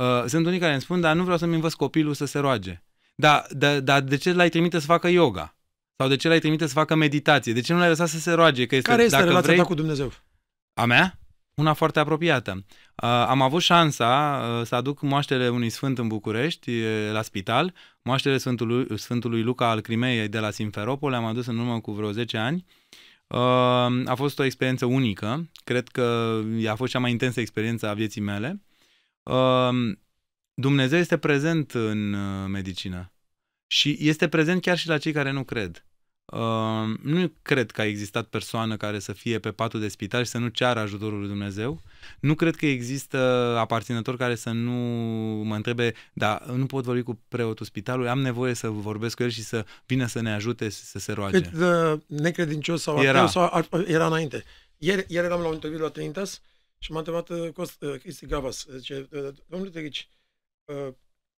[0.00, 2.84] Uh, sunt unii care îmi spun, dar nu vreau să-mi învăț copilul să se roage.
[3.16, 5.56] Dar da, da, de ce l-ai trimite să facă yoga?
[5.96, 7.52] Sau de ce l-ai trimite să facă meditație?
[7.52, 8.66] De ce nu l-ai lăsat să se roage?
[8.66, 9.62] Că este, Care este dacă relația vrei...
[9.62, 10.12] ta cu Dumnezeu?
[10.74, 11.18] A mea?
[11.54, 12.52] Una foarte apropiată.
[12.52, 17.74] Uh, am avut șansa uh, să aduc moaștele unui sfânt în București, uh, la spital,
[18.02, 22.10] moaștele Sfântului, Sfântului Luca al Crimeei de la Simferopol, le-am adus în urmă cu vreo
[22.12, 22.64] 10 ani.
[23.26, 23.38] Uh,
[24.04, 28.20] a fost o experiență unică, cred că a fost cea mai intensă experiență a vieții
[28.20, 28.62] mele.
[29.22, 29.96] Uh,
[30.58, 33.12] Dumnezeu este prezent în uh, medicină
[33.66, 35.86] și este prezent chiar și la cei care nu cred.
[36.24, 40.30] Uh, nu cred că a existat persoană care să fie pe patul de spital și
[40.30, 41.82] să nu ceară ajutorul lui Dumnezeu.
[42.20, 43.18] Nu cred că există
[43.58, 44.72] aparținător care să nu
[45.44, 49.30] mă întrebe, dar nu pot vorbi cu preotul spitalului, am nevoie să vorbesc cu el
[49.30, 51.40] și să vină să ne ajute să se roage.
[51.40, 53.22] Cât de necredincios sau era.
[53.22, 54.44] ateu sau era înainte.
[54.78, 56.40] Ieri, ieri eram la un interviu la Trinitas
[56.78, 60.15] și m-a întrebat uh, Cost, uh, Cristi Gavas, zice, uh, domnule Terici, uh,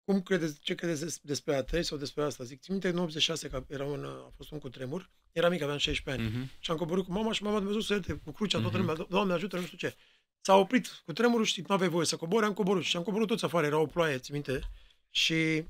[0.05, 2.45] cum credeți, ce credeți despre atei sau despre asta?
[2.45, 5.79] Zic, țin minte în 86, că era un, a fost un cutremur, era mic, aveam
[5.79, 6.33] 16 ani.
[6.33, 6.61] Uh-huh.
[6.61, 8.63] Și am coborât cu mama și mama Dumnezeu să ierte cu crucea, uh-huh.
[8.63, 8.87] toată mhm.
[8.87, 9.97] lumea, Doamne ajută, nu știu ce.
[10.41, 13.27] S-a oprit cu tremurul și nu aveai voie să cobori, am coborât și am coborât
[13.27, 14.71] toți afară, era o ploaie, țin minte.
[15.11, 15.65] Și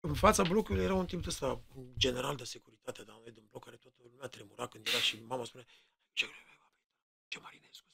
[0.00, 3.64] în fața blocului era un tip ăsta, un general de securitate, dar noi din bloc
[3.64, 5.64] care toată lumea tremura când era și mama spune
[6.12, 6.26] ce,
[7.28, 7.86] ce Marinescu,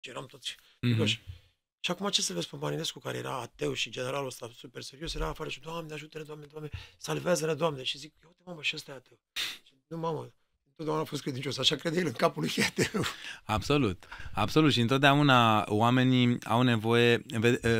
[0.00, 1.41] ce eram toți uh-huh.
[1.84, 5.14] Și acum ce să vezi pe Marinescu, care era ateu și generalul ăsta super serios,
[5.14, 7.82] era afară și, Doamne, ajută-ne, Doamne, Doamne, salvează-ne, Doamne.
[7.82, 9.18] Și zic, uite, mamă, și ăsta e ateu.
[9.64, 10.32] Și, nu, mamă,
[10.68, 13.02] întotdeauna a fost credincios, așa crede el în capul lui ateu.
[13.44, 14.72] Absolut, absolut.
[14.72, 17.22] Și întotdeauna oamenii au nevoie,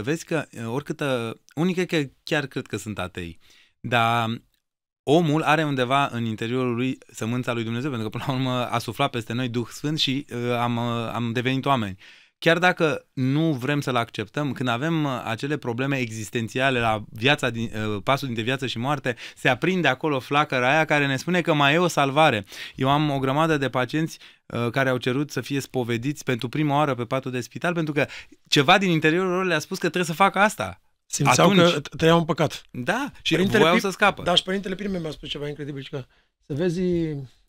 [0.02, 3.38] vezi că oricâtă, unii cred că chiar cred că sunt atei,
[3.80, 4.42] dar
[5.02, 8.78] omul are undeva în interiorul lui sămânța lui Dumnezeu, pentru că până la urmă a
[8.78, 11.98] suflat peste noi Duh Sfânt și uh, am, uh, am devenit oameni
[12.42, 17.70] chiar dacă nu vrem să-l acceptăm, când avem uh, acele probleme existențiale la viața din,
[17.74, 21.54] uh, pasul dintre viață și moarte, se aprinde acolo flacăra aia care ne spune că
[21.54, 22.44] mai e o salvare.
[22.76, 26.76] Eu am o grămadă de pacienți uh, care au cerut să fie spovediți pentru prima
[26.76, 28.06] oară pe patul de spital, pentru că
[28.48, 30.80] ceva din interiorul lor le-a spus că trebuie să facă asta.
[31.06, 32.62] Simțeau Atunci, că trăiau un păcat.
[32.70, 34.22] Da, și părintele voiau să scapă.
[34.22, 36.04] Da, și părintele prime mi-a spus ceva incredibil, că
[36.46, 36.80] să vezi,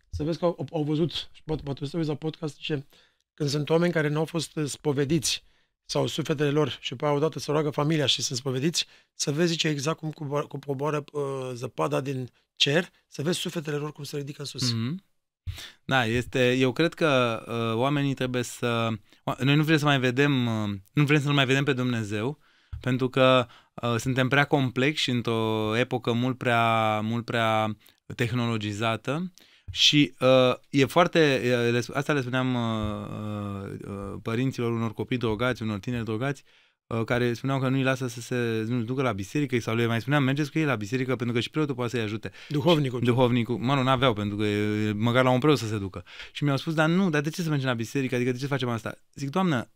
[0.10, 2.84] să vezi că au, au văzut, și poate, poate să vezi la podcast, ce
[3.34, 5.44] când sunt oameni care nu au fost spovediți
[5.86, 9.68] sau sufletele lor și pe odată să roagă familia și sunt spovediți, să vezi ce
[9.68, 14.48] exact cum coboară uh, zăpada din cer, să vezi sufletele lor cum se ridică în
[14.48, 14.74] sus.
[14.74, 15.12] Mm-hmm.
[15.86, 18.90] Da, este, eu cred că uh, oamenii trebuie să...
[19.40, 22.40] Noi nu vrem să mai vedem, uh, nu vrem să mai vedem pe Dumnezeu,
[22.82, 27.78] pentru că uh, suntem prea complexi într-o epocă mult prea, mult prea
[28.16, 29.34] tehnologizată
[29.72, 31.42] și uh, e foarte,
[31.74, 36.44] uh, asta le spuneam uh, uh, părinților unor copii drogați, unor tineri drogați,
[36.88, 40.02] uh, care spuneau că nu-i lasă să se nu ducă la biserică sau le mai
[40.02, 42.32] spuneam mergeți cu ei la biserică pentru că și preotul poate să-i ajute.
[42.50, 43.00] Duhovnicul.
[43.04, 43.58] Duhovnicul.
[43.58, 44.46] Mă, nu, n-aveau pentru că
[44.96, 46.04] măcar la un preot să se ducă.
[46.32, 48.16] Și mi-au spus, dar nu, dar de ce să mergem la biserică?
[48.16, 48.96] Adică de ce facem asta?
[49.14, 49.70] Zic, doamnă,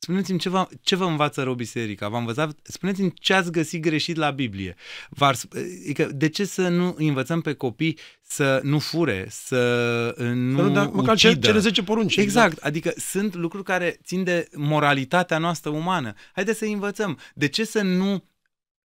[0.00, 2.08] Spuneți-mi ce vă, ce vă învață rău biserica?
[2.08, 2.56] V-a învățat?
[2.62, 4.74] Spuneți-mi ce ați găsit greșit la Biblie.
[5.08, 5.36] V-ar,
[5.82, 10.70] adică de ce să nu învățăm pe copii să nu fure, să nu să nu,
[10.70, 11.46] dar măcar ucidă?
[11.46, 12.16] cele 10 porunci.
[12.16, 12.46] Exact.
[12.46, 12.66] exact.
[12.66, 16.14] Adică sunt lucruri care țin de moralitatea noastră umană.
[16.32, 17.18] Haideți să învățăm.
[17.34, 18.24] De ce să nu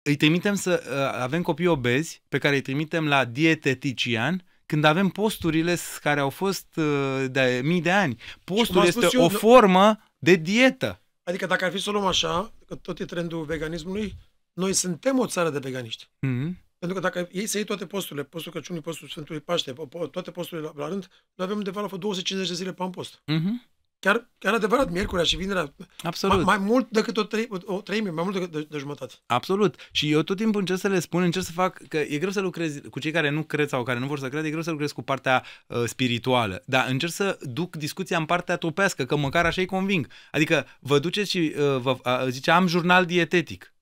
[0.03, 5.09] îi trimitem să uh, avem copii obezi pe care îi trimitem la dietetician când avem
[5.09, 8.17] posturile care au fost uh, de mii de ani.
[8.45, 11.03] Postul este eu, o formă de dietă.
[11.23, 14.15] Adică dacă ar fi să o luăm așa, că tot e trendul veganismului,
[14.53, 16.05] noi suntem o țară de veganiști.
[16.05, 16.53] Mm-hmm.
[16.79, 19.73] Pentru că dacă ei să iei toate posturile, postul Crăciunului, postul Sfântului Paște,
[20.11, 23.23] toate posturile la, la rând, noi avem undeva la 250 de zile pe an post.
[23.33, 23.72] Mm-hmm.
[24.03, 25.75] Chiar, chiar adevărat, miercurea și vinerea.
[26.03, 26.45] Absolut.
[26.45, 29.15] Mai, mai mult decât o, trei, o treime, mai mult decât de, de jumătate.
[29.27, 29.89] Absolut.
[29.93, 32.41] Și eu tot timpul încerc să le spun, încerc să fac, că e greu să
[32.41, 34.71] lucrez cu cei care nu cred sau care nu vor să cred, e greu să
[34.71, 36.63] lucrez cu partea uh, spirituală.
[36.67, 40.07] Dar încerc să duc discuția în partea trupească, că măcar așa îi conving.
[40.31, 43.75] Adică vă duceți și uh, vă, uh, zice, am jurnal dietetic.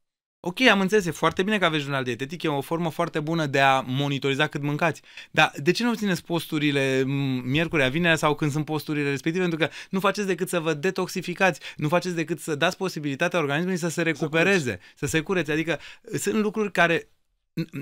[0.43, 3.47] Ok, am înțeles, e foarte bine că aveți jurnal dietetic, e o formă foarte bună
[3.47, 5.03] de a monitoriza cât mâncați.
[5.31, 7.03] Dar de ce nu țineți posturile
[7.45, 9.47] miercurea, vinerea sau când sunt posturile respective?
[9.49, 13.79] Pentru că nu faceți decât să vă detoxificați, nu faceți decât să dați posibilitatea organismului
[13.79, 15.53] să se recupereze, să, să se curețe.
[15.53, 15.79] Adică
[16.19, 17.09] sunt lucruri care,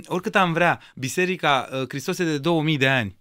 [0.06, 3.17] oricât am vrea, Biserica uh, Hristos e de 2000 de ani, uh,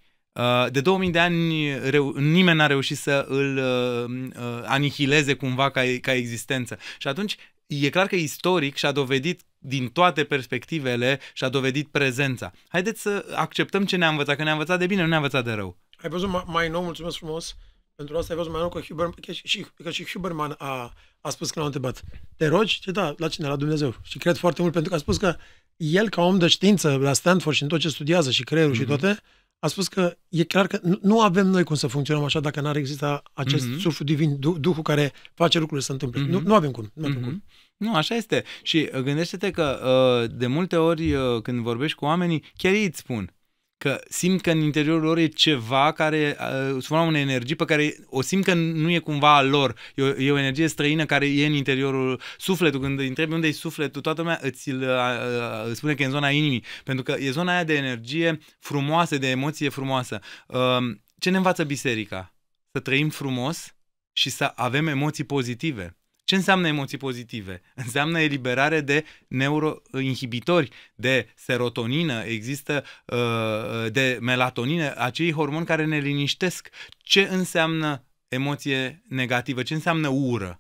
[0.70, 1.74] de 2000 de ani
[2.20, 6.78] nimeni n-a reușit să îl uh, anihileze cumva ca, ca existență.
[6.98, 7.36] Și atunci
[7.68, 12.52] e clar că istoric și-a dovedit din toate perspectivele și-a dovedit prezența.
[12.68, 15.52] Haideți să acceptăm ce ne-a învățat, că ne-a învățat de bine, nu ne-a învățat de
[15.52, 15.78] rău.
[15.98, 17.56] Ai văzut mai nou, mulțumesc frumos,
[17.96, 21.30] pentru asta ai văzut mai nou că, Huber, că, și, că și Huberman a, a
[21.30, 22.04] spus când l-a întrebat.
[22.38, 22.80] Te rogi?
[22.80, 23.48] Ce da, la cine?
[23.48, 23.96] La Dumnezeu.
[24.02, 25.36] Și cred foarte mult pentru că a spus că
[25.78, 28.78] el, ca om de știință, la Stanford și în tot ce studiază și creierul mm-hmm.
[28.78, 28.98] și mhm.
[28.98, 29.22] toate,
[29.60, 32.62] a spus că e clar că nu, nu avem noi cum să funcționăm așa dacă
[32.62, 33.80] n-ar exista acest mm-hmm.
[33.80, 36.24] suflu divin, du- Duhul care face lucrurile să întâmple.
[36.24, 36.30] Mm-hmm.
[36.30, 36.92] Nu, nu avem cum.
[36.94, 37.24] Nu avem mm-hmm.
[37.24, 37.44] cum.
[37.78, 38.44] Nu, așa este.
[38.62, 42.86] Și uh, gândește-te că uh, de multe ori uh, când vorbești cu oamenii, chiar ei
[42.86, 43.32] îți spun
[43.78, 46.38] că simt că în interiorul lor e ceva care
[46.76, 49.76] uh, se unei energii pe care o simt că nu e cumva a lor.
[49.96, 52.80] E o, e o energie străină care e în interiorul sufletul.
[52.80, 56.12] Când îi întrebi unde e sufletul, toată lumea îți îl, uh, spune că e în
[56.12, 56.64] zona inimii.
[56.84, 60.20] Pentru că e zona aia de energie frumoasă, de emoție frumoasă.
[60.48, 60.78] Uh,
[61.20, 62.34] ce ne învață biserica?
[62.72, 63.76] Să trăim frumos
[64.12, 65.98] și să avem emoții pozitive.
[66.28, 67.62] Ce înseamnă emoții pozitive?
[67.76, 76.70] Înseamnă eliberare de neuroinhibitori, de serotonină, există uh, de melatonină, acei hormoni care ne liniștesc.
[76.98, 79.64] Ce înseamnă emoție negativă?
[79.64, 80.60] Ce înseamnă ură?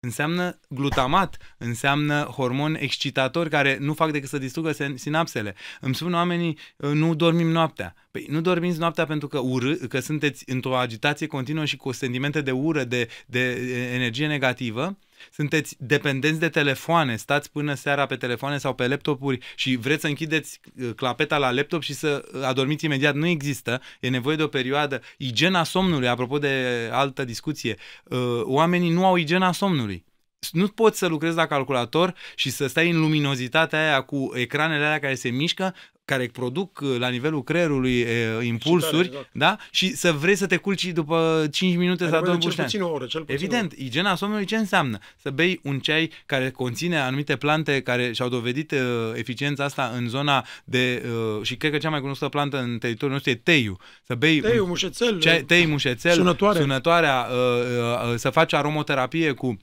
[0.00, 5.54] Înseamnă glutamat, înseamnă hormoni excitatori care nu fac decât să distrugă sinapsele.
[5.80, 7.94] Îmi spun oamenii, uh, nu dormim noaptea.
[8.10, 12.40] Păi nu dormiți noaptea pentru că, ură, că sunteți într-o agitație continuă și cu sentimente
[12.40, 13.50] de ură, de, de
[13.92, 14.98] energie negativă,
[15.32, 20.06] sunteți dependenți de telefoane, stați până seara pe telefoane sau pe laptopuri și vreți să
[20.06, 23.80] închideți uh, clapeta la laptop și să adormiți imediat, nu există.
[24.00, 25.00] E nevoie de o perioadă.
[25.16, 30.06] Igiena somnului, apropo de altă discuție, uh, oamenii nu au igiena somnului
[30.52, 34.98] nu poți să lucrezi la calculator și să stai în luminozitatea aia cu ecranele alea
[34.98, 35.74] care se mișcă
[36.08, 39.28] care produc uh, la nivelul creierului e, impulsuri, exact.
[39.32, 39.56] da?
[39.70, 43.06] Și să vrei să te culci după 5 minute să adormi cel puțin o oră,
[43.06, 43.84] cel puțin Evident, o oră.
[43.84, 44.98] igiena somnului ce înseamnă?
[45.16, 48.78] Să bei un ceai care conține anumite plante care și-au dovedit uh,
[49.14, 51.02] eficiența asta în zona de
[51.36, 53.76] uh, și cred că cea mai cunoscută plantă în teritoriul nostru e teiu.
[54.02, 56.60] Să bei teiu, mușețel, ceai, tei, mușețel, sunătoare.
[56.60, 59.58] sunătoarea, uh, uh, să faci aromoterapie cu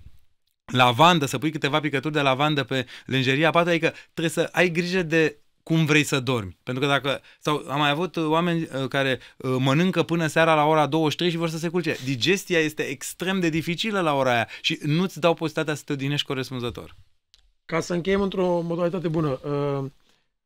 [0.66, 5.04] lavandă, să pui câteva picături de lavandă pe lenjeria patru, adică trebuie să ai grijă
[5.04, 6.58] de cum vrei să dormi.
[6.64, 10.66] Pentru că dacă, sau am mai avut oameni uh, care uh, mănâncă până seara la
[10.66, 11.98] ora 23 și vor să se culce.
[12.04, 16.28] Digestia este extrem de dificilă la ora aia și nu-ți dau posibilitatea să te odinești
[16.28, 16.96] corespunzător.
[17.66, 19.92] Ca să încheiem într-o modalitate bună uh,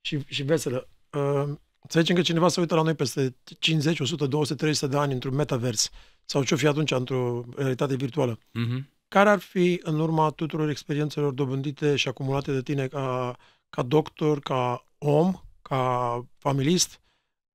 [0.02, 1.44] și, și veselă, uh,
[1.88, 5.14] Să zicem că cineva se uită la noi peste 50, 100, 200, 300 de ani
[5.14, 5.90] într-un metavers
[6.26, 8.40] sau ce-o fi atunci într-o realitate virtuală.
[8.52, 8.90] Mhm.
[9.10, 13.38] Care ar fi, în urma tuturor experiențelor dobândite și acumulate de tine ca,
[13.70, 17.02] ca doctor, ca om, ca familist,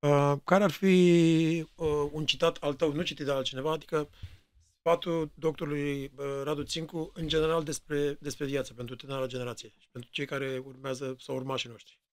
[0.07, 4.09] uh, care ar fi uh, un citat al tău, nu citit de altcineva, adică
[4.79, 10.11] sfatul doctorului uh, Radu Țincu, în general, despre, despre viață, pentru tânăra generație și pentru
[10.13, 12.04] cei care urmează sau urmașii noștri.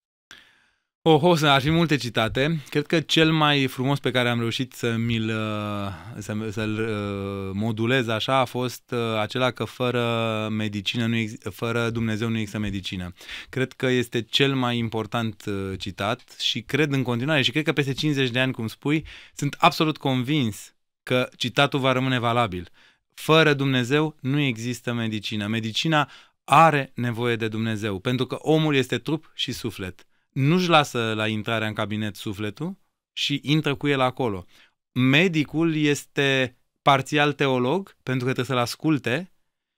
[1.03, 2.61] Oh, oh, ar fi multe citate.
[2.69, 7.51] Cred că cel mai frumos pe care am reușit să mi-l, uh, să, să-l uh,
[7.53, 12.59] modulez așa a fost uh, acela că fără medicină, nu ex- fără Dumnezeu nu există
[12.59, 13.13] medicină.
[13.49, 15.43] Cred că este cel mai important
[15.77, 19.05] citat și cred în continuare și cred că peste 50 de ani, cum spui,
[19.35, 20.73] sunt absolut convins
[21.03, 22.67] că citatul va rămâne valabil.
[23.13, 25.47] Fără Dumnezeu nu există medicină.
[25.47, 26.09] Medicina
[26.43, 31.67] are nevoie de Dumnezeu, pentru că omul este trup și suflet nu-și lasă la intrarea
[31.67, 32.77] în cabinet sufletul
[33.13, 34.45] și intră cu el acolo.
[34.91, 39.31] Medicul este parțial teolog, pentru că trebuie să-l asculte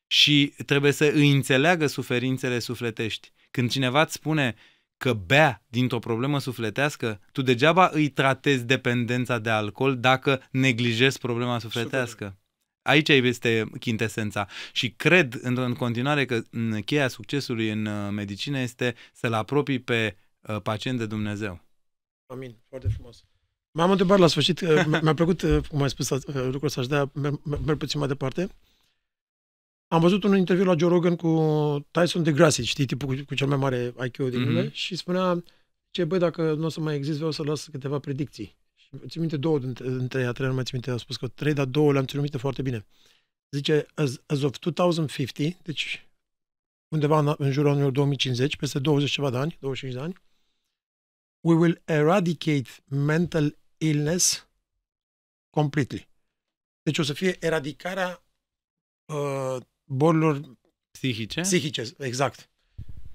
[0.08, 3.32] și trebuie să îi înțeleagă suferințele sufletești.
[3.52, 4.56] Când cineva îți spune
[4.98, 11.60] că bea dintr-o problemă sufletească, tu degeaba îi tratezi dependența de alcool dacă neglijezi problema
[11.60, 12.24] sufletească.
[12.24, 12.42] Super.
[12.82, 16.42] Aici este chintesența și cred în, în continuare că
[16.86, 20.24] cheia succesului în uh, medicină este să-l apropii pe Uh,
[20.64, 21.62] pacient de Dumnezeu.
[22.26, 22.56] Amin.
[22.70, 23.24] Foarte frumos.
[23.72, 27.10] M-am întrebat la sfârșit, uh, mi-a plăcut, uh, cum ai spus, lucrul ăsta, aș de
[27.66, 28.50] merg puțin mai departe.
[29.88, 31.30] Am văzut un interviu la Joe Rogan cu
[31.92, 34.46] Tyson DeGrassi, știi, tipul cu, cu cel mai mare IQ din mm-hmm.
[34.46, 35.44] lume, și spunea,
[35.92, 38.56] ce băi, dacă nu o să mai exist, vreau să las câteva predicții.
[38.76, 41.28] Și țin minte două dintre, dintre ea, trei, nu mai țin minte, au spus că
[41.28, 42.86] trei, dar două le-am ținut minte foarte bine.
[43.52, 46.08] Zice, as, as of 2050, deci
[46.88, 50.22] undeva în, în jurul anului 2050, peste 20 ceva de ani, 25 de ani,
[51.44, 54.48] we will eradicate mental illness
[55.50, 56.08] completely.
[56.82, 58.24] Deci o să fie eradicarea
[59.06, 60.58] uh, bolilor
[60.92, 61.42] psihice.
[61.42, 62.50] Psihice, exact.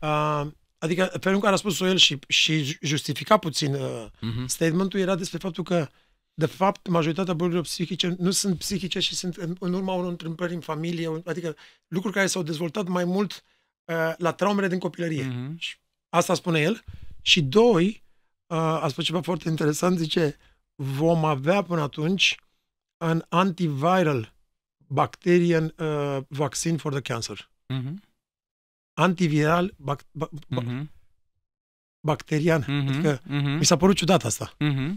[0.00, 0.46] Uh,
[0.78, 4.46] adică felul în care a spus-o el și, și justifica puțin uh, uh-huh.
[4.46, 5.88] statementul era despre faptul că
[6.34, 10.54] de fapt, majoritatea bolilor psihice nu sunt psihice și sunt în, în urma unor întâmplări
[10.54, 11.56] în familie, adică
[11.88, 13.44] lucruri care s-au dezvoltat mai mult
[13.84, 15.24] uh, la traumele din copilărie.
[15.24, 15.58] Uh-huh.
[15.58, 15.76] Și
[16.08, 16.84] asta spune el.
[17.22, 18.07] Și doi, uh,
[18.56, 20.36] a spus ceva foarte interesant, zice,
[20.74, 22.36] vom avea până atunci
[22.98, 24.34] un antiviral
[24.86, 27.50] bacterian uh, vaccine for the cancer.
[27.74, 27.92] Uh-huh.
[28.94, 30.82] Antiviral bac, ba, ba, uh-huh.
[32.00, 32.62] bacterian.
[32.62, 32.88] Uh-huh.
[32.88, 33.58] Adică uh-huh.
[33.58, 34.52] mi s-a părut ciudat asta.
[34.64, 34.92] Uh-huh.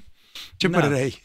[0.57, 0.79] Ce da.
[0.79, 1.21] părere ai?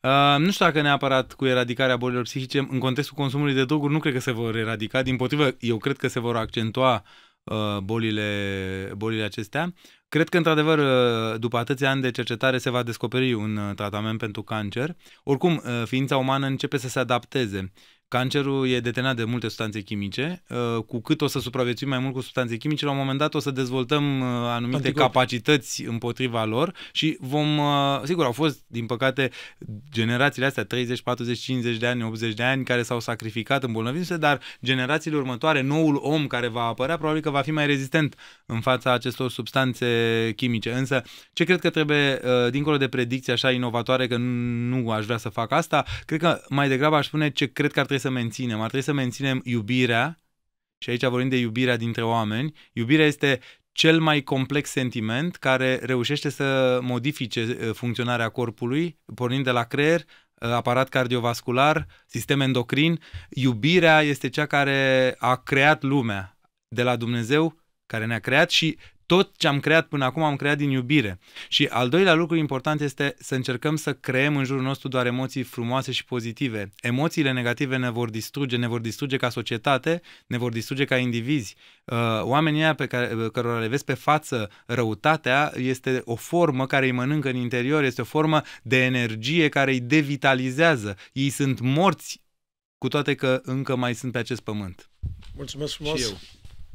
[0.00, 3.98] Uh, nu știu dacă neapărat cu eradicarea bolilor psihice, în contextul consumului de droguri, nu
[3.98, 5.02] cred că se vor eradica.
[5.02, 7.04] Din potrivă, eu cred că se vor accentua
[7.42, 9.74] uh, bolile, bolile acestea.
[10.08, 14.18] Cred că, într-adevăr, uh, după atâția ani de cercetare se va descoperi un uh, tratament
[14.18, 14.96] pentru cancer.
[15.22, 17.72] Oricum, uh, ființa umană începe să se adapteze
[18.08, 20.42] Cancerul e detenat de multe substanțe chimice.
[20.48, 23.34] Uh, cu cât o să supraviețuim mai mult cu substanțe chimice, la un moment dat
[23.34, 25.12] o să dezvoltăm uh, anumite Anticorp.
[25.12, 29.30] capacități împotriva lor și vom, uh, sigur, au fost, din păcate,
[29.92, 34.40] generațiile astea, 30, 40, 50 de ani, 80 de ani, care s-au sacrificat îmbolnăvindu-se, dar
[34.64, 38.14] generațiile următoare, noul om care va apărea, probabil că va fi mai rezistent
[38.46, 39.86] în fața acestor substanțe
[40.36, 40.72] chimice.
[40.72, 41.02] Însă,
[41.32, 42.20] ce cred că trebuie,
[42.50, 46.68] dincolo de predicții așa inovatoare, că nu aș vrea să fac asta, cred că mai
[46.68, 48.60] degrabă aș spune ce cred că ar trebui trebui să menținem?
[48.60, 50.18] Ar trebui să menținem iubirea,
[50.78, 52.52] și aici vorbim de iubirea dintre oameni.
[52.72, 53.40] Iubirea este
[53.72, 60.00] cel mai complex sentiment care reușește să modifice uh, funcționarea corpului, pornind de la creier,
[60.00, 63.00] uh, aparat cardiovascular, sistem endocrin.
[63.28, 66.38] Iubirea este cea care a creat lumea
[66.68, 68.78] de la Dumnezeu, care ne-a creat și
[69.08, 71.18] tot ce am creat până acum am creat din iubire.
[71.48, 75.42] Și al doilea lucru important este să încercăm să creăm în jurul nostru doar emoții
[75.42, 76.70] frumoase și pozitive.
[76.80, 81.56] Emoțiile negative ne vor distruge, ne vor distruge ca societate, ne vor distruge ca indivizi.
[81.84, 86.66] Uh, oamenii aia pe care, uh, cărora le vezi pe față răutatea este o formă
[86.66, 90.96] care îi mănâncă în interior, este o formă de energie care îi devitalizează.
[91.12, 92.20] Ei sunt morți
[92.78, 94.90] cu toate că încă mai sunt pe acest pământ.
[95.34, 95.98] Mulțumesc frumos!
[95.98, 96.18] Și eu.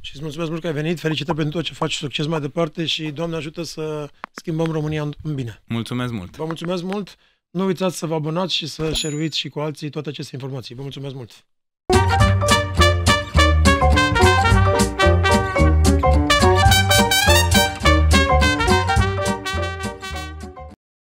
[0.04, 1.00] Și îți mulțumesc mult că ai venit.
[1.00, 5.34] Felicitări pentru tot ce faci, succes mai departe și Doamne ajută să schimbăm România în
[5.34, 5.62] bine.
[5.64, 6.36] Mulțumesc mult!
[6.36, 7.16] Vă mulțumesc mult!
[7.50, 10.74] Nu uitați să vă abonați și să share și cu alții toate aceste informații.
[10.74, 11.44] Vă mulțumesc mult!